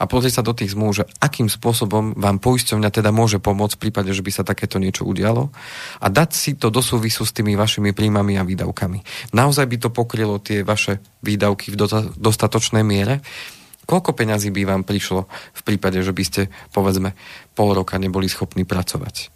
a 0.00 0.04
pozrieť 0.08 0.40
sa 0.40 0.46
do 0.46 0.56
tých 0.56 0.72
zmluv, 0.72 1.02
že 1.02 1.04
akým 1.20 1.52
spôsobom 1.52 2.16
vám 2.16 2.40
poisťovňa 2.40 2.88
teda 2.88 3.12
môže 3.12 3.36
pomôcť 3.38 3.76
v 3.76 3.82
prípade, 3.88 4.10
že 4.16 4.24
by 4.24 4.32
sa 4.32 4.44
takéto 4.44 4.80
niečo 4.80 5.04
udialo 5.04 5.52
a 6.00 6.06
dať 6.08 6.30
si 6.32 6.50
to 6.56 6.72
do 6.72 6.80
súvisu 6.80 7.28
s 7.28 7.36
tými 7.36 7.52
vašimi 7.54 7.92
príjmami 7.92 8.40
a 8.40 8.46
výdavkami. 8.46 9.32
Naozaj 9.36 9.66
by 9.68 9.76
to 9.84 9.88
pokrylo 9.92 10.40
tie 10.40 10.64
vaše 10.64 11.04
výdavky 11.20 11.76
v 11.76 11.76
dostatočnej 12.16 12.82
miere, 12.82 13.20
koľko 13.84 14.16
peňazí 14.16 14.48
by 14.48 14.62
vám 14.64 14.82
prišlo 14.88 15.28
v 15.28 15.62
prípade, 15.62 16.00
že 16.00 16.16
by 16.16 16.24
ste, 16.24 16.42
povedzme, 16.72 17.12
pol 17.52 17.76
roka 17.76 18.00
neboli 18.00 18.32
schopní 18.32 18.64
pracovať? 18.64 19.28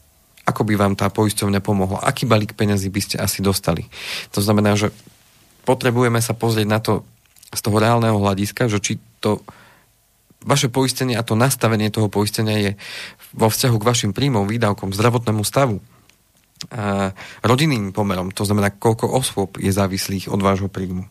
Ako 0.46 0.62
by 0.62 0.78
vám 0.78 0.94
tá 0.94 1.10
poisťovňa 1.10 1.58
pomohla? 1.58 2.06
Aký 2.06 2.22
balík 2.22 2.54
peňazí 2.54 2.86
by 2.86 3.00
ste 3.02 3.16
asi 3.18 3.42
dostali? 3.42 3.90
To 4.30 4.38
znamená, 4.38 4.78
že 4.78 4.94
potrebujeme 5.66 6.22
sa 6.22 6.32
pozrieť 6.38 6.68
na 6.70 6.78
to 6.78 7.02
z 7.50 7.60
toho 7.60 7.82
reálneho 7.82 8.14
hľadiska, 8.16 8.70
že 8.70 8.78
či 8.78 8.92
to 9.18 9.42
vaše 10.46 10.70
poistenie 10.70 11.18
a 11.18 11.26
to 11.26 11.34
nastavenie 11.34 11.90
toho 11.90 12.06
poistenia 12.06 12.56
je 12.62 12.70
vo 13.34 13.50
vzťahu 13.50 13.76
k 13.82 13.88
vašim 13.90 14.10
príjmom, 14.14 14.46
výdavkom, 14.46 14.94
zdravotnému 14.94 15.42
stavu, 15.42 15.82
a 16.72 17.12
rodinným 17.44 17.92
pomerom, 17.92 18.32
to 18.32 18.48
znamená, 18.48 18.72
koľko 18.72 19.12
osôb 19.12 19.60
je 19.60 19.68
závislých 19.68 20.32
od 20.32 20.40
vášho 20.40 20.72
príjmu. 20.72 21.04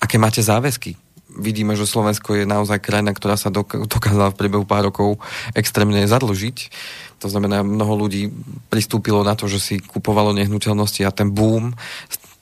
Aké 0.00 0.16
máte 0.16 0.40
záväzky? 0.40 0.96
Vidíme, 1.32 1.76
že 1.76 1.84
Slovensko 1.84 2.40
je 2.40 2.48
naozaj 2.48 2.80
krajina, 2.80 3.12
ktorá 3.12 3.36
sa 3.36 3.52
dokázala 3.52 4.32
v 4.32 4.38
priebehu 4.40 4.64
pár 4.64 4.88
rokov 4.88 5.20
extrémne 5.52 6.08
zadlžiť. 6.08 6.72
To 7.20 7.28
znamená, 7.28 7.60
mnoho 7.60 8.08
ľudí 8.08 8.32
pristúpilo 8.72 9.20
na 9.24 9.36
to, 9.36 9.44
že 9.44 9.60
si 9.60 9.74
kupovalo 9.76 10.32
nehnuteľnosti 10.36 11.04
a 11.04 11.12
ten 11.12 11.32
boom 11.32 11.76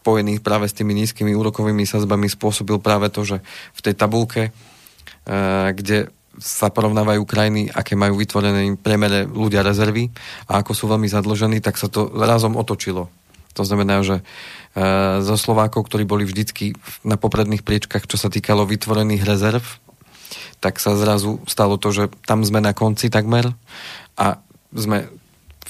spojených 0.01 0.41
práve 0.41 0.65
s 0.65 0.77
tými 0.77 0.97
nízkymi 0.97 1.37
úrokovými 1.37 1.85
sazbami 1.85 2.33
spôsobil 2.33 2.81
práve 2.81 3.13
to, 3.13 3.21
že 3.23 3.37
v 3.77 3.81
tej 3.85 3.95
tabulke, 3.95 4.49
e, 4.49 4.51
kde 5.77 6.09
sa 6.41 6.73
porovnávajú 6.73 7.23
krajiny, 7.29 7.69
aké 7.69 7.93
majú 7.93 8.17
vytvorené 8.17 8.73
priemere 8.81 9.29
ľudia 9.29 9.61
rezervy 9.61 10.09
a 10.49 10.65
ako 10.65 10.73
sú 10.73 10.89
veľmi 10.89 11.05
zadlžení, 11.05 11.61
tak 11.61 11.77
sa 11.77 11.93
to 11.93 12.09
razom 12.17 12.57
otočilo. 12.57 13.13
To 13.59 13.63
znamená, 13.67 14.01
že 14.01 14.25
zo 15.21 15.37
Slovákov, 15.37 15.91
ktorí 15.91 16.07
boli 16.07 16.23
vždycky 16.23 16.79
na 17.03 17.19
popredných 17.19 17.67
priečkách, 17.67 18.07
čo 18.07 18.15
sa 18.15 18.31
týkalo 18.31 18.63
vytvorených 18.63 19.27
rezerv, 19.27 19.65
tak 20.63 20.79
sa 20.79 20.95
zrazu 20.95 21.43
stalo 21.51 21.75
to, 21.75 21.91
že 21.91 22.05
tam 22.23 22.47
sme 22.47 22.63
na 22.63 22.71
konci 22.71 23.11
takmer 23.11 23.51
a 24.15 24.39
sme 24.71 25.11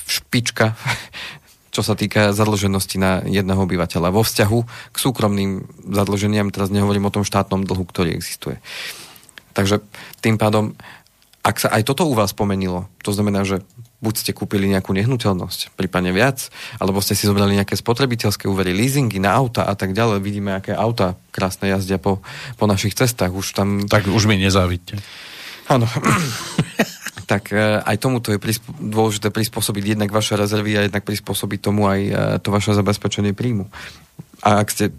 špička 0.04 0.76
čo 1.70 1.86
sa 1.86 1.94
týka 1.94 2.34
zadlženosti 2.34 2.98
na 2.98 3.22
jedného 3.22 3.62
obyvateľa. 3.62 4.14
Vo 4.14 4.26
vzťahu 4.26 4.58
k 4.90 4.96
súkromným 4.96 5.66
zadlženiam, 5.90 6.50
teraz 6.50 6.68
nehovorím 6.74 7.06
o 7.06 7.14
tom 7.14 7.22
štátnom 7.22 7.62
dlhu, 7.62 7.86
ktorý 7.86 8.14
existuje. 8.14 8.58
Takže 9.54 9.82
tým 10.22 10.38
pádom, 10.38 10.74
ak 11.40 11.56
sa 11.62 11.68
aj 11.70 11.86
toto 11.86 12.06
u 12.06 12.14
vás 12.14 12.34
pomenilo, 12.34 12.90
to 13.02 13.14
znamená, 13.14 13.46
že 13.46 13.62
buď 14.00 14.14
ste 14.16 14.32
kúpili 14.32 14.66
nejakú 14.66 14.96
nehnuteľnosť, 14.96 15.76
prípadne 15.76 16.10
viac, 16.10 16.48
alebo 16.80 17.04
ste 17.04 17.12
si 17.12 17.28
zobrali 17.28 17.56
nejaké 17.56 17.76
spotrebiteľské 17.76 18.48
úvery, 18.48 18.72
leasingy 18.72 19.20
na 19.20 19.36
auta 19.36 19.68
a 19.68 19.76
tak 19.76 19.92
ďalej. 19.92 20.24
Vidíme, 20.24 20.56
aké 20.56 20.72
auta 20.72 21.20
krásne 21.30 21.68
jazdia 21.68 22.00
po, 22.00 22.24
po 22.56 22.64
našich 22.64 22.96
cestách. 22.96 23.30
Už 23.30 23.52
tam... 23.52 23.84
Tak 23.84 24.08
už 24.08 24.24
mi 24.24 24.40
nezávidte. 24.40 24.96
Áno. 25.70 25.86
tak 27.30 27.54
e, 27.54 27.78
aj 27.86 27.96
tomuto 28.02 28.34
je 28.34 28.42
prisp- 28.42 28.66
dôležité 28.82 29.30
prispôsobiť 29.30 29.94
jednak 29.94 30.10
vaše 30.10 30.34
rezervy 30.34 30.74
a 30.74 30.90
jednak 30.90 31.06
prispôsobiť 31.06 31.58
tomu 31.62 31.86
aj 31.86 32.00
e, 32.02 32.12
to 32.42 32.50
vaše 32.50 32.74
zabezpečenie 32.74 33.30
príjmu. 33.30 33.70
A 34.42 34.58
ak 34.58 34.68
ste 34.74 34.90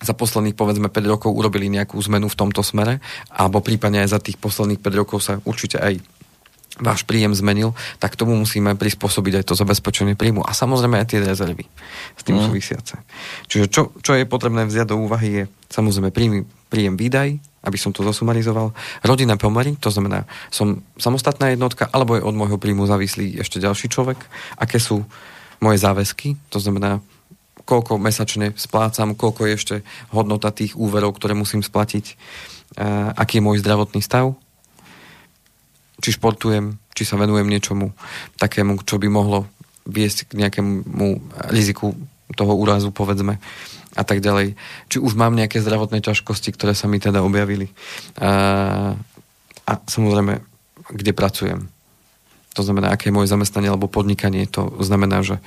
za 0.00 0.14
posledných 0.16 0.56
povedzme 0.56 0.88
5 0.88 1.12
rokov 1.12 1.36
urobili 1.36 1.68
nejakú 1.68 2.00
zmenu 2.08 2.32
v 2.32 2.38
tomto 2.38 2.64
smere, 2.64 3.04
alebo 3.28 3.60
prípadne 3.60 4.00
aj 4.06 4.16
za 4.16 4.20
tých 4.24 4.40
posledných 4.40 4.80
5 4.80 5.00
rokov 5.04 5.18
sa 5.20 5.42
určite 5.44 5.76
aj 5.76 6.00
váš 6.78 7.02
príjem 7.04 7.34
zmenil, 7.34 7.74
tak 7.98 8.14
tomu 8.14 8.38
musíme 8.38 8.78
prispôsobiť 8.78 9.42
aj 9.42 9.44
to 9.50 9.54
zabezpečenie 9.58 10.14
príjmu 10.14 10.46
a 10.46 10.54
samozrejme 10.54 10.98
aj 11.02 11.06
tie 11.10 11.20
rezervy 11.22 11.66
s 12.14 12.22
tým 12.22 12.38
mm. 12.38 12.44
súvisiace. 12.48 12.94
Čiže 13.50 13.66
čo, 13.68 13.82
čo 13.98 14.14
je 14.14 14.24
potrebné 14.24 14.64
vziať 14.64 14.94
do 14.94 14.96
úvahy 15.02 15.28
je 15.28 15.42
samozrejme 15.68 16.14
príjem, 16.14 16.46
príjem 16.70 16.94
výdaj, 16.96 17.38
aby 17.66 17.76
som 17.76 17.92
to 17.92 18.06
zasumarizoval, 18.06 18.72
rodinné 19.04 19.36
pomery, 19.36 19.76
to 19.76 19.90
znamená, 19.90 20.24
som 20.48 20.80
samostatná 20.96 21.52
jednotka, 21.52 21.90
alebo 21.90 22.16
je 22.16 22.24
od 22.24 22.32
môjho 22.32 22.56
príjmu 22.56 22.86
závislý 22.88 23.42
ešte 23.42 23.60
ďalší 23.60 23.90
človek, 23.92 24.16
aké 24.56 24.80
sú 24.80 25.04
moje 25.58 25.82
záväzky, 25.82 26.38
to 26.48 26.62
znamená, 26.62 27.02
koľko 27.68 28.00
mesačne 28.00 28.56
splácam, 28.56 29.12
koľko 29.12 29.44
je 29.44 29.52
ešte 29.52 29.76
hodnota 30.14 30.48
tých 30.54 30.78
úverov, 30.78 31.18
ktoré 31.18 31.36
musím 31.36 31.60
splatiť, 31.60 32.16
aký 33.18 33.42
je 33.42 33.44
môj 33.44 33.60
zdravotný 33.60 34.00
stav, 34.00 34.32
či 35.98 36.14
športujem, 36.14 36.78
či 36.94 37.02
sa 37.02 37.18
venujem 37.18 37.46
niečomu 37.46 37.94
takému, 38.38 38.82
čo 38.86 38.98
by 38.98 39.08
mohlo 39.10 39.50
viesť 39.88 40.30
k 40.30 40.46
nejakému 40.46 41.34
riziku 41.48 41.96
toho 42.36 42.52
úrazu, 42.54 42.92
povedzme, 42.92 43.40
a 43.96 44.02
tak 44.04 44.20
ďalej. 44.20 44.54
Či 44.92 45.00
už 45.00 45.16
mám 45.16 45.34
nejaké 45.34 45.58
zdravotné 45.64 46.04
ťažkosti, 46.04 46.54
ktoré 46.54 46.76
sa 46.76 46.86
mi 46.86 47.00
teda 47.00 47.24
objavili. 47.24 47.72
A, 48.20 48.94
a 49.64 49.72
samozrejme, 49.88 50.44
kde 50.92 51.12
pracujem. 51.16 51.72
To 52.54 52.66
znamená, 52.66 52.90
aké 52.90 53.08
je 53.08 53.16
moje 53.16 53.30
zamestnanie 53.30 53.70
alebo 53.70 53.86
podnikanie. 53.86 54.44
To 54.50 54.74
znamená, 54.82 55.22
že 55.22 55.38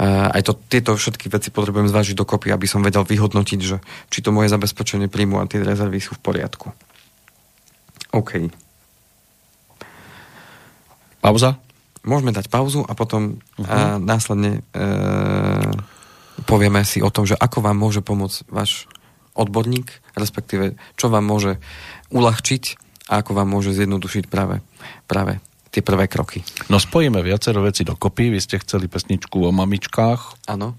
aj 0.00 0.44
to, 0.44 0.52
tieto 0.68 0.92
všetky 0.92 1.32
veci 1.32 1.48
potrebujem 1.48 1.88
zvážiť 1.88 2.14
dokopy, 2.14 2.52
aby 2.52 2.68
som 2.68 2.84
vedel 2.84 3.02
vyhodnotiť, 3.02 3.60
že 3.64 3.80
či 4.12 4.20
to 4.20 4.30
moje 4.30 4.52
zabezpečenie 4.52 5.08
príjmu 5.08 5.40
a 5.40 5.48
tie 5.48 5.64
rezervy 5.64 5.98
sú 6.04 6.20
v 6.20 6.22
poriadku. 6.24 6.68
OK. 8.12 8.52
Pauza? 11.20 11.60
Môžeme 12.00 12.32
dať 12.32 12.48
pauzu 12.48 12.80
a 12.88 12.96
potom 12.96 13.36
uh-huh. 13.60 13.68
a 13.68 13.78
následne 14.00 14.64
e, 14.72 14.88
povieme 16.48 16.80
si 16.88 17.04
o 17.04 17.12
tom, 17.12 17.28
že 17.28 17.36
ako 17.36 17.60
vám 17.60 17.76
môže 17.76 18.00
pomôcť 18.00 18.48
váš 18.48 18.88
odborník, 19.36 19.92
respektíve 20.16 20.80
čo 20.96 21.12
vám 21.12 21.28
môže 21.28 21.60
uľahčiť 22.08 22.64
a 23.12 23.20
ako 23.20 23.36
vám 23.36 23.48
môže 23.52 23.76
zjednodušiť 23.76 24.32
práve, 24.32 24.64
práve 25.04 25.44
tie 25.70 25.86
prvé 25.86 26.10
kroky. 26.10 26.42
No 26.66 26.82
spojíme 26.82 27.22
viacero 27.22 27.62
veci 27.62 27.86
dokopy. 27.86 28.34
Vy 28.34 28.40
ste 28.42 28.58
chceli 28.58 28.90
pesničku 28.90 29.38
o 29.38 29.54
mamičkách. 29.54 30.50
Áno. 30.50 30.74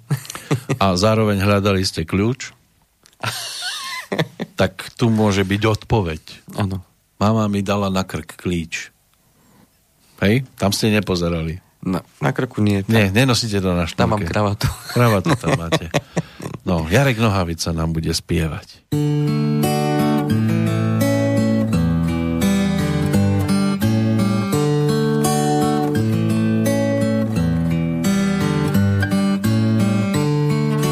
a 0.83 0.85
zároveň 0.99 1.39
hľadali 1.39 1.81
ste 1.87 2.03
kľúč. 2.03 2.51
tak 4.59 4.91
tu 4.99 5.07
môže 5.07 5.47
byť 5.47 5.61
odpoveď. 5.79 6.21
Áno. 6.59 6.83
Mama 7.21 7.47
mi 7.47 7.63
dala 7.63 7.87
na 7.87 8.03
krk 8.03 8.35
klíč. 8.35 8.90
Hej? 10.21 10.45
Tam 10.55 10.69
ste 10.69 10.93
nepozerali. 10.93 11.57
Na, 11.81 12.05
na 12.21 12.29
krku 12.29 12.61
nie. 12.61 12.85
Tam, 12.85 12.93
nie, 12.93 13.09
nenosíte 13.09 13.57
to 13.57 13.73
na 13.73 13.89
šnúrke. 13.89 14.01
Tam 14.05 14.09
mám 14.13 14.21
kravatu. 14.21 14.69
Kravatu 14.93 15.33
tam 15.33 15.57
máte. 15.65 15.89
No, 16.61 16.85
Jarek 16.85 17.17
Nohavica 17.17 17.73
nám 17.73 17.89
bude 17.89 18.13
spievať. 18.13 18.85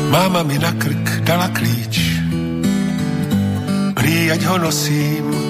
Máma 0.09 0.41
mi 0.41 0.57
na 0.57 0.73
krk 0.73 1.21
dala 1.21 1.53
klíč, 1.53 2.17
prý, 3.93 4.33
ať 4.33 4.41
ho 4.49 4.57
nosím, 4.57 5.48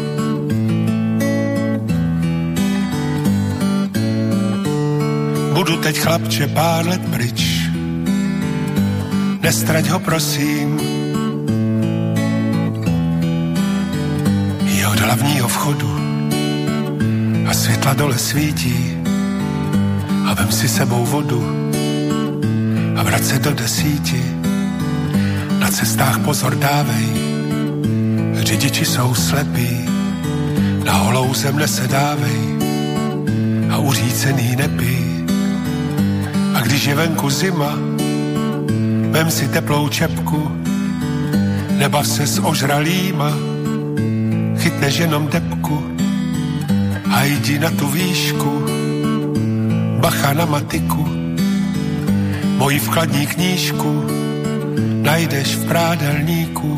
Budu 5.60 5.78
teď 5.78 6.00
chlapče 6.00 6.48
pár 6.56 6.88
let 6.88 7.04
pryč, 7.12 7.68
nestrať 9.44 9.92
ho 9.92 10.00
prosím. 10.00 10.80
Je 14.64 14.88
od 14.88 15.00
hlavního 15.00 15.48
vchodu 15.48 15.92
a 17.44 17.52
světla 17.54 17.94
dole 17.94 18.16
svítí 18.16 19.04
a 20.32 20.34
vem 20.34 20.48
si 20.48 20.70
sebou 20.72 21.04
vodu 21.04 21.44
a 22.96 23.04
vrať 23.04 23.24
se 23.24 23.40
do 23.40 23.52
desíti. 23.52 24.24
Na 25.60 25.68
cestách 25.68 26.24
pozor 26.24 26.56
dávej, 26.56 27.08
řidiči 28.48 28.86
jsou 28.86 29.12
slepí, 29.12 29.84
na 30.88 30.94
holou 30.94 31.34
zem 31.34 31.60
nesedávej 31.60 32.40
a 33.72 33.78
uřícený 33.78 34.56
nepij 34.56 35.19
a 36.60 36.62
když 36.62 36.86
je 36.86 36.96
venku 36.96 37.30
zima, 37.30 37.72
vem 39.12 39.32
si 39.32 39.48
teplou 39.48 39.88
čepku, 39.88 40.52
nebav 41.72 42.08
se 42.08 42.28
s 42.28 42.44
ožralýma, 42.44 43.32
chytneš 44.58 44.98
jenom 44.98 45.28
depku 45.28 45.80
a 47.12 47.24
jdi 47.24 47.60
na 47.60 47.72
tu 47.72 47.88
výšku, 47.88 48.66
bacha 50.04 50.34
na 50.34 50.46
matiku, 50.46 51.08
moji 52.58 52.80
vkladní 52.80 53.28
knížku 53.28 54.04
najdeš 55.02 55.56
v 55.56 55.68
prádelníku. 55.68 56.76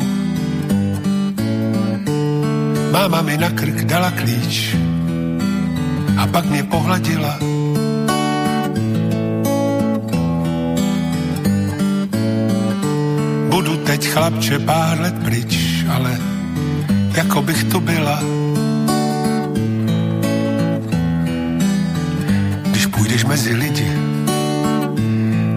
Máma 2.92 3.22
mi 3.22 3.34
na 3.36 3.50
krk 3.50 3.82
dala 3.84 4.10
klíč 4.10 4.76
a 6.16 6.26
pak 6.26 6.44
mě 6.44 6.62
pohladila 6.62 7.61
teď 13.92 14.08
chlapče 14.08 14.58
pár 14.58 15.00
let 15.00 15.14
pryč, 15.24 15.84
ale 15.84 16.18
jako 17.14 17.42
bych 17.42 17.64
tu 17.64 17.80
byla. 17.80 18.22
Když 22.70 22.86
půjdeš 22.86 23.24
mezi 23.24 23.54
lidi, 23.54 23.92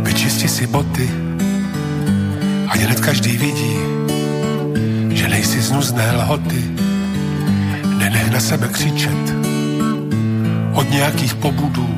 vyčisti 0.04 0.48
si 0.48 0.68
boty, 0.68 1.10
a 2.68 2.74
hned 2.76 3.00
každý 3.00 3.38
vidí, 3.38 3.76
že 5.10 5.28
nejsi 5.28 5.62
z 5.62 5.72
nuzné 5.72 6.12
lhoty. 6.12 6.64
Nenech 7.98 8.32
na 8.32 8.40
sebe 8.40 8.68
křičet 8.68 9.26
od 10.74 10.90
nějakých 10.92 11.36
pobudů 11.36 11.90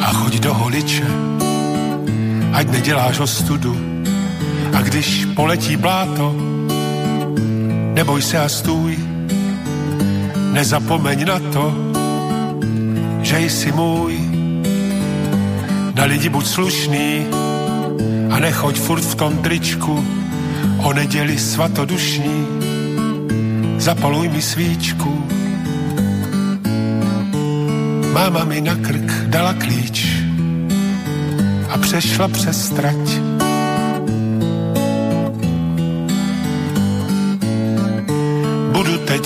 a 0.00 0.12
choď 0.12 0.40
do 0.40 0.54
holiče, 0.54 1.06
ať 2.52 2.70
neděláš 2.70 3.18
ostudu 3.18 3.91
a 4.72 4.80
když 4.82 5.24
poletí 5.34 5.76
bláto, 5.76 6.34
neboj 7.94 8.22
se 8.22 8.38
a 8.38 8.48
stůj, 8.48 8.98
nezapomeň 10.52 11.26
na 11.26 11.38
to, 11.38 11.74
že 13.22 13.38
jsi 13.40 13.72
můj. 13.72 14.18
Na 15.94 16.04
lidi 16.04 16.28
buď 16.28 16.46
slušný 16.46 17.26
a 18.30 18.38
nechoď 18.38 18.76
furt 18.76 19.02
v 19.02 19.14
tom 19.14 19.38
tričku, 19.38 20.04
o 20.78 20.92
neděli 20.92 21.38
svatodušní, 21.38 22.46
zapaluj 23.78 24.28
mi 24.28 24.42
svíčku. 24.42 25.24
Máma 28.12 28.44
mi 28.44 28.60
na 28.60 28.74
krk 28.76 29.12
dala 29.26 29.54
klíč 29.54 30.06
a 31.68 31.78
přešla 31.78 32.28
přes 32.28 32.68
trať. 32.68 33.11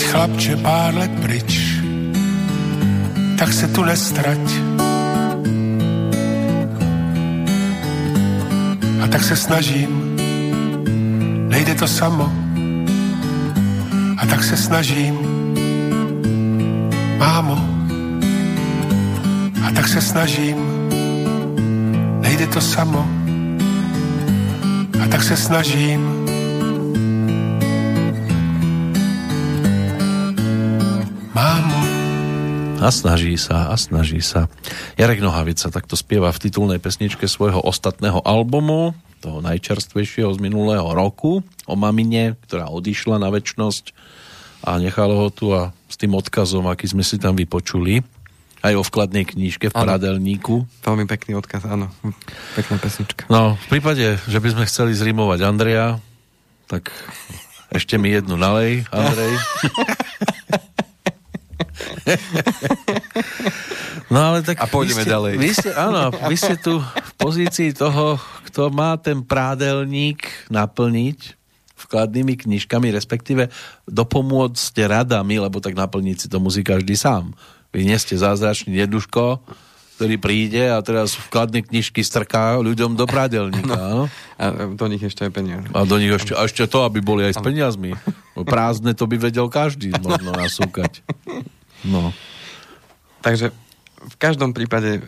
Chlapče 0.07 0.55
pár 0.63 0.95
let 0.95 1.11
pryč, 1.21 1.83
tak 3.37 3.53
se 3.53 3.67
tu 3.67 3.83
nestrať. 3.83 4.39
A 9.03 9.07
tak 9.07 9.23
se 9.23 9.35
snažím, 9.35 10.15
nejde 11.49 11.75
to 11.75 11.87
samo. 11.87 12.31
A 14.17 14.25
tak 14.25 14.43
se 14.43 14.57
snažím, 14.57 15.15
mámo. 17.19 17.59
A 19.67 19.71
tak 19.75 19.87
se 19.87 20.01
snažím, 20.01 20.57
nejde 22.21 22.47
to 22.47 22.61
samo. 22.61 23.07
A 25.03 25.07
tak 25.07 25.23
se 25.23 25.37
snažím, 25.37 26.26
A 32.77 32.93
snaží 32.93 33.33
sa, 33.41 33.73
a 33.73 33.75
snaží 33.75 34.21
sa. 34.21 34.45
Jarek 35.01 35.17
Nohavica 35.17 35.73
takto 35.73 35.97
spieva 35.97 36.29
v 36.29 36.45
titulnej 36.45 36.77
pesničke 36.77 37.25
svojho 37.25 37.57
ostatného 37.65 38.21
albumu, 38.21 38.93
toho 39.17 39.41
najčerstvejšieho 39.41 40.29
z 40.29 40.39
minulého 40.39 40.85
roku, 40.93 41.41
o 41.65 41.73
mamine, 41.73 42.37
ktorá 42.45 42.69
odišla 42.69 43.17
na 43.17 43.33
väčnosť 43.33 43.97
a 44.61 44.77
nechalo 44.77 45.25
ho 45.25 45.27
tu 45.33 45.49
a 45.57 45.73
s 45.89 45.97
tým 45.97 46.13
odkazom, 46.13 46.69
aký 46.69 46.85
sme 46.85 47.01
si 47.01 47.17
tam 47.17 47.33
vypočuli, 47.33 48.05
aj 48.61 48.73
o 48.77 48.85
vkladnej 48.85 49.25
knížke 49.25 49.73
v 49.73 49.75
ano. 49.77 49.85
pradelníku. 49.89 50.69
Veľmi 50.85 51.09
pekný 51.09 51.33
odkaz, 51.33 51.65
áno. 51.65 51.89
Pekná 52.53 52.77
pesnička. 52.77 53.25
No, 53.25 53.57
v 53.57 53.67
prípade, 53.73 54.21
že 54.29 54.37
by 54.37 54.53
sme 54.53 54.69
chceli 54.69 54.93
zrimovať 54.93 55.39
Andreja, 55.41 55.97
tak 56.69 56.93
ešte 57.73 57.97
mi 57.97 58.13
jednu 58.13 58.37
nalej, 58.37 58.85
Andrej. 58.93 59.33
No 64.07 64.23
ale 64.23 64.39
tak... 64.39 64.63
A 64.63 64.71
pôjdeme 64.71 65.03
ste, 65.03 65.11
ďalej. 65.11 65.33
Vy 65.35 65.51
ste, 65.51 65.69
áno, 65.75 66.15
vy 66.15 66.35
ste 66.39 66.55
tu 66.55 66.79
v 66.79 67.11
pozícii 67.19 67.75
toho, 67.75 68.15
kto 68.47 68.71
má 68.71 68.95
ten 68.95 69.19
prádelník 69.19 70.47
naplniť 70.47 71.35
vkladnými 71.77 72.39
knižkami, 72.39 72.87
respektíve 72.89 73.51
dopomôcť 73.85 74.75
radami, 74.87 75.43
lebo 75.43 75.59
tak 75.59 75.75
naplniť 75.75 76.17
si 76.23 76.27
to 76.31 76.39
musí 76.39 76.63
každý 76.63 76.95
sám. 76.95 77.35
Vy 77.75 77.83
nie 77.83 77.99
ste 77.99 78.15
zázračný 78.15 78.79
deduško, 78.87 79.43
ktorý 79.99 80.15
príde 80.21 80.71
a 80.71 80.79
teraz 80.85 81.17
vkladné 81.17 81.67
knižky 81.67 82.05
strká 82.05 82.61
ľuďom 82.63 82.95
do 82.95 83.09
prádelníka. 83.09 83.75
No. 83.75 84.05
A 84.37 84.71
do 84.71 84.85
nich 84.87 85.03
ešte 85.03 85.25
aj 85.27 85.31
peniaze. 85.33 85.67
A 85.73 85.83
do 85.83 85.97
nich 85.99 86.13
ešte, 86.13 86.31
a 86.37 86.45
ešte 86.47 86.63
to, 86.69 86.85
aby 86.85 87.03
boli 87.03 87.27
aj 87.27 87.37
s 87.37 87.41
peniazmi. 87.43 87.97
Prázdne 88.37 88.93
to 88.93 89.09
by 89.09 89.17
vedel 89.19 89.49
každý 89.49 89.91
možno 89.99 90.31
nasúkať. 90.31 91.01
No. 91.85 92.15
Takže 93.21 93.51
v 93.97 94.15
každom 94.21 94.53
prípade, 94.53 94.97
e, 94.97 95.01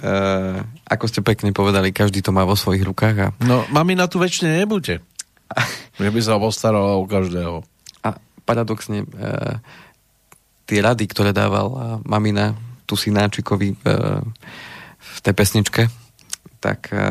ako 0.90 1.06
ste 1.08 1.22
pekne 1.24 1.54
povedali, 1.54 1.96
každý 1.96 2.20
to 2.20 2.36
má 2.36 2.44
vo 2.44 2.58
svojich 2.58 2.84
rukách. 2.84 3.16
A... 3.22 3.28
No, 3.46 3.64
mami 3.72 3.96
na 3.96 4.10
tu 4.10 4.20
väčšine 4.20 4.60
nebuďte. 4.66 5.00
Že 6.02 6.10
by 6.10 6.20
sa 6.22 6.42
postarala 6.42 7.00
o 7.00 7.08
každého. 7.08 7.64
A 8.04 8.10
paradoxne, 8.44 9.06
e, 9.06 9.08
tie 10.70 10.80
rady, 10.82 11.06
ktoré 11.10 11.34
dával 11.34 12.02
mamina 12.06 12.54
tu 12.90 12.98
synáčikovi 12.98 13.74
e, 13.74 13.78
v 14.98 15.18
tej 15.22 15.34
pesničke, 15.38 15.86
tak 16.58 16.90
e, 16.90 17.06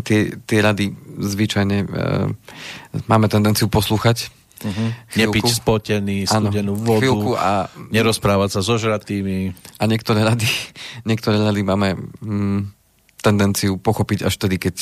tie, 0.00 0.32
tie 0.48 0.58
rady 0.64 0.96
zvyčajne 1.20 1.78
e, 1.84 1.86
máme 3.04 3.28
tendenciu 3.28 3.68
poslúchať 3.68 4.32
Uh-huh. 4.66 4.90
Nepiť 5.14 5.62
spotený, 5.62 6.26
studenú 6.26 6.74
ano, 6.74 6.82
vodu, 6.82 7.14
a, 7.38 7.52
nerozprávať 7.94 8.58
sa 8.58 8.60
so 8.66 8.74
žratými. 8.74 9.54
A 9.78 9.86
niektoré 9.86 10.26
rady, 10.26 10.50
niektoré 11.10 11.38
rady 11.38 11.62
máme 11.62 11.94
mm, 12.18 12.60
tendenciu 13.22 13.78
pochopiť 13.78 14.26
až 14.26 14.34
tedy, 14.42 14.58
keď, 14.58 14.74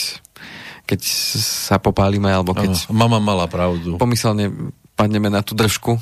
keď 0.88 1.00
sa 1.44 1.76
popálime, 1.76 2.32
alebo 2.32 2.56
keď... 2.56 2.88
Ano, 2.88 2.96
mama 2.96 3.20
mala 3.20 3.44
pravdu. 3.44 4.00
Pomyselne 4.00 4.72
padneme 4.94 5.26
na 5.26 5.42
tú 5.42 5.58
držku 5.58 5.98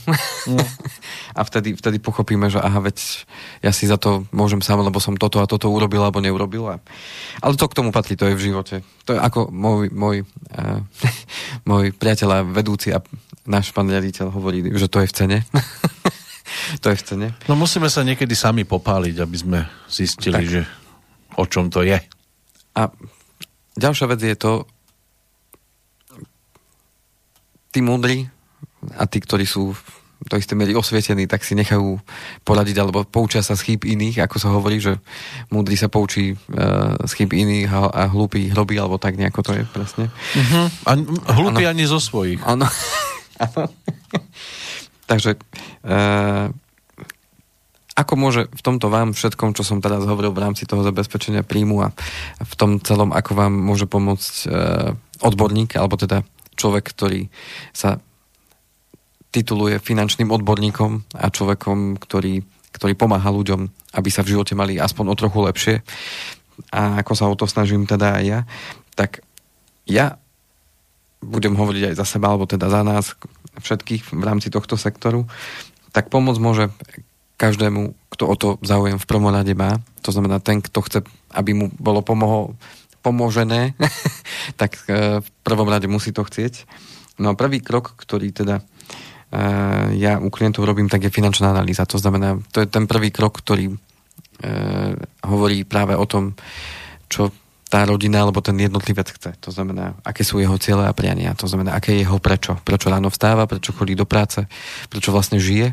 no. 0.53 0.65
a 1.39 1.41
vtedy, 1.49 1.73
vtedy 1.73 1.97
pochopíme, 1.97 2.53
že 2.53 2.61
aha, 2.61 2.93
veď 2.93 3.25
ja 3.65 3.73
si 3.73 3.89
za 3.89 3.97
to 3.97 4.29
môžem 4.37 4.61
sám, 4.61 4.85
lebo 4.85 5.01
som 5.01 5.17
toto 5.17 5.41
a 5.41 5.49
toto 5.49 5.73
urobil 5.73 6.05
alebo 6.05 6.21
neurobil. 6.21 6.77
Ale 7.41 7.53
to 7.57 7.69
k 7.69 7.77
tomu 7.77 7.89
patrí, 7.89 8.21
to 8.21 8.29
je 8.29 8.37
v 8.37 8.45
živote. 8.53 8.77
To 9.09 9.17
je 9.17 9.21
ako 9.21 9.49
môj, 9.49 9.89
môj, 9.97 10.29
uh, 10.53 10.85
môj 11.71 11.97
priateľ 11.97 12.29
a 12.31 12.39
vedúci 12.45 12.93
a 12.93 13.01
náš 13.47 13.75
pán 13.75 13.91
riaditeľ 13.91 14.31
hovorí, 14.31 14.63
že 14.75 14.87
to 14.87 15.03
je 15.03 15.11
v 15.11 15.15
cene. 15.15 15.39
to 16.83 16.87
je 16.93 16.97
v 16.99 17.05
cene. 17.05 17.29
No 17.51 17.59
musíme 17.59 17.91
sa 17.91 18.07
niekedy 18.07 18.35
sami 18.39 18.63
popáliť, 18.63 19.17
aby 19.19 19.37
sme 19.37 19.59
zistili, 19.91 20.47
tak. 20.47 20.47
že 20.47 20.61
o 21.37 21.45
čom 21.49 21.73
to 21.73 21.83
je. 21.83 21.99
A 22.77 22.83
ďalšia 23.77 24.07
vec 24.09 24.21
je 24.23 24.37
to, 24.37 24.53
tí 27.73 27.81
múdri 27.81 28.29
a 29.01 29.09
tí, 29.09 29.19
ktorí 29.19 29.49
sú 29.49 29.73
to 30.23 30.39
isté 30.39 30.55
miery 30.55 30.71
osvietení, 30.79 31.27
tak 31.27 31.43
si 31.43 31.59
nechajú 31.59 31.99
poradiť 32.47 32.77
alebo 32.79 33.03
poučia 33.03 33.43
sa 33.43 33.59
z 33.59 33.75
chýb 33.75 33.91
iných, 33.91 34.23
ako 34.23 34.37
sa 34.39 34.55
hovorí, 34.55 34.79
že 34.79 35.03
múdry 35.51 35.75
sa 35.75 35.91
poučí 35.91 36.39
uh, 36.39 36.95
z 37.03 37.13
chýb 37.19 37.35
iných 37.35 37.67
a, 37.75 37.81
a 37.91 38.03
hlúpy 38.07 38.55
hrobí, 38.55 38.79
alebo 38.79 39.03
tak 39.03 39.19
nejako 39.19 39.41
to 39.43 39.53
je 39.59 39.65
presne. 39.67 40.07
Uh-huh. 40.15 40.67
A 40.87 40.91
hlúpy 41.35 41.67
ani 41.67 41.91
zo 41.91 41.99
svojich. 41.99 42.39
Áno. 42.47 42.71
Takže 45.11 45.37
uh, 45.85 46.49
ako 47.93 48.15
môže 48.17 48.49
v 48.49 48.63
tomto 48.65 48.89
vám 48.89 49.13
všetkom, 49.13 49.53
čo 49.53 49.63
som 49.67 49.85
teraz 49.85 50.09
hovoril 50.09 50.33
v 50.33 50.43
rámci 50.49 50.65
toho 50.65 50.81
zabezpečenia 50.81 51.45
príjmu 51.45 51.85
a 51.85 51.89
v 52.41 52.55
tom 52.57 52.81
celom, 52.81 53.13
ako 53.13 53.37
vám 53.37 53.53
môže 53.53 53.85
pomôcť 53.85 54.35
uh, 54.49 54.97
odborník, 55.21 55.77
alebo 55.77 56.01
teda 56.01 56.25
človek, 56.57 56.85
ktorý 56.89 57.29
sa 57.77 58.01
tituluje 59.33 59.81
finančným 59.81 60.29
odborníkom 60.29 61.17
a 61.17 61.33
človekom, 61.33 61.97
ktorý, 61.97 62.45
ktorý 62.77 62.93
pomáha 62.97 63.33
ľuďom, 63.33 63.69
aby 63.97 64.09
sa 64.13 64.21
v 64.25 64.37
živote 64.37 64.53
mali 64.53 64.77
aspoň 64.77 65.05
o 65.09 65.15
trochu 65.17 65.39
lepšie. 65.41 65.75
A 66.69 67.01
ako 67.01 67.13
sa 67.17 67.29
o 67.33 67.35
to 67.37 67.49
snažím 67.49 67.89
teda 67.89 68.21
aj 68.21 68.25
ja, 68.29 68.41
tak 68.93 69.25
ja 69.89 70.21
budem 71.23 71.55
hovoriť 71.55 71.93
aj 71.93 71.99
za 71.99 72.07
seba, 72.07 72.35
alebo 72.35 72.51
teda 72.51 72.69
za 72.69 72.83
nás 72.83 73.15
všetkých 73.63 74.13
v 74.13 74.25
rámci 74.25 74.51
tohto 74.51 74.75
sektoru, 74.75 75.31
tak 75.95 76.11
pomoc 76.11 76.37
môže 76.43 76.69
každému, 77.39 77.95
kto 78.13 78.25
o 78.27 78.35
to 78.37 78.49
záujem 78.63 78.99
v 78.99 79.09
prvom 79.09 79.31
rade 79.33 79.55
má. 79.55 79.83
To 80.07 80.11
znamená 80.11 80.39
ten, 80.39 80.63
kto 80.63 80.79
chce, 80.83 80.99
aby 81.35 81.55
mu 81.55 81.67
bolo 81.75 82.03
pomoho, 82.03 82.55
pomožené, 83.03 83.75
tak 84.61 84.79
e, 84.87 85.23
v 85.23 85.29
prvom 85.43 85.67
rade 85.67 85.91
musí 85.91 86.15
to 86.15 86.27
chcieť. 86.27 86.67
No 87.19 87.35
a 87.35 87.39
prvý 87.39 87.63
krok, 87.63 87.95
ktorý 87.99 88.35
teda 88.35 88.65
ja 89.97 90.21
u 90.21 90.29
klientov 90.29 90.69
robím, 90.69 90.93
tak 90.93 91.09
je 91.09 91.15
finančná 91.15 91.57
analýza. 91.57 91.89
To 91.89 91.97
znamená, 91.97 92.37
to 92.53 92.61
je 92.61 92.69
ten 92.69 92.85
prvý 92.85 93.09
krok, 93.09 93.41
ktorý 93.41 93.73
e, 93.73 93.77
hovorí 95.25 95.65
práve 95.65 95.97
o 95.97 96.05
tom, 96.05 96.37
čo 97.09 97.33
tá 97.73 97.89
rodina 97.89 98.21
alebo 98.21 98.45
ten 98.45 98.53
jednotlivec 98.61 99.09
chce. 99.09 99.33
To 99.41 99.49
znamená, 99.49 99.97
aké 100.05 100.29
sú 100.29 100.37
jeho 100.37 100.61
ciele 100.61 100.85
a 100.85 100.93
priania. 100.93 101.33
To 101.41 101.49
znamená, 101.49 101.73
aké 101.73 101.97
je 101.97 102.05
jeho 102.05 102.21
prečo. 102.21 102.61
Prečo 102.69 102.93
ráno 102.93 103.09
vstáva, 103.09 103.49
prečo 103.49 103.73
chodí 103.73 103.97
do 103.97 104.05
práce, 104.05 104.45
prečo 104.93 105.09
vlastne 105.09 105.41
žije. 105.41 105.73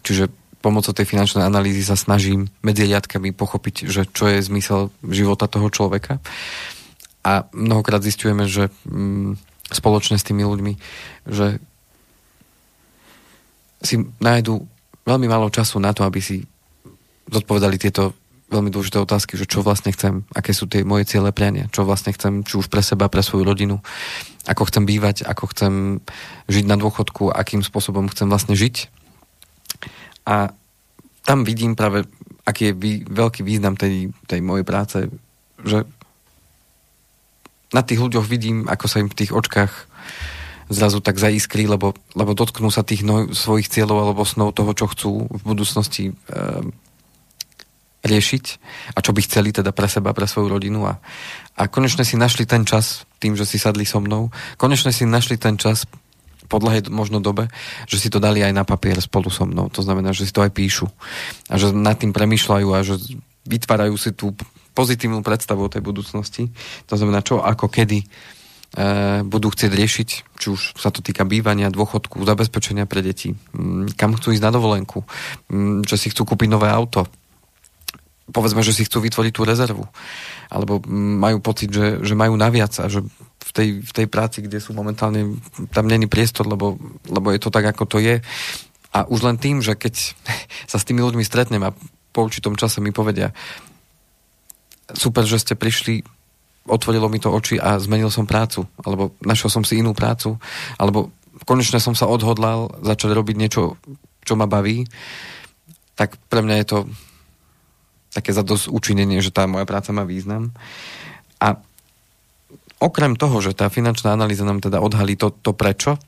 Čiže 0.00 0.32
pomocou 0.64 0.96
tej 0.96 1.04
finančnej 1.04 1.44
analýzy 1.44 1.84
sa 1.84 1.92
snažím 1.92 2.48
medzi 2.64 2.88
riadkami 2.88 3.36
pochopiť, 3.36 3.84
že 3.84 4.08
čo 4.08 4.32
je 4.32 4.40
zmysel 4.40 4.88
života 5.12 5.44
toho 5.44 5.68
človeka. 5.68 6.24
A 7.20 7.44
mnohokrát 7.52 8.00
zistujeme, 8.00 8.48
že 8.48 8.72
mm, 8.88 9.36
spoločne 9.76 10.16
s 10.16 10.24
tými 10.24 10.40
ľuďmi, 10.40 10.72
že 11.28 11.60
si 13.84 14.00
nájdu 14.24 14.64
veľmi 15.04 15.28
málo 15.28 15.52
času 15.52 15.84
na 15.84 15.92
to, 15.92 16.00
aby 16.08 16.24
si 16.24 16.48
zodpovedali 17.28 17.76
tieto 17.76 18.16
veľmi 18.50 18.74
dôležité 18.74 18.98
otázky, 18.98 19.38
že 19.38 19.46
čo 19.46 19.62
vlastne 19.62 19.94
chcem, 19.94 20.26
aké 20.34 20.50
sú 20.50 20.66
tie 20.66 20.82
moje 20.82 21.06
ciele 21.06 21.30
priania, 21.30 21.70
čo 21.70 21.86
vlastne 21.86 22.10
chcem, 22.10 22.42
či 22.42 22.58
už 22.58 22.66
pre 22.66 22.82
seba, 22.82 23.06
pre 23.06 23.22
svoju 23.22 23.46
rodinu, 23.46 23.78
ako 24.50 24.66
chcem 24.66 24.84
bývať, 24.84 25.22
ako 25.22 25.44
chcem 25.54 25.72
žiť 26.50 26.64
na 26.66 26.74
dôchodku, 26.74 27.30
akým 27.30 27.62
spôsobom 27.62 28.10
chcem 28.10 28.26
vlastne 28.26 28.58
žiť. 28.58 28.90
A 30.26 30.50
tam 31.22 31.46
vidím 31.46 31.78
práve, 31.78 32.10
aký 32.42 32.74
je 32.74 33.06
veľký 33.06 33.46
význam 33.46 33.78
tej, 33.78 34.10
tej 34.26 34.40
mojej 34.42 34.66
práce, 34.66 34.98
že 35.62 35.86
na 37.70 37.86
tých 37.86 38.02
ľuďoch 38.02 38.26
vidím, 38.26 38.66
ako 38.66 38.86
sa 38.90 38.98
im 38.98 39.06
v 39.06 39.18
tých 39.18 39.30
očkách 39.30 39.72
zrazu 40.70 41.02
tak 41.02 41.18
zaiskrí, 41.18 41.66
lebo, 41.66 41.94
lebo 42.14 42.34
dotknú 42.34 42.70
sa 42.70 42.86
tých 42.86 43.02
no, 43.02 43.30
svojich 43.34 43.70
cieľov 43.70 44.10
alebo 44.10 44.22
snov 44.22 44.54
toho, 44.54 44.70
čo 44.74 44.86
chcú 44.86 45.10
v 45.26 45.42
budúcnosti 45.42 46.04
e, 46.10 46.14
riešiť 48.00 48.44
a 48.96 48.98
čo 49.04 49.12
by 49.12 49.20
chceli 49.24 49.52
teda 49.52 49.76
pre 49.76 49.88
seba, 49.88 50.16
pre 50.16 50.24
svoju 50.24 50.48
rodinu 50.48 50.88
a, 50.88 50.96
a 51.56 51.62
konečne 51.68 52.04
si 52.04 52.16
našli 52.16 52.48
ten 52.48 52.64
čas 52.64 53.04
tým, 53.20 53.36
že 53.36 53.44
si 53.44 53.60
sadli 53.60 53.84
so 53.84 54.00
mnou, 54.00 54.32
konečne 54.56 54.90
si 54.90 55.04
našli 55.04 55.36
ten 55.36 55.60
čas 55.60 55.84
po 56.50 56.58
dlhej 56.58 56.90
možno 56.90 57.22
dobe, 57.22 57.46
že 57.86 58.02
si 58.02 58.10
to 58.10 58.18
dali 58.18 58.42
aj 58.42 58.50
na 58.50 58.66
papier 58.66 58.98
spolu 58.98 59.30
so 59.30 59.46
mnou. 59.46 59.70
To 59.70 59.86
znamená, 59.86 60.10
že 60.10 60.26
si 60.26 60.34
to 60.34 60.42
aj 60.42 60.50
píšu 60.50 60.90
a 61.46 61.54
že 61.54 61.70
nad 61.70 61.94
tým 61.94 62.10
premýšľajú 62.10 62.68
a 62.74 62.82
že 62.82 62.98
vytvárajú 63.46 63.94
si 63.94 64.10
tú 64.10 64.34
pozitívnu 64.74 65.22
predstavu 65.22 65.70
o 65.70 65.72
tej 65.72 65.84
budúcnosti. 65.84 66.50
To 66.90 66.98
znamená, 66.98 67.22
čo, 67.22 67.38
ako, 67.38 67.70
kedy 67.70 68.02
e, 68.02 68.06
budú 69.22 69.54
chcieť 69.54 69.70
riešiť, 69.70 70.08
či 70.34 70.46
už 70.50 70.74
sa 70.74 70.90
to 70.90 71.06
týka 71.06 71.22
bývania, 71.22 71.70
dôchodku, 71.70 72.18
zabezpečenia 72.26 72.90
pre 72.90 73.02
deti, 73.06 73.34
kam 73.94 74.18
chcú 74.18 74.34
ísť 74.34 74.42
na 74.42 74.50
dovolenku, 74.50 75.06
m, 75.54 75.86
že 75.86 75.94
si 75.94 76.10
chcú 76.10 76.34
kúpiť 76.34 76.50
nové 76.50 76.66
auto, 76.66 77.06
povedzme, 78.30 78.62
že 78.62 78.74
si 78.74 78.86
chcú 78.86 79.02
vytvoriť 79.04 79.32
tú 79.34 79.42
rezervu, 79.44 79.84
alebo 80.48 80.82
majú 80.90 81.42
pocit, 81.42 81.70
že, 81.70 82.02
že 82.02 82.14
majú 82.18 82.34
naviac 82.34 82.72
a 82.82 82.86
že 82.86 83.02
v 83.40 83.50
tej, 83.52 83.68
v 83.82 83.92
tej 83.92 84.06
práci, 84.06 84.46
kde 84.46 84.62
sú 84.62 84.72
momentálne, 84.72 85.38
tam 85.74 85.90
není 85.90 86.06
priestor, 86.06 86.46
lebo, 86.46 86.78
lebo 87.10 87.34
je 87.34 87.40
to 87.42 87.50
tak, 87.50 87.66
ako 87.66 87.84
to 87.86 87.98
je. 87.98 88.22
A 88.90 89.06
už 89.06 89.22
len 89.26 89.36
tým, 89.38 89.62
že 89.62 89.74
keď 89.74 89.94
sa 90.70 90.78
s 90.78 90.86
tými 90.86 91.02
ľuďmi 91.02 91.26
stretnem 91.26 91.62
a 91.66 91.74
po 92.10 92.26
určitom 92.26 92.58
čase 92.58 92.82
mi 92.82 92.90
povedia, 92.94 93.34
super, 94.94 95.22
že 95.26 95.38
ste 95.38 95.54
prišli, 95.54 96.02
otvorilo 96.66 97.06
mi 97.06 97.22
to 97.22 97.30
oči 97.30 97.58
a 97.58 97.78
zmenil 97.78 98.10
som 98.10 98.26
prácu, 98.26 98.66
alebo 98.82 99.14
našiel 99.22 99.50
som 99.50 99.62
si 99.62 99.78
inú 99.78 99.94
prácu, 99.94 100.38
alebo 100.78 101.14
konečne 101.46 101.78
som 101.78 101.94
sa 101.94 102.10
odhodlal 102.10 102.70
začať 102.82 103.14
robiť 103.14 103.36
niečo, 103.38 103.78
čo 104.26 104.34
ma 104.34 104.50
baví, 104.50 104.84
tak 105.94 106.18
pre 106.28 106.42
mňa 106.42 106.56
je 106.62 106.66
to 106.66 106.78
také 108.10 108.34
zadosť 108.34 108.70
učinenie, 108.70 109.22
že 109.22 109.30
tá 109.30 109.46
moja 109.46 109.66
práca 109.66 109.94
má 109.94 110.02
význam. 110.02 110.50
A 111.38 111.56
okrem 112.82 113.14
toho, 113.14 113.38
že 113.38 113.54
tá 113.54 113.70
finančná 113.70 114.16
analýza 114.16 114.42
nám 114.42 114.58
teda 114.58 114.82
odhalí 114.82 115.14
to, 115.14 115.30
to 115.30 115.54
prečo, 115.54 116.00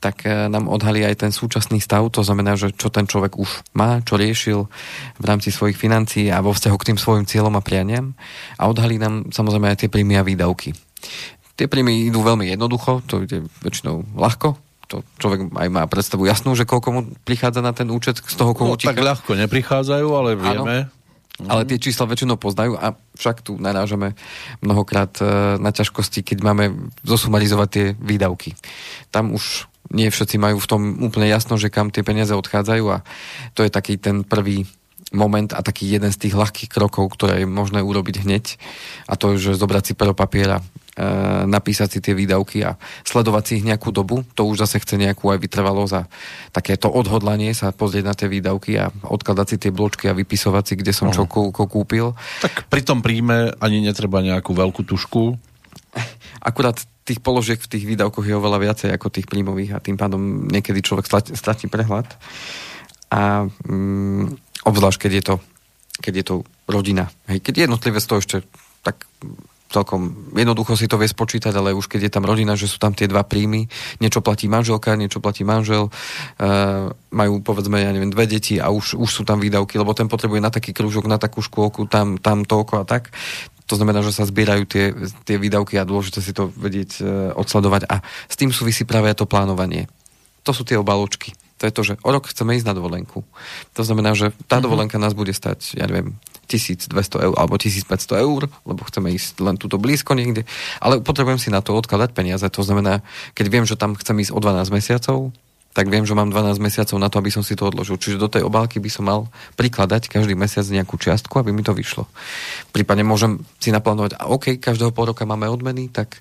tak 0.00 0.24
e, 0.24 0.48
nám 0.48 0.66
odhalí 0.66 1.04
aj 1.04 1.26
ten 1.26 1.32
súčasný 1.32 1.78
stav, 1.78 2.08
to 2.08 2.24
znamená, 2.24 2.56
že 2.56 2.72
čo 2.72 2.88
ten 2.88 3.04
človek 3.04 3.36
už 3.36 3.76
má, 3.76 4.00
čo 4.00 4.16
riešil 4.16 4.64
v 5.20 5.24
rámci 5.24 5.52
svojich 5.52 5.76
financií 5.76 6.32
a 6.32 6.40
vo 6.40 6.56
vzťahu 6.56 6.76
k 6.80 6.86
tým 6.92 6.98
svojim 6.98 7.24
cieľom 7.28 7.52
a 7.60 7.62
prianiam 7.62 8.16
a 8.56 8.66
odhalí 8.66 8.96
nám 8.96 9.28
samozrejme 9.28 9.68
aj 9.68 9.84
tie 9.84 9.92
príjmy 9.92 10.16
a 10.16 10.24
výdavky. 10.24 10.72
Tie 11.60 11.68
príjmy 11.68 12.08
idú 12.08 12.24
veľmi 12.24 12.48
jednoducho, 12.48 13.04
to 13.04 13.28
ide 13.28 13.44
väčšinou 13.60 14.16
ľahko, 14.16 14.56
to 14.88 15.04
človek 15.20 15.52
aj 15.52 15.68
má 15.68 15.84
predstavu 15.84 16.24
jasnú, 16.24 16.56
že 16.56 16.64
koľko 16.64 16.88
mu 16.90 17.00
prichádza 17.22 17.60
na 17.60 17.76
ten 17.76 17.86
účet 17.92 18.18
z 18.18 18.34
toho 18.34 18.56
koho 18.56 18.74
no, 18.74 18.80
tak 18.80 18.96
ľahko 18.96 19.36
neprichádzajú, 19.36 20.08
ale 20.16 20.30
vieme. 20.34 20.76
Áno, 20.88 20.99
ale 21.48 21.64
tie 21.64 21.80
čísla 21.80 22.10
väčšinou 22.10 22.36
poznajú 22.36 22.76
a 22.76 22.98
však 23.16 23.46
tu 23.46 23.56
narážame 23.56 24.18
mnohokrát 24.60 25.14
e, 25.20 25.24
na 25.56 25.70
ťažkosti, 25.70 26.26
keď 26.26 26.38
máme 26.44 26.92
zosumarizovať 27.06 27.68
tie 27.68 27.86
výdavky. 27.96 28.58
Tam 29.14 29.32
už 29.32 29.70
nie 29.90 30.10
všetci 30.10 30.36
majú 30.38 30.60
v 30.60 30.70
tom 30.70 30.82
úplne 31.02 31.26
jasno, 31.26 31.56
že 31.56 31.72
kam 31.72 31.90
tie 31.90 32.06
peniaze 32.06 32.30
odchádzajú 32.34 32.84
a 32.90 33.02
to 33.56 33.66
je 33.66 33.70
taký 33.70 33.98
ten 33.98 34.22
prvý 34.22 34.68
moment 35.10 35.50
a 35.50 35.60
taký 35.66 35.90
jeden 35.90 36.14
z 36.14 36.28
tých 36.28 36.38
ľahkých 36.38 36.70
krokov, 36.70 37.10
ktoré 37.18 37.42
je 37.42 37.46
možné 37.46 37.82
urobiť 37.82 38.22
hneď 38.22 38.54
a 39.10 39.18
to 39.18 39.34
je, 39.34 39.50
že 39.50 39.58
zobrať 39.58 39.90
si 39.90 39.92
pero 39.98 40.14
papiera 40.14 40.62
napísať 41.46 41.88
si 41.96 41.98
tie 42.02 42.14
výdavky 42.18 42.66
a 42.66 42.74
sledovať 43.06 43.42
si 43.46 43.52
ich 43.62 43.64
nejakú 43.64 43.94
dobu, 43.94 44.26
to 44.34 44.44
už 44.44 44.66
zase 44.66 44.82
chce 44.82 44.98
nejakú 44.98 45.30
aj 45.30 45.38
vytrvalosť 45.38 45.94
a 45.96 46.02
takéto 46.50 46.90
odhodlanie 46.90 47.54
sa 47.54 47.70
pozrieť 47.70 48.04
na 48.04 48.14
tie 48.18 48.26
výdavky 48.26 48.76
a 48.76 48.90
odkladať 49.06 49.46
si 49.46 49.56
tie 49.56 49.72
bločky 49.72 50.10
a 50.10 50.16
vypisovať 50.18 50.64
si, 50.66 50.74
kde 50.76 50.92
som 50.92 51.08
uh-huh. 51.08 51.24
čo 51.24 51.64
kúpil. 51.64 52.12
Tak 52.42 52.66
pri 52.66 52.82
tom 52.82 53.00
príjme 53.00 53.54
ani 53.62 53.80
netreba 53.80 54.20
nejakú 54.20 54.50
veľkú 54.52 54.82
tušku. 54.82 55.38
Akurát 56.48 56.76
tých 57.06 57.22
položiek 57.22 57.58
v 57.58 57.70
tých 57.70 57.84
výdavkoch 57.86 58.26
je 58.26 58.36
oveľa 58.36 58.58
viacej 58.60 58.90
ako 58.94 59.14
tých 59.14 59.26
príjmových 59.30 59.78
a 59.78 59.82
tým 59.82 59.96
pádom 59.96 60.46
niekedy 60.46 60.84
človek 60.84 61.08
stratí 61.34 61.66
prehľad. 61.66 62.06
A 63.10 63.46
mm, 63.46 64.38
obzvlášť, 64.66 64.98
keď 65.06 65.12
je 65.18 65.24
to, 65.26 65.34
keď 65.98 66.14
je 66.14 66.24
to 66.26 66.34
rodina. 66.70 67.10
Hej, 67.26 67.42
keď 67.42 67.66
jednotlivé 67.66 67.98
to 67.98 68.20
ešte 68.22 68.36
tak 68.86 69.10
celkom 69.70 70.34
jednoducho 70.34 70.74
si 70.74 70.90
to 70.90 70.98
vie 70.98 71.06
spočítať, 71.06 71.54
ale 71.54 71.70
už 71.72 71.86
keď 71.86 72.10
je 72.10 72.12
tam 72.12 72.26
rodina, 72.26 72.58
že 72.58 72.66
sú 72.66 72.82
tam 72.82 72.90
tie 72.90 73.06
dva 73.06 73.22
príjmy, 73.22 73.70
niečo 74.02 74.18
platí 74.18 74.50
manželka, 74.50 74.98
niečo 74.98 75.22
platí 75.22 75.46
manžel, 75.46 75.86
e, 75.86 75.90
majú 77.14 77.32
povedzme, 77.40 77.78
ja 77.78 77.94
neviem, 77.94 78.10
dve 78.10 78.26
deti 78.26 78.58
a 78.58 78.74
už, 78.74 78.98
už 78.98 79.10
sú 79.10 79.22
tam 79.22 79.38
výdavky, 79.38 79.78
lebo 79.78 79.94
ten 79.94 80.10
potrebuje 80.10 80.42
na 80.42 80.50
taký 80.50 80.74
krúžok, 80.74 81.06
na 81.06 81.22
takú 81.22 81.38
škôlku, 81.40 81.86
tam, 81.86 82.18
tam 82.18 82.42
toľko 82.42 82.82
a 82.82 82.84
tak. 82.84 83.14
To 83.70 83.78
znamená, 83.78 84.02
že 84.02 84.10
sa 84.10 84.26
zbierajú 84.26 84.66
tie, 84.66 84.90
tie 85.22 85.38
výdavky 85.38 85.78
a 85.78 85.86
dôležité 85.86 86.18
si 86.18 86.34
to 86.34 86.50
vedieť 86.50 86.90
e, 86.98 87.02
odsledovať 87.38 87.86
a 87.86 88.02
s 88.02 88.34
tým 88.34 88.50
súvisí 88.50 88.82
práve 88.82 89.14
to 89.14 89.30
plánovanie. 89.30 89.86
To 90.42 90.50
sú 90.50 90.66
tie 90.66 90.74
obaločky. 90.74 91.30
To 91.60 91.68
je 91.68 91.72
to, 91.76 91.82
že 91.84 91.94
o 92.00 92.10
rok 92.10 92.24
chceme 92.32 92.56
ísť 92.56 92.72
na 92.72 92.74
dovolenku. 92.74 93.20
To 93.76 93.82
znamená, 93.84 94.16
že 94.16 94.32
tá 94.48 94.58
mhm. 94.58 94.64
dovolenka 94.64 94.96
nás 94.96 95.12
bude 95.12 95.36
stať, 95.36 95.76
ja 95.76 95.84
neviem, 95.84 96.16
1200 96.48 96.90
eur 97.30 97.34
alebo 97.38 97.54
1500 97.54 97.86
eur, 98.26 98.50
lebo 98.66 98.80
chceme 98.88 99.14
ísť 99.14 99.38
len 99.38 99.54
túto 99.54 99.78
blízko 99.78 100.18
niekde, 100.18 100.42
ale 100.82 100.98
potrebujem 100.98 101.38
si 101.38 101.52
na 101.52 101.62
to 101.62 101.76
odkladať 101.78 102.10
peniaze. 102.10 102.42
To 102.42 102.66
znamená, 102.66 103.06
keď 103.38 103.46
viem, 103.46 103.64
že 103.68 103.78
tam 103.78 103.94
chcem 103.94 104.18
ísť 104.18 104.34
o 104.34 104.42
12 104.42 104.74
mesiacov, 104.74 105.30
tak 105.70 105.86
viem, 105.86 106.02
že 106.02 106.18
mám 106.18 106.34
12 106.34 106.58
mesiacov 106.58 106.98
na 106.98 107.06
to, 107.06 107.22
aby 107.22 107.30
som 107.30 107.46
si 107.46 107.54
to 107.54 107.70
odložil. 107.70 107.94
Čiže 107.94 108.18
do 108.18 108.26
tej 108.26 108.42
obálky 108.42 108.82
by 108.82 108.90
som 108.90 109.06
mal 109.06 109.30
prikladať 109.54 110.10
každý 110.10 110.34
mesiac 110.34 110.66
nejakú 110.66 110.98
čiastku, 110.98 111.30
aby 111.38 111.54
mi 111.54 111.62
to 111.62 111.70
vyšlo. 111.70 112.10
Prípadne 112.74 113.06
môžem 113.06 113.46
si 113.62 113.70
naplánovať, 113.70 114.18
a 114.18 114.26
OK, 114.34 114.58
každého 114.58 114.90
pol 114.90 115.14
roka 115.14 115.22
máme 115.22 115.46
odmeny, 115.46 115.86
tak 115.86 116.18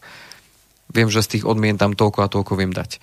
viem, 0.89 1.07
že 1.09 1.21
z 1.21 1.37
tých 1.37 1.43
odmien 1.45 1.77
tam 1.77 1.93
toľko 1.93 2.19
a 2.25 2.31
toľko 2.31 2.53
viem 2.57 2.73
dať. 2.73 2.97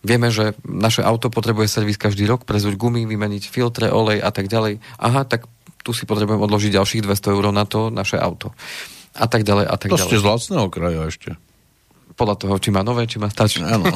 Vieme, 0.00 0.32
že 0.32 0.56
naše 0.64 1.04
auto 1.04 1.28
potrebuje 1.28 1.68
servis 1.68 2.00
každý 2.00 2.24
rok, 2.24 2.48
prezúť 2.48 2.76
gumy, 2.76 3.04
vymeniť 3.04 3.42
filtre, 3.48 3.92
olej 3.92 4.24
a 4.24 4.30
tak 4.32 4.48
ďalej. 4.48 4.80
Aha, 4.96 5.28
tak 5.28 5.44
tu 5.80 5.92
si 5.96 6.04
potrebujem 6.04 6.40
odložiť 6.40 6.76
ďalších 6.76 7.04
200 7.04 7.34
eur 7.36 7.44
na 7.52 7.64
to 7.64 7.88
naše 7.88 8.20
auto. 8.20 8.52
A 9.16 9.26
tak 9.26 9.42
ďalej, 9.42 9.66
a 9.66 9.74
tak 9.76 9.88
to 9.92 9.96
ďalej. 9.98 10.08
To 10.08 10.12
ste 10.12 10.22
z 10.22 10.26
vlastného 10.28 10.66
kraja 10.72 11.02
ešte. 11.08 11.30
Podľa 12.14 12.36
toho, 12.36 12.54
či 12.60 12.68
má 12.68 12.84
nové, 12.84 13.08
či 13.08 13.16
má 13.16 13.32
stačí. 13.32 13.64
Áno. 13.64 13.88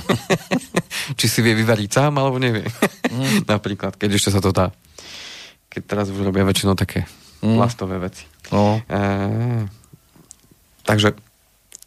či 1.21 1.27
si 1.29 1.45
vie 1.45 1.53
vyvariť 1.53 1.91
sám, 1.93 2.17
alebo 2.17 2.41
nevie. 2.41 2.65
Mm. 3.13 3.45
Napríklad, 3.53 4.01
keď 4.01 4.17
ešte 4.17 4.33
sa 4.33 4.41
to 4.41 4.51
dá. 4.51 4.73
Keď 5.69 5.83
teraz 5.85 6.07
už 6.09 6.25
robia 6.25 6.45
väčšinou 6.45 6.73
také 6.73 7.05
mm. 7.45 7.57
plastové 7.61 8.01
veci. 8.01 8.25
No. 8.49 8.81
E, 8.81 9.01
takže 10.85 11.17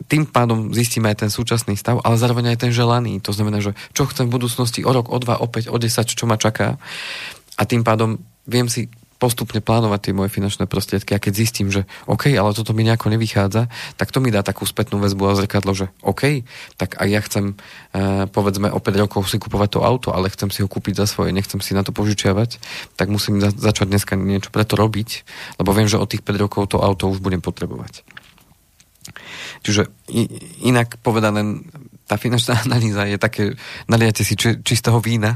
tým 0.06 0.30
pádom 0.30 0.70
zistíme 0.70 1.10
aj 1.10 1.26
ten 1.26 1.32
súčasný 1.34 1.74
stav, 1.74 1.98
ale 2.06 2.22
zároveň 2.22 2.54
aj 2.54 2.70
ten 2.70 2.72
želaný. 2.72 3.18
To 3.26 3.34
znamená, 3.34 3.58
že 3.58 3.74
čo 3.98 4.06
chcem 4.06 4.30
v 4.30 4.38
budúcnosti 4.38 4.86
o 4.86 4.94
rok, 4.94 5.10
o 5.10 5.18
dva, 5.18 5.42
o 5.42 5.50
päť, 5.50 5.74
o 5.74 5.78
desať, 5.82 6.14
čo 6.14 6.30
ma 6.30 6.38
čaká. 6.38 6.78
A 7.58 7.66
tým 7.66 7.82
pádom 7.82 8.22
viem 8.46 8.70
si 8.70 8.88
postupne 9.18 9.58
plánovať 9.60 10.00
tie 10.10 10.14
moje 10.14 10.30
finančné 10.30 10.70
prostriedky 10.70 11.18
a 11.18 11.22
keď 11.22 11.34
zistím, 11.34 11.74
že 11.74 11.90
OK, 12.06 12.30
ale 12.38 12.54
toto 12.54 12.72
mi 12.78 12.86
nejako 12.86 13.10
nevychádza, 13.10 13.66
tak 13.98 14.14
to 14.14 14.22
mi 14.22 14.30
dá 14.30 14.46
takú 14.46 14.64
spätnú 14.64 15.02
väzbu 15.02 15.34
a 15.34 15.38
zrkadlo, 15.42 15.74
že 15.74 15.90
OK, 16.06 16.46
tak 16.78 17.02
aj 17.02 17.08
ja 17.10 17.22
chcem 17.26 17.58
uh, 17.58 18.30
povedzme 18.30 18.70
o 18.70 18.78
5 18.78 19.04
rokov 19.04 19.26
si 19.26 19.42
kupovať 19.42 19.70
to 19.74 19.80
auto, 19.82 20.10
ale 20.14 20.30
chcem 20.30 20.54
si 20.54 20.62
ho 20.62 20.70
kúpiť 20.70 21.02
za 21.02 21.10
svoje, 21.10 21.34
nechcem 21.34 21.58
si 21.60 21.74
na 21.74 21.82
to 21.82 21.90
požičiavať, 21.90 22.62
tak 22.94 23.10
musím 23.10 23.42
za- 23.42 23.54
začať 23.54 23.90
dneska 23.90 24.14
niečo 24.14 24.54
preto 24.54 24.78
robiť, 24.78 25.26
lebo 25.58 25.74
viem, 25.74 25.90
že 25.90 25.98
od 25.98 26.14
tých 26.14 26.22
5 26.22 26.38
rokov 26.38 26.70
to 26.70 26.78
auto 26.78 27.10
už 27.10 27.18
budem 27.18 27.42
potrebovať. 27.42 28.06
Čiže 29.62 29.90
inak 30.64 31.00
povedané, 31.02 31.64
tá 32.08 32.16
finančná 32.16 32.62
analýza 32.66 33.04
je 33.06 33.20
také, 33.20 33.44
naliate 33.86 34.24
si 34.24 34.40
či, 34.40 34.64
čistého 34.64 34.98
vína, 35.04 35.36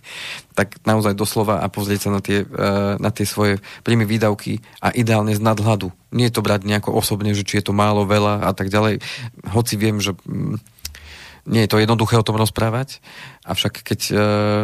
tak 0.58 0.82
naozaj 0.82 1.14
doslova 1.14 1.62
a 1.62 1.70
pozrieť 1.70 2.10
sa 2.10 2.10
na 2.10 2.20
tie, 2.20 2.42
e, 2.42 2.46
na 2.98 3.14
tie 3.14 3.22
svoje 3.22 3.62
príjmy 3.86 4.04
výdavky 4.04 4.58
a 4.82 4.90
ideálne 4.90 5.30
z 5.30 5.40
nadhľadu. 5.40 5.94
Nie 6.10 6.28
je 6.28 6.34
to 6.34 6.44
brať 6.44 6.66
nejako 6.66 6.98
osobne, 6.98 7.30
že 7.32 7.46
či 7.46 7.62
je 7.62 7.70
to 7.70 7.72
málo, 7.72 8.02
veľa 8.02 8.42
a 8.42 8.52
tak 8.52 8.68
ďalej. 8.68 8.98
Hoci 9.54 9.78
viem, 9.78 10.02
že 10.02 10.18
mm, 10.26 10.58
nie 11.48 11.64
je 11.64 11.70
to 11.70 11.80
jednoduché 11.80 12.18
o 12.18 12.26
tom 12.26 12.36
rozprávať, 12.36 13.00
avšak 13.46 13.86
keď 13.86 14.00
e, 14.10 14.12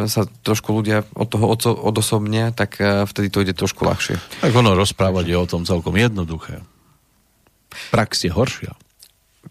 sa 0.05 0.21
trošku 0.45 0.69
ľudia 0.75 1.07
od 1.17 1.27
toho 1.31 1.55
odosobnia, 1.81 2.51
tak 2.51 2.77
e, 2.77 3.07
vtedy 3.07 3.31
to 3.31 3.41
ide 3.41 3.55
trošku 3.57 3.87
ľahšie. 3.87 4.19
Tak 4.43 4.53
ono 4.53 4.77
rozprávať 4.77 5.25
je 5.31 5.37
o 5.39 5.49
tom 5.49 5.63
celkom 5.63 5.95
jednoduché. 5.97 6.61
Prax 7.91 8.25
je 8.25 8.31
horšia 8.31 8.73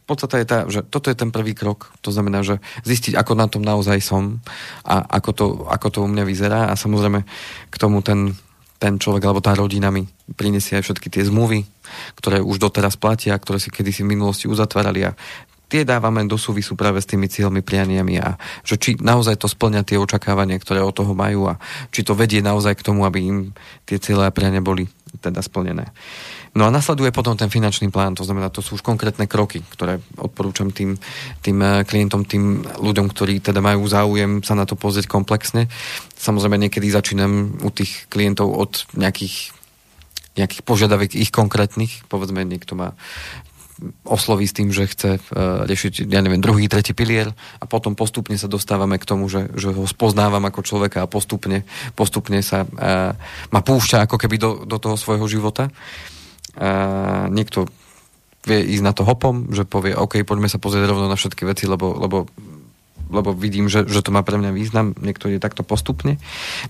podstate 0.05 0.45
je 0.45 0.47
tá, 0.47 0.59
že 0.69 0.85
toto 0.85 1.09
je 1.09 1.17
ten 1.17 1.33
prvý 1.33 1.57
krok. 1.57 1.93
To 2.05 2.13
znamená, 2.13 2.45
že 2.45 2.61
zistiť, 2.85 3.17
ako 3.17 3.33
na 3.35 3.49
tom 3.49 3.65
naozaj 3.65 3.99
som 4.05 4.45
a 4.85 5.01
ako 5.01 5.31
to, 5.33 5.47
ako 5.73 5.89
to 5.89 5.99
u 6.05 6.09
mňa 6.09 6.25
vyzerá 6.29 6.61
a 6.69 6.75
samozrejme 6.77 7.25
k 7.73 7.77
tomu 7.81 8.05
ten, 8.05 8.37
ten 8.77 9.01
človek 9.01 9.25
alebo 9.25 9.41
tá 9.41 9.57
rodina 9.57 9.89
mi 9.89 10.05
prinesie 10.37 10.77
aj 10.77 10.85
všetky 10.85 11.09
tie 11.09 11.25
zmluvy, 11.25 11.65
ktoré 12.21 12.45
už 12.45 12.61
doteraz 12.61 13.01
platia, 13.01 13.37
ktoré 13.41 13.57
si 13.57 13.73
kedysi 13.73 14.05
v 14.05 14.13
minulosti 14.17 14.45
uzatvárali 14.45 15.09
a 15.09 15.17
tie 15.73 15.89
dávame 15.89 16.29
do 16.29 16.37
súvisu 16.37 16.77
práve 16.77 17.01
s 17.01 17.09
tými 17.09 17.27
cieľmi, 17.27 17.65
prianiami 17.65 18.21
a 18.21 18.37
že 18.61 18.77
či 18.77 18.91
naozaj 19.01 19.41
to 19.41 19.49
splňa 19.49 19.89
tie 19.89 19.97
očakávania, 19.97 20.61
ktoré 20.61 20.85
od 20.85 20.93
toho 20.93 21.17
majú 21.17 21.49
a 21.49 21.57
či 21.89 22.05
to 22.05 22.13
vedie 22.13 22.45
naozaj 22.45 22.77
k 22.77 22.85
tomu, 22.85 23.09
aby 23.09 23.25
im 23.25 23.39
tie 23.89 23.97
cieľe 23.97 24.29
a 24.29 24.35
priania 24.37 24.61
boli 24.61 24.85
teda 25.25 25.41
splnené. 25.41 25.89
No 26.55 26.67
a 26.67 26.71
nasleduje 26.71 27.11
potom 27.11 27.35
ten 27.35 27.51
finančný 27.51 27.91
plán, 27.91 28.15
to 28.15 28.23
znamená, 28.23 28.47
to 28.47 28.63
sú 28.63 28.79
už 28.79 28.87
konkrétne 28.87 29.27
kroky, 29.27 29.67
ktoré 29.75 29.99
odporúčam 30.15 30.71
tým, 30.71 30.95
tým 31.43 31.59
eh, 31.59 31.83
klientom, 31.83 32.23
tým 32.23 32.63
ľuďom, 32.79 33.11
ktorí 33.11 33.43
teda 33.43 33.59
majú 33.59 33.83
záujem 33.91 34.41
sa 34.47 34.55
na 34.55 34.63
to 34.63 34.79
pozrieť 34.79 35.11
komplexne. 35.11 35.67
Samozrejme, 36.15 36.55
niekedy 36.57 36.87
začínam 36.95 37.59
u 37.59 37.71
tých 37.75 38.07
klientov 38.07 38.55
od 38.55 38.87
nejakých 38.95 39.55
nejakých 40.35 40.67
požiadaviek 40.67 41.15
ich 41.15 41.31
konkrétnych, 41.31 42.03
povedzme 42.11 42.43
niekto 42.43 42.75
má 42.75 42.99
osloví 44.07 44.47
s 44.47 44.55
tým, 44.55 44.71
že 44.71 44.87
chce 44.87 45.11
uh, 45.19 45.67
riešiť, 45.67 46.07
ja 46.07 46.23
neviem, 46.23 46.39
druhý, 46.39 46.71
tretí 46.71 46.95
pilier 46.95 47.35
a 47.59 47.65
potom 47.67 47.99
postupne 47.99 48.39
sa 48.39 48.47
dostávame 48.47 49.03
k 49.03 49.09
tomu, 49.09 49.27
že, 49.27 49.51
že 49.59 49.75
ho 49.75 49.85
spoznávam 49.87 50.43
ako 50.47 50.63
človeka 50.63 51.03
a 51.03 51.11
postupne, 51.11 51.67
postupne 51.99 52.39
sa 52.39 52.63
uh, 52.63 53.15
ma 53.51 53.61
púšťa 53.67 54.07
ako 54.07 54.17
keby 54.19 54.37
do, 54.39 54.51
do 54.63 54.79
toho 54.79 54.95
svojho 54.95 55.27
života. 55.27 55.75
Uh, 56.55 57.27
niekto 57.31 57.67
vie 58.45 58.61
ísť 58.77 58.85
na 58.85 58.93
to 58.93 59.03
hopom, 59.09 59.51
že 59.51 59.65
povie, 59.65 59.97
OK, 59.97 60.21
poďme 60.23 60.53
sa 60.53 60.61
pozrieť 60.61 60.93
rovno 60.93 61.09
na 61.09 61.17
všetky 61.17 61.49
veci, 61.49 61.65
lebo, 61.65 61.97
lebo 61.97 62.29
lebo 63.13 63.37
vidím, 63.37 63.69
že, 63.69 63.85
že 63.85 64.01
to 64.01 64.11
má 64.11 64.25
pre 64.25 64.41
mňa 64.41 64.51
význam, 64.51 64.97
niekto 64.97 65.29
je 65.29 65.39
takto 65.39 65.61
postupne. 65.63 66.17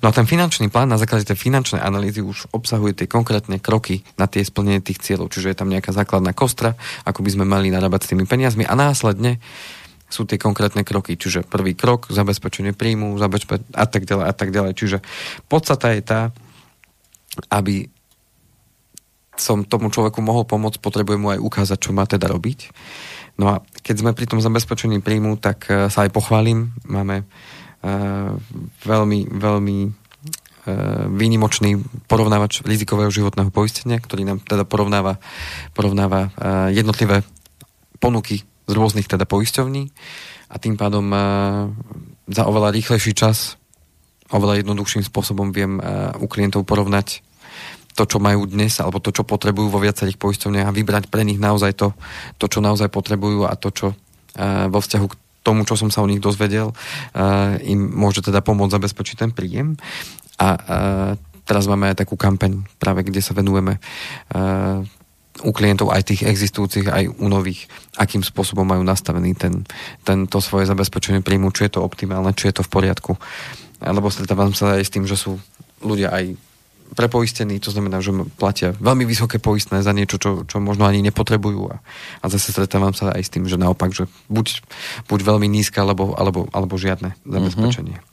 No 0.03 0.11
a 0.11 0.13
ten 0.13 0.27
finančný 0.27 0.69
plán 0.69 0.91
na 0.91 0.99
základe 0.99 1.25
tej 1.25 1.39
finančnej 1.39 1.81
analýzy 1.81 2.21
už 2.21 2.51
obsahuje 2.51 2.93
tie 2.93 3.07
konkrétne 3.07 3.63
kroky 3.63 4.03
na 4.19 4.27
tie 4.27 4.43
splnenie 4.43 4.83
tých 4.83 5.01
cieľov, 5.01 5.31
čiže 5.31 5.55
je 5.55 5.59
tam 5.59 5.71
nejaká 5.71 5.95
základná 5.95 6.35
kostra, 6.35 6.75
ako 7.07 7.23
by 7.23 7.31
sme 7.33 7.45
mali 7.47 7.71
narábať 7.71 8.05
s 8.05 8.11
tými 8.13 8.27
peniazmi 8.27 8.67
a 8.67 8.75
následne 8.75 9.39
sú 10.11 10.29
tie 10.29 10.39
konkrétne 10.39 10.87
kroky, 10.87 11.19
čiže 11.19 11.43
prvý 11.49 11.75
krok, 11.75 12.13
zabezpečenie 12.13 12.77
príjmu, 12.77 13.19
zabezpeč- 13.19 13.67
a 13.75 13.89
tak 13.89 14.07
ďalej, 14.07 14.25
a 14.31 14.35
tak 14.37 14.49
ďalej. 14.55 14.73
Čiže 14.79 14.99
podstata 15.49 15.91
je 15.91 16.03
tá, 16.07 16.21
aby 17.51 17.89
som 19.35 19.67
tomu 19.67 19.91
človeku 19.91 20.23
mohol 20.23 20.47
pomôcť, 20.47 20.79
potrebujem 20.79 21.21
mu 21.21 21.29
aj 21.35 21.43
ukázať, 21.43 21.79
čo 21.79 21.91
má 21.91 22.07
teda 22.07 22.31
robiť. 22.31 22.71
No 23.35 23.51
a 23.51 23.55
keď 23.83 23.95
sme 23.99 24.15
pri 24.15 24.31
tom 24.31 24.39
zabezpečení 24.39 25.03
príjmu, 25.03 25.39
tak 25.43 25.67
uh, 25.67 25.91
sa 25.91 26.07
aj 26.07 26.15
pochválim. 26.15 26.71
Máme 26.87 27.27
uh, 27.27 28.31
veľmi, 28.87 29.27
veľmi 29.35 29.79
uh, 29.87 29.93
výnimočný 31.11 31.83
porovnávač 32.07 32.63
rizikového 32.63 33.11
životného 33.11 33.51
poistenia, 33.51 33.99
ktorý 33.99 34.23
nám 34.23 34.39
teda 34.47 34.63
porovnáva, 34.63 35.19
porovnáva 35.75 36.31
jednotlivé 36.71 37.27
ponuky 37.99 38.47
z 38.65 38.73
rôznych 38.73 39.11
teda 39.11 39.27
poisťovní 39.29 39.91
a 40.49 40.57
tým 40.57 40.79
pádom 40.79 41.05
za 42.29 42.43
oveľa 42.49 42.73
rýchlejší 42.73 43.13
čas 43.13 43.61
oveľa 44.33 44.65
jednoduchším 44.65 45.05
spôsobom 45.05 45.53
viem 45.53 45.77
u 46.17 46.27
klientov 46.29 46.65
porovnať 46.65 47.21
to, 47.95 48.03
čo 48.05 48.19
majú 48.19 48.47
dnes, 48.51 48.79
alebo 48.83 48.99
to, 48.99 49.15
čo 49.15 49.23
potrebujú 49.23 49.71
vo 49.71 49.83
viacerých 49.83 50.19
poisťovniach 50.19 50.67
a 50.69 50.77
vybrať 50.77 51.09
pre 51.09 51.23
nich 51.23 51.39
naozaj 51.39 51.79
to, 51.79 51.95
to 52.43 52.51
čo 52.51 52.59
naozaj 52.59 52.91
potrebujú 52.91 53.47
a 53.47 53.55
to, 53.55 53.71
čo 53.71 53.87
uh, 53.95 54.67
vo 54.67 54.83
vzťahu 54.83 55.07
k 55.07 55.19
tomu, 55.47 55.63
čo 55.63 55.79
som 55.79 55.93
sa 55.93 56.03
o 56.03 56.11
nich 56.11 56.19
dozvedel, 56.19 56.75
uh, 56.75 57.55
im 57.63 57.79
môže 57.79 58.25
teda 58.25 58.43
pomôcť 58.43 58.75
zabezpečiť 58.81 59.17
ten 59.23 59.31
príjem. 59.31 59.79
A 60.43 60.49
uh, 60.59 61.11
teraz 61.47 61.71
máme 61.71 61.95
aj 61.95 62.03
takú 62.03 62.19
kampaň, 62.19 62.67
práve 62.83 63.07
kde 63.07 63.23
sa 63.23 63.37
venujeme 63.37 63.79
u 65.43 65.51
klientov 65.51 65.91
aj 65.91 66.15
tých 66.15 66.23
existujúcich, 66.23 66.87
aj 66.87 67.11
u 67.19 67.27
nových, 67.27 67.67
akým 67.99 68.23
spôsobom 68.23 68.63
majú 68.63 68.87
nastavený 68.87 69.35
ten, 69.35 69.67
tento 70.07 70.39
svoje 70.39 70.71
zabezpečenie 70.71 71.27
príjmu, 71.27 71.51
či 71.51 71.67
je 71.67 71.79
to 71.79 71.81
optimálne, 71.83 72.31
či 72.39 72.55
je 72.55 72.63
to 72.63 72.63
v 72.63 72.71
poriadku. 72.71 73.13
Lebo 73.83 74.15
stretávam 74.15 74.55
sa 74.55 74.79
aj 74.79 74.87
s 74.87 74.93
tým, 74.95 75.05
že 75.11 75.19
sú 75.19 75.35
ľudia 75.83 76.15
aj 76.15 76.39
prepoistení, 76.93 77.57
to 77.59 77.73
znamená, 77.73 78.05
že 78.05 78.13
platia 78.37 78.77
veľmi 78.77 79.09
vysoké 79.09 79.41
poistné 79.41 79.81
za 79.81 79.97
niečo, 79.97 80.21
čo, 80.21 80.31
čo 80.45 80.61
možno 80.61 80.85
ani 80.85 81.01
nepotrebujú 81.01 81.73
a, 81.73 81.81
a 82.21 82.25
zase 82.29 82.53
stretávam 82.53 82.93
sa 82.93 83.11
aj 83.11 83.23
s 83.25 83.33
tým, 83.33 83.49
že 83.49 83.57
naopak, 83.57 83.91
že 83.91 84.07
buď, 84.29 84.61
buď 85.09 85.21
veľmi 85.25 85.49
nízke, 85.49 85.81
alebo, 85.81 86.15
alebo, 86.15 86.47
alebo 86.53 86.75
žiadne 86.77 87.17
zabezpečenie. 87.25 87.99
Mm-hmm. 87.99 88.13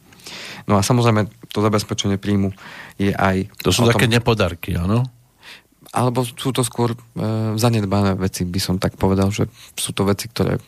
No 0.69 0.77
a 0.77 0.81
samozrejme, 0.85 1.27
to 1.51 1.59
zabezpečenie 1.59 2.21
príjmu 2.21 2.53
je 2.95 3.11
aj... 3.11 3.49
To 3.65 3.73
sú 3.73 3.85
také 3.89 4.07
tom, 4.07 4.15
nepodarky, 4.15 4.77
áno? 4.77 5.03
Alebo 5.91 6.23
sú 6.23 6.55
to 6.55 6.63
skôr 6.63 6.93
e, 6.93 6.97
zanedbané 7.57 8.15
veci, 8.15 8.47
by 8.47 8.61
som 8.61 8.75
tak 8.79 8.95
povedal, 8.95 9.33
že 9.33 9.49
sú 9.75 9.91
to 9.91 10.07
veci, 10.07 10.29
ktoré 10.29 10.61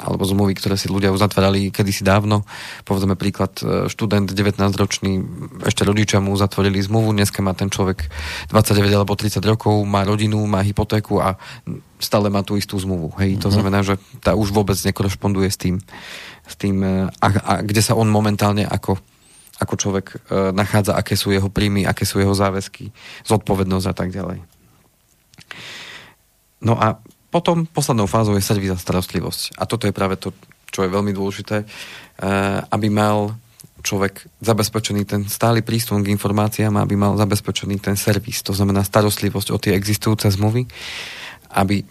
alebo 0.00 0.24
zmluvy, 0.24 0.56
ktoré 0.56 0.80
si 0.80 0.88
ľudia 0.88 1.12
uzatvárali 1.12 1.68
kedysi 1.68 2.00
dávno. 2.00 2.48
Povedzme 2.88 3.12
príklad, 3.12 3.52
e, 3.60 3.92
študent 3.92 4.32
19-ročný, 4.32 5.12
ešte 5.68 5.84
rodičia 5.84 6.18
mu 6.24 6.32
uzatvorili 6.32 6.80
zmluvu, 6.80 7.12
dneska 7.12 7.44
má 7.44 7.52
ten 7.52 7.68
človek 7.68 8.08
29 8.48 8.88
alebo 8.88 9.12
30 9.12 9.44
rokov, 9.44 9.76
má 9.84 10.02
rodinu, 10.08 10.40
má 10.48 10.64
hypotéku 10.64 11.20
a 11.20 11.36
stále 12.00 12.32
má 12.32 12.40
tú 12.40 12.56
istú 12.56 12.80
zmluvu. 12.80 13.12
Hej, 13.20 13.36
mm-hmm. 13.36 13.42
to 13.44 13.48
mhm. 13.52 13.54
znamená, 13.54 13.78
že 13.84 13.94
tá 14.24 14.32
už 14.32 14.50
vôbec 14.50 14.80
nekorešponduje 14.80 15.48
s 15.52 15.58
tým, 15.60 15.76
s 16.48 16.54
tým 16.56 16.80
e, 16.80 17.12
a, 17.12 17.26
a 17.28 17.52
kde 17.60 17.82
sa 17.84 17.92
on 17.92 18.08
momentálne 18.08 18.64
ako 18.64 18.96
ako 19.62 19.78
človek 19.78 20.06
e, 20.10 20.16
nachádza, 20.50 20.98
aké 20.98 21.14
sú 21.14 21.30
jeho 21.30 21.46
príjmy, 21.46 21.86
aké 21.86 22.02
sú 22.02 22.18
jeho 22.18 22.34
záväzky, 22.34 22.90
zodpovednosť 23.22 23.86
a 23.86 23.94
tak 23.94 24.10
ďalej. 24.10 24.42
No 26.66 26.74
a 26.74 26.98
potom 27.32 27.64
poslednou 27.64 28.04
fázou 28.04 28.36
je 28.36 28.44
servis 28.44 28.68
a 28.68 28.76
starostlivosť. 28.76 29.56
A 29.56 29.64
toto 29.64 29.88
je 29.88 29.96
práve 29.96 30.20
to, 30.20 30.36
čo 30.68 30.84
je 30.84 30.92
veľmi 30.92 31.16
dôležité, 31.16 31.64
eh, 31.64 31.66
aby 32.68 32.92
mal 32.92 33.32
človek 33.82 34.28
zabezpečený 34.44 35.02
ten 35.08 35.24
stály 35.26 35.64
prístup 35.64 36.04
k 36.04 36.12
informáciám, 36.12 36.76
aby 36.76 36.94
mal 36.94 37.18
zabezpečený 37.18 37.82
ten 37.82 37.96
servis, 37.98 38.44
to 38.44 38.54
znamená 38.54 38.86
starostlivosť 38.86 39.48
o 39.50 39.58
tie 39.58 39.74
existujúce 39.74 40.30
zmluvy, 40.30 40.70
aby 41.58 41.82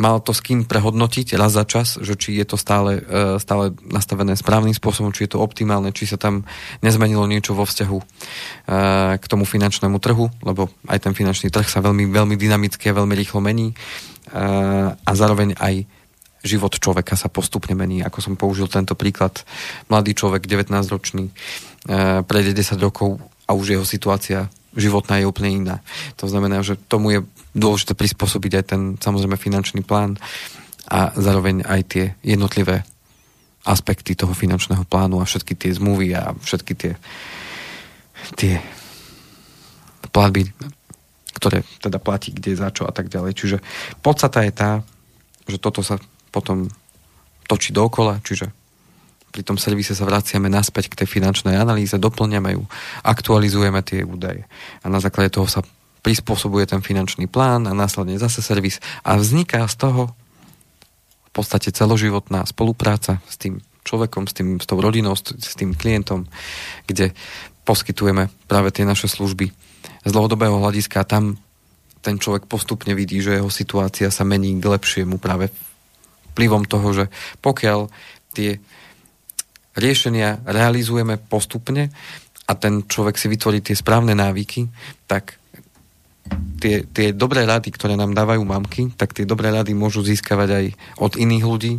mal 0.00 0.18
to 0.24 0.32
s 0.32 0.40
kým 0.40 0.64
prehodnotiť 0.64 1.36
raz 1.36 1.52
za 1.52 1.68
čas, 1.68 2.00
že 2.00 2.16
či 2.16 2.40
je 2.40 2.48
to 2.48 2.56
stále, 2.56 3.04
eh, 3.04 3.36
stále 3.36 3.76
nastavené 3.84 4.34
správnym 4.40 4.72
spôsobom, 4.72 5.12
či 5.12 5.28
je 5.28 5.36
to 5.36 5.44
optimálne, 5.44 5.92
či 5.92 6.08
sa 6.08 6.16
tam 6.16 6.48
nezmenilo 6.80 7.28
niečo 7.28 7.52
vo 7.52 7.68
vzťahu 7.68 7.98
eh, 8.00 9.20
k 9.20 9.24
tomu 9.28 9.44
finančnému 9.44 10.00
trhu, 10.00 10.32
lebo 10.42 10.72
aj 10.88 11.04
ten 11.04 11.12
finančný 11.12 11.52
trh 11.52 11.68
sa 11.68 11.84
veľmi, 11.84 12.08
veľmi 12.08 12.40
dynamicky 12.40 12.88
a 12.88 12.96
veľmi 12.96 13.14
rýchlo 13.14 13.44
mení 13.44 13.76
a 14.34 15.10
zároveň 15.16 15.56
aj 15.56 15.88
život 16.40 16.72
človeka 16.72 17.16
sa 17.20 17.28
postupne 17.28 17.76
mení. 17.76 18.00
Ako 18.00 18.24
som 18.24 18.34
použil 18.36 18.68
tento 18.68 18.96
príklad, 18.96 19.44
mladý 19.92 20.16
človek, 20.16 20.48
19-ročný, 20.48 21.28
prejde 22.24 22.52
10 22.56 22.80
rokov 22.80 23.20
a 23.44 23.52
už 23.52 23.76
jeho 23.76 23.84
situácia 23.84 24.48
životná 24.72 25.18
je 25.18 25.26
úplne 25.26 25.50
iná. 25.50 25.76
To 26.16 26.30
znamená, 26.30 26.62
že 26.62 26.78
tomu 26.78 27.18
je 27.18 27.20
dôležité 27.52 27.98
prispôsobiť 27.98 28.52
aj 28.62 28.64
ten 28.64 28.82
samozrejme 28.96 29.34
finančný 29.34 29.82
plán 29.82 30.14
a 30.86 31.10
zároveň 31.18 31.66
aj 31.66 31.80
tie 31.90 32.04
jednotlivé 32.22 32.86
aspekty 33.66 34.16
toho 34.16 34.32
finančného 34.32 34.86
plánu 34.86 35.20
a 35.20 35.28
všetky 35.28 35.58
tie 35.58 35.74
zmluvy 35.74 36.16
a 36.16 36.32
všetky 36.38 36.72
tie, 36.78 36.92
tie 38.38 38.62
platby 40.14 40.48
ktoré 41.40 41.64
teda 41.80 41.96
platí 41.96 42.36
kde, 42.36 42.52
za 42.52 42.68
čo 42.68 42.84
a 42.84 42.92
tak 42.92 43.08
ďalej. 43.08 43.32
Čiže 43.32 43.56
podstata 44.04 44.44
je 44.44 44.52
tá, 44.52 44.70
že 45.48 45.56
toto 45.56 45.80
sa 45.80 45.96
potom 46.28 46.68
točí 47.48 47.72
dookola, 47.72 48.20
čiže 48.20 48.52
pri 49.32 49.42
tom 49.46 49.56
servise 49.56 49.96
sa 49.96 50.04
vraciame 50.04 50.52
naspäť 50.52 50.92
k 50.92 51.02
tej 51.02 51.08
finančnej 51.08 51.56
analýze, 51.56 51.96
doplňame 51.96 52.60
ju, 52.60 52.62
aktualizujeme 53.02 53.80
tie 53.80 54.04
údaje 54.04 54.44
a 54.84 54.86
na 54.92 55.00
základe 55.00 55.32
toho 55.32 55.48
sa 55.48 55.64
prispôsobuje 56.04 56.68
ten 56.68 56.84
finančný 56.84 57.24
plán 57.30 57.64
a 57.64 57.72
následne 57.72 58.20
zase 58.20 58.44
servis 58.44 58.82
a 59.00 59.16
vzniká 59.16 59.64
z 59.64 59.76
toho 59.80 60.02
v 61.30 61.30
podstate 61.32 61.70
celoživotná 61.70 62.42
spolupráca 62.44 63.22
s 63.30 63.38
tým 63.38 63.62
človekom, 63.86 64.26
s, 64.26 64.34
tým, 64.34 64.48
s 64.58 64.66
tou 64.66 64.82
rodinou, 64.82 65.14
s 65.16 65.54
tým 65.56 65.72
klientom, 65.78 66.26
kde 66.90 67.14
poskytujeme 67.62 68.28
práve 68.50 68.74
tie 68.74 68.82
naše 68.82 69.06
služby 69.06 69.54
z 70.04 70.10
dlhodobého 70.10 70.56
hľadiska 70.60 71.04
tam 71.04 71.36
ten 72.00 72.16
človek 72.16 72.48
postupne 72.48 72.96
vidí, 72.96 73.20
že 73.20 73.36
jeho 73.36 73.52
situácia 73.52 74.08
sa 74.08 74.24
mení 74.24 74.56
k 74.56 74.64
lepšiemu 74.64 75.20
práve 75.20 75.52
vplyvom 76.32 76.64
toho, 76.64 76.88
že 76.96 77.04
pokiaľ 77.44 77.92
tie 78.32 78.56
riešenia 79.76 80.40
realizujeme 80.48 81.20
postupne 81.20 81.92
a 82.48 82.52
ten 82.56 82.88
človek 82.88 83.20
si 83.20 83.28
vytvorí 83.28 83.60
tie 83.60 83.76
správne 83.76 84.16
návyky, 84.16 84.66
tak 85.04 85.36
tie, 86.58 86.86
tie 86.86 87.12
dobré 87.12 87.44
rady, 87.44 87.68
ktoré 87.74 87.94
nám 87.94 88.16
dávajú 88.16 88.42
mamky, 88.42 88.94
tak 88.94 89.12
tie 89.12 89.28
dobré 89.28 89.50
rady 89.50 89.76
môžu 89.76 90.00
získavať 90.00 90.48
aj 90.48 90.64
od 90.98 91.12
iných 91.18 91.44
ľudí 91.44 91.72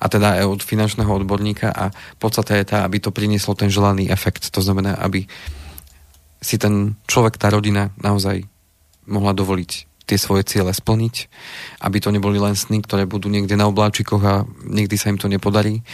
a 0.00 0.06
teda 0.10 0.42
aj 0.42 0.58
od 0.58 0.60
finančného 0.64 1.10
odborníka 1.10 1.70
a 1.70 1.94
podstata 2.16 2.56
je 2.56 2.64
tá, 2.66 2.78
aby 2.82 2.98
to 2.98 3.14
prinieslo 3.14 3.54
ten 3.54 3.68
želaný 3.68 4.08
efekt. 4.08 4.48
To 4.52 4.60
znamená, 4.60 4.96
aby 4.98 5.28
si 6.38 6.56
ten 6.56 6.94
človek, 7.10 7.36
tá 7.36 7.50
rodina 7.50 7.90
naozaj 7.98 8.46
mohla 9.08 9.34
dovoliť 9.34 9.88
tie 10.08 10.16
svoje 10.16 10.48
ciele 10.48 10.72
splniť, 10.72 11.28
aby 11.84 12.00
to 12.00 12.08
neboli 12.08 12.40
len 12.40 12.56
sny, 12.56 12.80
ktoré 12.80 13.04
budú 13.04 13.28
niekde 13.28 13.60
na 13.60 13.68
obláčikoch 13.68 14.22
a 14.24 14.34
nikdy 14.64 14.96
sa 14.96 15.12
im 15.12 15.20
to 15.20 15.28
nepodarí, 15.28 15.84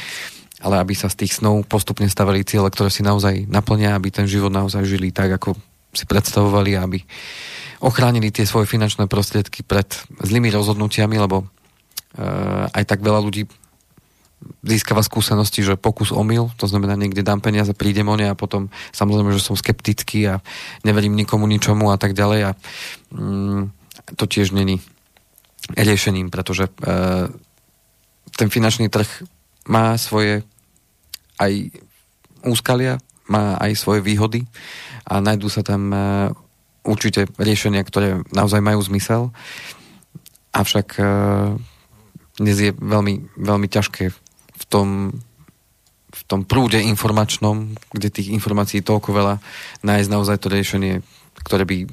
ale 0.63 0.79
aby 0.79 0.95
sa 0.95 1.11
z 1.11 1.27
tých 1.27 1.43
snov 1.43 1.67
postupne 1.67 2.07
stavali 2.07 2.47
ciele, 2.47 2.71
ktoré 2.71 2.95
si 2.95 3.03
naozaj 3.03 3.51
naplnia, 3.51 3.99
aby 3.99 4.15
ten 4.15 4.31
život 4.31 4.55
naozaj 4.55 4.87
žili 4.87 5.11
tak, 5.11 5.35
ako 5.35 5.59
si 5.91 6.07
predstavovali, 6.07 6.79
aby 6.79 6.99
ochránili 7.83 8.31
tie 8.31 8.47
svoje 8.47 8.71
finančné 8.71 9.11
prostriedky 9.11 9.67
pred 9.67 9.87
zlými 10.23 10.51
rozhodnutiami, 10.55 11.19
lebo 11.19 11.43
uh, 11.43 12.71
aj 12.71 12.85
tak 12.87 13.03
veľa 13.03 13.19
ľudí 13.19 13.51
získava 14.65 15.05
skúsenosti, 15.05 15.65
že 15.65 15.81
pokus 15.81 16.13
omyl, 16.13 16.53
to 16.57 16.69
znamená 16.69 16.97
niekde 16.97 17.25
dám 17.25 17.41
peniaze, 17.41 17.77
prídem 17.77 18.09
o 18.09 18.17
ne 18.17 18.33
a 18.33 18.39
potom 18.39 18.73
samozrejme, 18.93 19.33
že 19.33 19.45
som 19.45 19.57
skeptický 19.57 20.29
a 20.29 20.35
neverím 20.85 21.17
nikomu 21.17 21.45
ničomu 21.49 21.93
a 21.93 21.97
tak 22.01 22.17
ďalej 22.17 22.41
a 22.49 22.51
mm, 23.13 23.63
to 24.17 24.25
tiež 24.25 24.53
není 24.53 24.81
riešením, 25.73 26.29
pretože 26.29 26.69
e, 26.69 26.73
ten 28.37 28.49
finančný 28.53 28.93
trh 28.93 29.09
má 29.69 29.97
svoje 29.97 30.45
aj 31.41 31.73
úskalia, 32.45 33.01
má 33.33 33.57
aj 33.57 33.73
svoje 33.81 34.05
výhody 34.05 34.45
a 35.09 35.25
najdú 35.25 35.49
sa 35.49 35.65
tam 35.65 35.89
e, 35.89 35.99
určite 36.85 37.25
riešenia, 37.41 37.81
ktoré 37.81 38.21
naozaj 38.29 38.61
majú 38.61 38.85
zmysel. 38.85 39.33
Avšak 40.53 41.01
e, 41.01 41.05
dnes 42.37 42.57
je 42.61 42.71
veľmi, 42.77 43.41
veľmi 43.41 43.69
ťažké 43.73 44.24
v 44.65 44.67
tom, 44.73 44.89
v 46.15 46.23
tom 46.25 46.49
prúde 46.49 46.81
informačnom, 46.81 47.77
kde 47.93 48.09
tých 48.09 48.33
informácií 48.33 48.81
toľko 48.81 49.13
veľa, 49.13 49.35
nájsť 49.85 50.09
naozaj 50.09 50.37
to 50.41 50.49
riešenie, 50.49 51.05
ktoré 51.45 51.69
by 51.69 51.85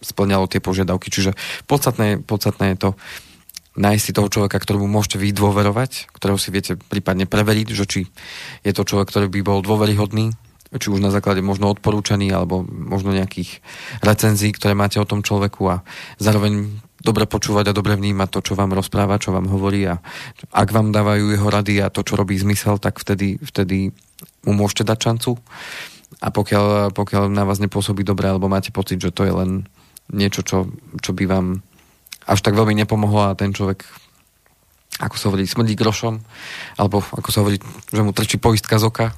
splňalo 0.00 0.48
tie 0.48 0.58
požiadavky. 0.58 1.12
Čiže 1.12 1.36
podstatné, 1.68 2.24
podstatné 2.24 2.74
je 2.74 2.78
to 2.88 2.90
nájsť 3.78 4.02
si 4.02 4.16
toho 4.16 4.28
človeka, 4.32 4.58
ktorému 4.58 4.90
môžete 4.90 5.20
vy 5.20 5.30
dôverovať, 5.30 6.10
ktorého 6.10 6.40
si 6.40 6.50
viete 6.50 6.74
prípadne 6.74 7.28
preveriť, 7.28 7.68
že 7.70 7.84
či 7.86 8.00
je 8.66 8.72
to 8.74 8.82
človek, 8.82 9.06
ktorý 9.12 9.26
by 9.30 9.40
bol 9.46 9.62
dôveryhodný, 9.62 10.34
či 10.74 10.86
už 10.90 11.02
na 11.02 11.14
základe 11.14 11.42
možno 11.42 11.70
odporúčaní 11.70 12.30
alebo 12.30 12.62
možno 12.66 13.14
nejakých 13.14 13.62
recenzií, 14.02 14.50
ktoré 14.54 14.74
máte 14.74 14.98
o 14.98 15.06
tom 15.06 15.22
človeku 15.22 15.62
a 15.70 15.76
zároveň 16.18 16.82
dobre 17.00 17.24
počúvať 17.24 17.72
a 17.72 17.76
dobre 17.76 17.96
vnímať 17.96 18.28
to, 18.28 18.40
čo 18.52 18.52
vám 18.56 18.76
rozpráva, 18.76 19.20
čo 19.20 19.32
vám 19.32 19.48
hovorí 19.48 19.88
a 19.88 19.98
ak 20.52 20.68
vám 20.70 20.92
dávajú 20.92 21.32
jeho 21.32 21.48
rady 21.48 21.80
a 21.80 21.92
to, 21.92 22.04
čo 22.04 22.16
robí 22.16 22.36
zmysel, 22.36 22.76
tak 22.76 23.00
vtedy, 23.00 23.40
vtedy 23.40 23.92
mu 24.44 24.52
môžete 24.52 24.84
dať 24.84 24.98
šancu. 25.00 25.40
A 26.20 26.28
pokiaľ, 26.28 26.92
pokiaľ 26.92 27.32
na 27.32 27.48
vás 27.48 27.62
nepôsobí 27.62 28.04
dobre 28.04 28.28
alebo 28.28 28.50
máte 28.50 28.68
pocit, 28.68 29.00
že 29.00 29.14
to 29.14 29.24
je 29.24 29.32
len 29.32 29.50
niečo, 30.12 30.44
čo, 30.44 30.68
čo 31.00 31.16
by 31.16 31.24
vám 31.24 31.46
až 32.28 32.40
tak 32.44 32.52
veľmi 32.52 32.76
nepomohlo 32.76 33.32
a 33.32 33.38
ten 33.38 33.56
človek 33.56 33.86
ako 35.00 35.16
sa 35.16 35.24
hovorí, 35.32 35.48
smrdí 35.48 35.72
grošom, 35.80 36.20
alebo 36.76 37.00
ako 37.00 37.28
sa 37.32 37.40
hovorí, 37.40 37.56
že 37.88 38.04
mu 38.04 38.12
trčí 38.12 38.36
poistka 38.36 38.76
z 38.76 38.84
oka, 38.84 39.16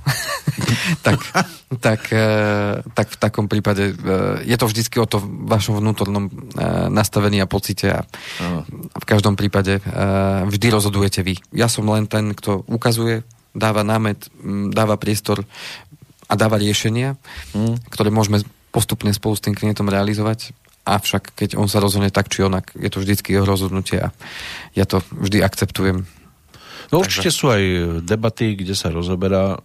tak, 1.07 1.19
tak, 1.83 2.01
e, 2.15 2.27
tak 2.95 3.07
v 3.11 3.17
takom 3.19 3.51
prípade 3.51 3.91
e, 3.91 3.95
je 4.47 4.55
to 4.55 4.71
vždycky 4.71 5.03
o 5.03 5.11
to 5.11 5.19
vašom 5.23 5.83
vnútornom 5.83 6.31
e, 6.31 6.33
nastavení 6.87 7.43
a 7.43 7.51
pocite 7.51 7.91
a 7.91 8.01
v 8.95 9.05
každom 9.05 9.35
prípade 9.35 9.83
vždy 10.47 10.67
rozhodujete 10.71 11.27
vy. 11.27 11.35
Ja 11.51 11.67
som 11.67 11.91
len 11.91 12.07
ten, 12.07 12.31
kto 12.33 12.63
ukazuje, 12.71 13.27
dáva 13.53 13.83
námet, 13.83 14.31
dáva 14.71 14.95
priestor 14.95 15.43
a 16.31 16.35
dáva 16.39 16.57
riešenia, 16.57 17.19
mm. 17.53 17.91
ktoré 17.91 18.15
môžeme 18.15 18.41
postupne 18.73 19.13
spolu 19.13 19.37
s 19.37 19.45
tým 19.45 19.53
klientom 19.53 19.91
realizovať 19.91 20.55
avšak 20.83 21.39
keď 21.39 21.55
on 21.59 21.71
sa 21.71 21.79
rozhodne 21.79 22.11
tak 22.11 22.27
či 22.27 22.43
onak, 22.43 22.75
je 22.75 22.91
to 22.91 23.03
vždycky 23.03 23.35
jeho 23.35 23.47
rozhodnutie 23.47 24.03
a 24.03 24.11
ja 24.75 24.83
to 24.83 25.03
vždy 25.15 25.43
akceptujem. 25.43 26.05
No 26.91 27.01
určite 27.01 27.33
sú 27.33 27.49
aj 27.49 27.63
debaty, 28.05 28.59
kde 28.59 28.75
sa 28.77 28.93
rozoberá 28.93 29.57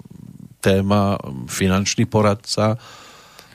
téma 0.61 1.17
finančný 1.49 2.07
poradca, 2.07 2.77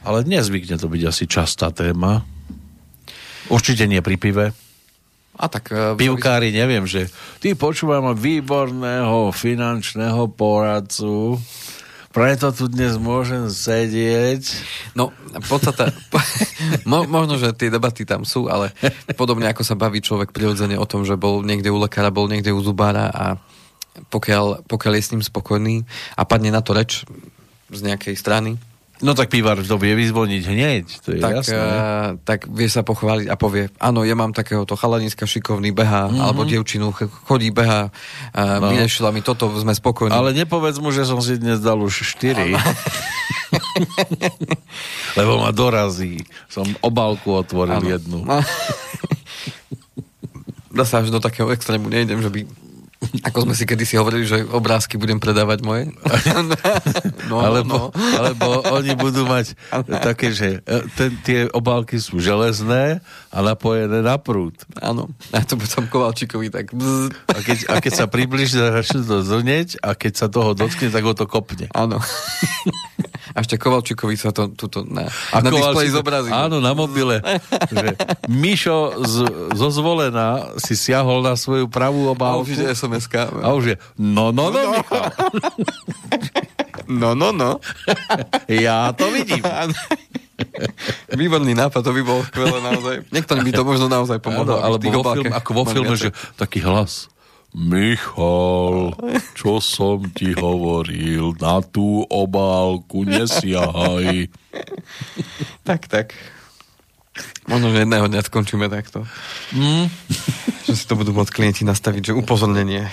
ale 0.02 0.26
nezvykne 0.26 0.76
to 0.76 0.90
byť 0.90 1.02
asi 1.06 1.24
častá 1.30 1.70
téma. 1.70 2.26
Určite 3.50 3.86
nie 3.86 4.02
pri 4.02 4.16
pive. 4.18 4.46
A 5.32 5.44
tak... 5.48 5.72
Uh, 5.72 5.96
Pivkári, 5.96 6.52
neviem, 6.52 6.84
že 6.84 7.08
ty 7.40 7.56
počúvam 7.56 8.12
výborného 8.12 9.32
finančného 9.32 10.28
poradcu 10.36 11.40
preto 12.12 12.52
tu 12.52 12.68
dnes 12.68 13.00
môžem 13.00 13.48
sedieť. 13.48 14.44
No, 14.92 15.10
podstate, 15.48 15.90
mo, 16.90 17.08
možno, 17.08 17.40
že 17.40 17.56
tie 17.56 17.72
debaty 17.72 18.04
tam 18.04 18.28
sú, 18.28 18.52
ale 18.52 18.76
podobne 19.16 19.48
ako 19.48 19.64
sa 19.64 19.74
baví 19.74 20.04
človek 20.04 20.30
prirodzene 20.30 20.76
o 20.76 20.84
tom, 20.84 21.08
že 21.08 21.16
bol 21.16 21.40
niekde 21.40 21.72
u 21.72 21.80
lekára, 21.80 22.12
bol 22.12 22.28
niekde 22.28 22.52
u 22.52 22.60
zubára 22.60 23.08
a 23.08 23.24
pokiaľ, 24.12 24.68
pokiaľ 24.68 24.92
je 24.96 25.02
s 25.04 25.12
ním 25.12 25.22
spokojný 25.24 25.84
a 26.16 26.22
padne 26.24 26.52
na 26.52 26.60
to 26.60 26.76
reč 26.76 27.04
z 27.72 27.80
nejakej 27.80 28.16
strany, 28.16 28.60
No 29.02 29.18
tak 29.18 29.34
pivár 29.34 29.58
to 29.58 29.74
vie 29.82 29.98
vyzvoniť 29.98 30.42
hneď, 30.46 30.84
to 31.02 31.18
je 31.18 31.18
tak, 31.18 31.42
jasné. 31.42 31.58
Uh, 31.58 32.14
tak 32.22 32.46
vie 32.46 32.70
sa 32.70 32.86
pochváliť 32.86 33.26
a 33.26 33.34
povie, 33.34 33.66
áno, 33.82 34.06
ja 34.06 34.14
mám 34.14 34.30
takéhoto 34.30 34.78
chalaniska 34.78 35.26
šikovný, 35.26 35.74
beha, 35.74 36.06
mm-hmm. 36.06 36.22
alebo 36.22 36.46
dievčinu, 36.46 36.94
chodí, 37.26 37.50
beha, 37.50 37.90
uh, 37.90 38.62
no. 38.62 38.70
vyriešila 38.70 39.10
mi 39.10 39.18
toto, 39.18 39.50
sme 39.58 39.74
spokojní. 39.74 40.14
Ale 40.14 40.30
nepovedz 40.38 40.78
mu, 40.78 40.94
že 40.94 41.02
som 41.02 41.18
si 41.18 41.34
dnes 41.34 41.58
dal 41.58 41.82
už 41.82 42.14
4. 42.14 42.54
Lebo 45.18 45.42
ma 45.42 45.50
dorazí. 45.50 46.22
Som 46.46 46.70
obálku 46.80 47.34
otvoril 47.34 47.82
ano. 47.82 47.90
jednu. 47.90 48.22
Zase 50.78 51.04
až 51.04 51.12
do 51.12 51.20
takého 51.20 51.52
extrému 51.52 51.90
nejdem, 51.90 52.22
že 52.22 52.30
by 52.32 52.40
ako 53.28 53.48
sme 53.48 53.54
si 53.54 53.64
kedysi 53.66 53.98
hovorili, 53.98 54.24
že 54.24 54.46
obrázky 54.46 54.96
budem 54.96 55.18
predávať 55.18 55.58
moje. 55.64 55.84
No, 57.32 57.40
alebo, 57.40 57.88
no. 57.88 57.96
alebo 58.18 58.60
oni 58.76 58.92
budú 58.98 59.24
mať 59.24 59.56
také, 60.04 60.36
že 60.36 60.60
e, 60.68 60.84
ten, 60.98 61.16
tie 61.24 61.40
obálky 61.48 61.96
sú 61.96 62.20
železné 62.20 63.00
a 63.32 63.38
napojené 63.40 64.04
na 64.04 64.20
prúd. 64.20 64.52
Áno. 64.76 65.08
A 65.32 65.40
to 65.46 65.56
potom 65.56 65.88
Kovalčíkovi 65.88 66.52
tak... 66.52 66.76
A 67.32 67.38
keď, 67.40 67.72
a 67.72 67.80
keď 67.80 67.92
sa 68.04 68.06
približí, 68.10 68.58
začne 68.58 69.06
to 69.06 69.24
zrnieť 69.24 69.80
a 69.80 69.96
keď 69.96 70.12
sa 70.12 70.26
toho 70.28 70.52
dotkne, 70.52 70.92
tak 70.92 71.02
ho 71.08 71.14
to 71.16 71.24
kopne. 71.24 71.72
Áno. 71.72 72.02
A 73.32 73.40
ešte 73.40 73.56
Kovalčíkovi 73.56 74.16
sa 74.20 74.28
to 74.28 74.52
tuto 74.52 74.84
na, 74.84 75.08
a 75.08 75.36
na 75.40 75.48
displeji 75.48 75.88
zobrazí. 75.88 76.28
Áno, 76.28 76.60
na 76.60 76.76
mobile. 76.76 77.24
že 77.72 77.96
Mišo 78.28 79.00
z, 79.00 79.16
zo 79.56 79.68
zvolená 79.72 80.52
si 80.60 80.76
siahol 80.76 81.24
na 81.24 81.32
svoju 81.32 81.64
pravú 81.72 82.12
obálku. 82.12 82.44
Je 82.52 82.76
sms 83.00 83.40
A 83.40 83.48
už 83.56 83.64
je, 83.64 83.76
no, 83.96 84.32
no, 84.32 84.52
no, 84.52 84.60
no. 84.72 84.80
No, 86.88 87.14
no, 87.14 87.32
no. 87.32 87.60
ja 88.48 88.92
to 88.92 89.08
vidím. 89.14 89.40
Výborný 91.12 91.54
nápad, 91.54 91.80
to 91.84 91.92
by 91.94 92.02
bolo 92.02 92.20
skvelé 92.26 92.58
naozaj. 92.58 92.94
Niekto 93.14 93.32
by 93.38 93.50
to 93.54 93.62
možno 93.62 93.86
naozaj 93.86 94.18
pomohlo. 94.18 94.58
Alebo 94.58 94.82
vo 94.90 95.04
film, 95.14 95.32
ako 95.32 95.50
vo 95.54 95.64
filme, 95.68 95.94
že 95.94 96.10
taký 96.34 96.64
hlas. 96.64 97.08
Michal, 97.52 98.96
čo 99.36 99.60
som 99.60 100.08
ti 100.16 100.32
hovoril, 100.32 101.36
na 101.36 101.60
tú 101.60 102.00
obálku 102.08 103.04
nesiahaj. 103.04 104.32
tak, 105.68 105.84
tak. 105.84 106.16
Možno, 107.44 107.68
že 107.76 107.84
jedného 107.84 108.08
dňa 108.08 108.24
skončíme 108.24 108.72
takto. 108.72 109.04
Mm. 109.52 109.92
že 110.66 110.72
si 110.72 110.84
to 110.88 110.96
budú 110.96 111.12
môcť 111.12 111.28
klienti 111.28 111.62
nastaviť, 111.68 112.08
že 112.08 112.12
upozornenie. 112.16 112.88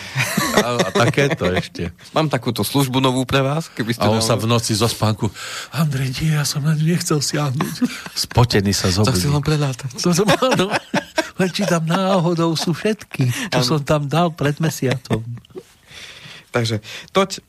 A, 0.59 0.75
a 0.75 0.89
takéto 0.91 1.47
ešte. 1.47 1.95
Mám 2.11 2.27
takúto 2.27 2.67
službu 2.67 2.99
novú 2.99 3.23
pre 3.23 3.39
vás. 3.39 3.71
Keby 3.71 3.95
ste 3.95 4.03
a 4.03 4.11
on 4.11 4.19
sa 4.19 4.35
v 4.35 4.51
noci 4.51 4.75
zo 4.75 4.91
spánku 4.91 5.31
Andrej, 5.71 6.19
nie, 6.19 6.35
ja 6.35 6.43
som 6.43 6.67
na 6.67 6.75
nechcel 6.75 7.23
siahnuť. 7.23 7.87
Spotený 8.11 8.75
sa 8.75 8.91
zobudí. 8.91 9.15
Tak 9.15 9.21
si 9.23 9.27
len 9.31 9.43
prelátať. 9.43 9.91
To 10.03 10.11
som, 10.17 10.27
áno. 10.27 10.67
Len 11.39 11.49
či 11.55 11.63
tam 11.63 11.87
náhodou 11.87 12.51
sú 12.59 12.75
všetky, 12.75 13.31
čo 13.55 13.59
ano. 13.63 13.69
som 13.71 13.79
tam 13.79 14.11
dal 14.11 14.35
pred 14.35 14.59
mesiacom. 14.59 15.23
Takže 16.51 16.83
toť, 17.15 17.39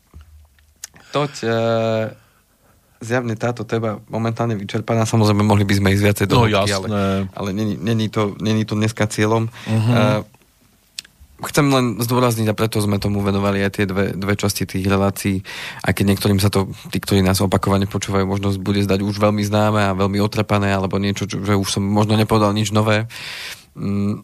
toť 1.11 1.33
e, 1.43 1.51
zjavne 3.01 3.33
táto 3.35 3.65
téma 3.65 3.99
momentálne 4.13 4.55
vyčerpaná. 4.55 5.09
Samozrejme, 5.09 5.41
mohli 5.41 5.65
by 5.65 5.75
sme 5.81 5.89
ísť 5.97 6.05
viacej 6.05 6.27
do 6.29 6.37
no, 6.37 6.43
hĺbky, 6.45 6.71
ale, 6.77 6.89
ale 7.33 7.49
není, 7.57 7.75
není, 7.81 8.13
to, 8.13 8.37
není 8.39 8.69
to 8.69 8.77
dneska 8.77 9.09
cieľom. 9.09 9.49
Uh-huh. 9.49 10.21
E, 10.21 10.23
chcem 11.49 11.67
len 11.73 11.97
zdôrazniť 11.97 12.53
a 12.53 12.59
preto 12.59 12.77
sme 12.85 13.01
tomu 13.01 13.25
venovali 13.25 13.65
aj 13.65 13.73
tie 13.73 13.87
dve, 13.89 14.13
dve 14.13 14.35
časti 14.37 14.69
tých 14.69 14.85
relácií, 14.85 15.41
aj 15.81 15.93
keď 15.97 16.05
niektorým 16.13 16.41
sa 16.41 16.53
to, 16.53 16.69
tí, 16.93 17.01
ktorí 17.01 17.25
nás 17.25 17.41
opakovane 17.41 17.89
počúvajú, 17.89 18.29
možno 18.29 18.53
bude 18.61 18.85
zdať 18.85 19.01
už 19.01 19.17
veľmi 19.17 19.41
známe 19.49 19.81
a 19.81 19.97
veľmi 19.97 20.21
otrepané, 20.21 20.69
alebo 20.69 21.01
niečo, 21.01 21.25
čo, 21.25 21.41
že 21.41 21.57
už 21.57 21.81
som 21.81 21.83
možno 21.83 22.21
nepovedal 22.21 22.53
nič 22.53 22.69
nové. 22.77 23.09
Mm, 23.73 24.21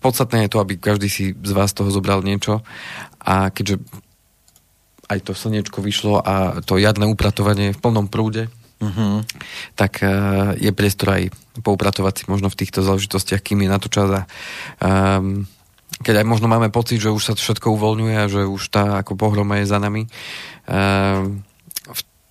podstatné 0.00 0.48
je 0.48 0.52
to, 0.56 0.58
aby 0.64 0.80
každý 0.80 1.12
si 1.12 1.36
z 1.36 1.52
vás 1.52 1.76
toho 1.76 1.92
zobral 1.92 2.24
niečo 2.24 2.64
a 3.20 3.52
keďže 3.52 3.84
aj 5.08 5.18
to 5.24 5.32
slniečko 5.32 5.80
vyšlo 5.80 6.20
a 6.20 6.60
to 6.62 6.76
jadné 6.76 7.08
upratovanie 7.08 7.72
v 7.72 7.80
plnom 7.80 8.12
prúde, 8.12 8.52
uh-huh. 8.78 9.24
tak 9.74 10.04
uh, 10.04 10.52
je 10.60 10.70
priestor 10.70 11.08
aj 11.16 11.22
poupratovať 11.64 12.14
si 12.14 12.24
možno 12.28 12.52
v 12.52 12.58
týchto 12.60 12.84
záležitostiach, 12.84 13.42
kým 13.42 13.64
je 13.64 13.72
na 13.72 13.78
to 13.80 13.88
čas 13.88 14.08
a 14.12 14.22
um, 14.84 15.48
keď 15.98 16.22
aj 16.22 16.26
možno 16.30 16.46
máme 16.46 16.70
pocit, 16.70 17.02
že 17.02 17.10
už 17.10 17.24
sa 17.24 17.34
to 17.34 17.42
všetko 17.42 17.74
uvoľňuje 17.74 18.14
a 18.14 18.30
že 18.30 18.46
už 18.46 18.62
tá 18.70 19.02
ako 19.02 19.18
pohroma 19.18 19.58
je 19.64 19.66
za 19.66 19.82
nami, 19.82 20.06
um, 20.68 21.42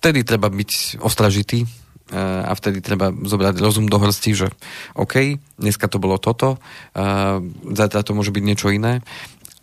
vtedy 0.00 0.24
treba 0.24 0.48
byť 0.48 1.02
ostražitý 1.02 1.66
a 2.08 2.56
vtedy 2.56 2.80
treba 2.80 3.12
zobrať 3.12 3.60
rozum 3.60 3.84
do 3.84 4.00
hrsti, 4.00 4.32
že 4.32 4.48
OK, 4.96 5.36
dneska 5.60 5.92
to 5.92 6.00
bolo 6.00 6.16
toto, 6.16 6.56
zajtra 7.68 8.00
to 8.00 8.16
môže 8.16 8.32
byť 8.32 8.44
niečo 8.48 8.72
iné 8.72 9.04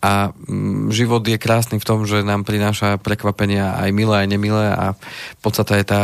a 0.04 0.32
mm, 0.32 0.92
život 0.92 1.24
je 1.24 1.40
krásny 1.40 1.80
v 1.80 1.88
tom, 1.88 2.04
že 2.04 2.20
nám 2.20 2.44
prináša 2.44 3.00
prekvapenia 3.00 3.76
aj 3.80 3.90
milé, 3.96 4.14
aj 4.24 4.28
nemilé 4.28 4.66
a 4.72 4.92
podstata 5.40 5.80
je 5.80 5.84
tá, 5.88 6.00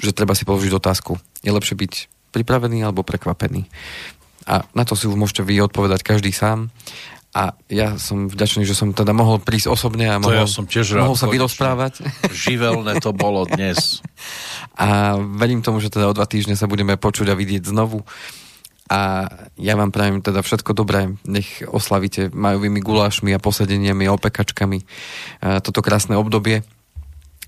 že 0.00 0.16
treba 0.16 0.32
si 0.32 0.48
položiť 0.48 0.72
otázku. 0.72 1.20
Je 1.44 1.52
lepšie 1.52 1.76
byť 1.76 1.92
pripravený 2.32 2.82
alebo 2.82 3.04
prekvapený? 3.04 3.68
A 4.44 4.64
na 4.76 4.84
to 4.84 4.96
si 4.96 5.08
už 5.08 5.16
môžete 5.16 5.44
vy 5.44 5.60
odpovedať 5.64 6.04
každý 6.04 6.32
sám. 6.32 6.68
A 7.34 7.58
ja 7.66 7.98
som 7.98 8.30
vďačný, 8.30 8.62
že 8.62 8.78
som 8.78 8.94
teda 8.94 9.10
mohol 9.10 9.42
prísť 9.42 9.66
osobne 9.66 10.06
a 10.06 10.22
mohol, 10.22 10.46
ja 10.46 10.46
som 10.46 10.70
tiež 10.70 11.02
mohol 11.02 11.18
sa 11.18 11.26
vyrozprávať. 11.26 12.06
Živelné 12.30 13.02
to 13.02 13.10
bolo 13.10 13.42
dnes. 13.50 13.98
A 14.74 15.14
verím 15.18 15.62
tomu, 15.62 15.78
že 15.78 15.86
teda 15.86 16.10
o 16.10 16.14
dva 16.14 16.26
týždne 16.26 16.58
sa 16.58 16.66
budeme 16.66 16.98
počuť 16.98 17.30
a 17.30 17.38
vidieť 17.38 17.70
znovu. 17.70 18.02
A 18.94 19.26
ja 19.58 19.74
vám 19.74 19.90
prajem 19.90 20.22
teda 20.22 20.38
všetko 20.38 20.70
dobré. 20.70 21.10
Nech 21.26 21.66
oslavíte 21.66 22.30
majovými 22.30 22.78
gulášmi 22.78 23.34
a 23.34 23.42
posedeniami 23.42 24.06
a 24.06 24.14
opekačkami 24.14 24.78
toto 25.66 25.82
krásne 25.82 26.14
obdobie 26.14 26.62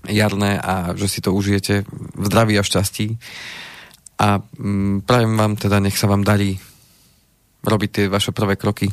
jarné 0.03 0.59
a 0.59 0.91
že 0.99 1.07
si 1.07 1.19
to 1.23 1.31
užijete 1.31 1.87
v 2.19 2.23
zdraví 2.27 2.59
a 2.59 2.67
šťastí. 2.67 3.15
A 4.19 4.43
mm, 4.43 5.07
prajem 5.07 5.33
vám 5.39 5.55
teda, 5.55 5.79
nech 5.79 5.95
sa 5.95 6.11
vám 6.11 6.27
darí 6.27 6.59
robiť 7.63 7.89
tie 7.91 8.05
vaše 8.11 8.35
prvé 8.35 8.59
kroky 8.59 8.91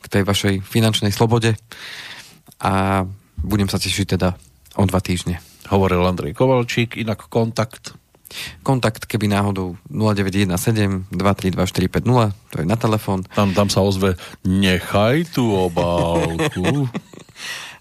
k 0.00 0.06
tej 0.08 0.24
vašej 0.24 0.64
finančnej 0.64 1.12
slobode 1.12 1.52
a 2.64 3.04
budem 3.40 3.68
sa 3.68 3.76
tešiť 3.76 4.06
teda 4.16 4.28
o 4.80 4.84
dva 4.88 5.00
týždne 5.04 5.50
hovoril 5.70 6.02
Andrej 6.02 6.34
Kovalčík, 6.34 6.98
inak 6.98 7.30
kontakt. 7.30 7.94
Kontakt, 8.62 9.06
keby 9.10 9.26
náhodou 9.26 9.76
0917 9.90 11.10
232 11.10 11.66
450, 11.66 12.34
to 12.50 12.56
je 12.62 12.66
na 12.66 12.78
telefón. 12.78 13.26
Tam, 13.34 13.50
tam 13.54 13.68
sa 13.68 13.82
ozve, 13.82 14.14
nechaj 14.46 15.34
tú 15.34 15.50
obálku. 15.50 16.86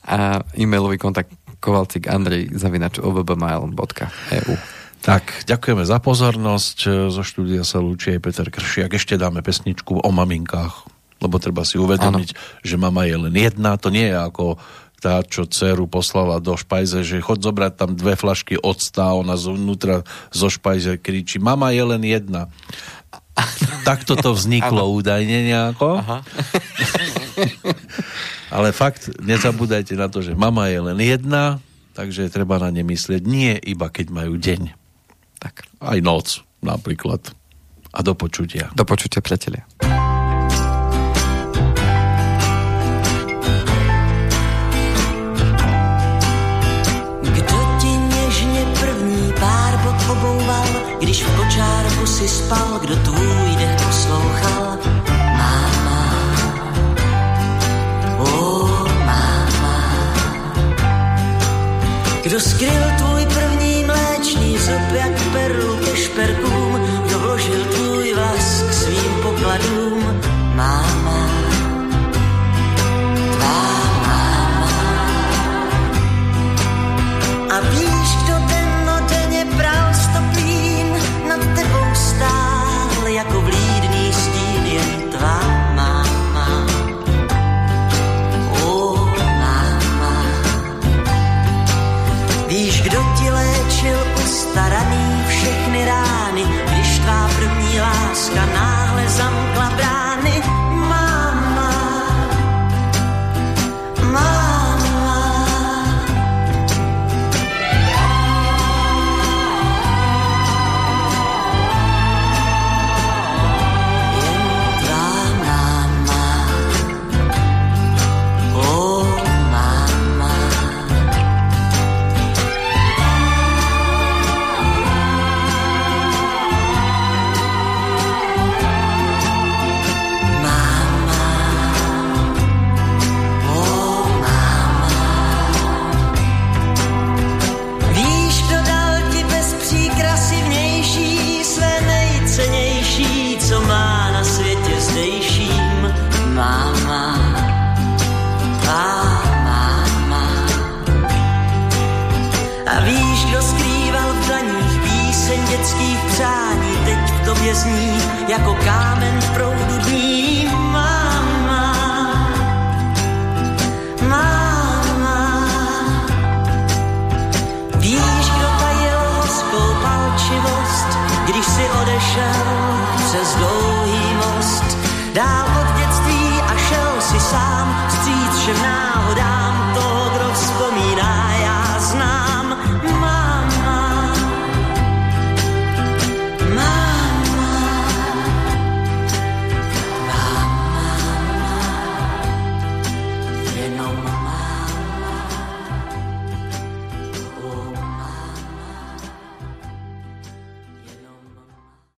a 0.09 0.41
e-mailový 0.57 0.97
kontakt 0.97 1.29
kovalcik 1.59 2.09
andrej 2.09 2.49
zavinač 2.55 2.97
ovbmail.eu 2.97 4.55
tak, 4.99 5.47
ďakujeme 5.47 5.87
za 5.87 6.03
pozornosť. 6.03 7.07
Zo 7.07 7.23
štúdia 7.23 7.63
sa 7.63 7.79
lúči 7.79 8.19
aj 8.19 8.19
Peter 8.19 8.47
Kršiak. 8.51 8.99
Ešte 8.99 9.15
dáme 9.15 9.39
pesničku 9.39 9.95
o 9.95 10.09
maminkách, 10.11 10.91
lebo 11.23 11.39
treba 11.39 11.63
si 11.63 11.79
uvedomiť, 11.79 12.29
ano. 12.35 12.39
že 12.59 12.75
mama 12.75 13.07
je 13.07 13.15
len 13.15 13.31
jedna. 13.31 13.79
To 13.79 13.95
nie 13.95 14.11
je 14.11 14.19
ako 14.19 14.59
tá, 14.99 15.23
čo 15.23 15.47
dceru 15.47 15.87
poslala 15.87 16.43
do 16.43 16.59
špajze, 16.59 17.07
že 17.07 17.23
chod 17.23 17.39
zobrať 17.39 17.73
tam 17.79 17.91
dve 17.95 18.19
flašky 18.19 18.59
octa 18.59 19.15
ona 19.15 19.39
zvnútra 19.39 20.03
zo 20.29 20.51
špajze 20.51 20.99
kričí, 20.99 21.39
mama 21.39 21.71
je 21.71 21.83
len 21.83 22.03
jedna. 22.03 22.51
Takto 23.89 24.19
to 24.19 24.35
vzniklo 24.35 24.91
údajne 24.91 25.47
nejako. 25.47 26.03
Aha. 26.03 26.19
Ale 28.55 28.75
fakt, 28.75 29.13
nezabúdajte 29.21 29.95
na 29.95 30.11
to, 30.11 30.19
že 30.19 30.35
mama 30.35 30.67
je 30.67 30.79
len 30.81 30.99
jedna, 30.99 31.61
takže 31.93 32.33
treba 32.33 32.59
na 32.59 32.73
ne 32.73 32.83
myslieť 32.83 33.21
nie 33.23 33.55
iba 33.63 33.87
keď 33.87 34.11
majú 34.11 34.35
deň. 34.35 34.75
Tak. 35.39 35.63
Aj 35.79 35.99
noc 36.03 36.43
napríklad. 36.59 37.23
A 37.89 37.99
do 38.03 38.13
počutia. 38.13 38.69
Do 38.75 38.85
počutia, 38.85 39.23
priatelia. 39.23 39.65
Si 52.09 52.27
spal, 52.27 52.79
kdo 52.81 52.95
tvůj 52.95 53.55
dech 53.57 53.75
poslouchal? 53.87 54.77
Máma, 55.37 56.13
oh 58.17 58.87
máma. 59.05 59.93
Kdo 62.23 62.39
skryl 62.39 62.98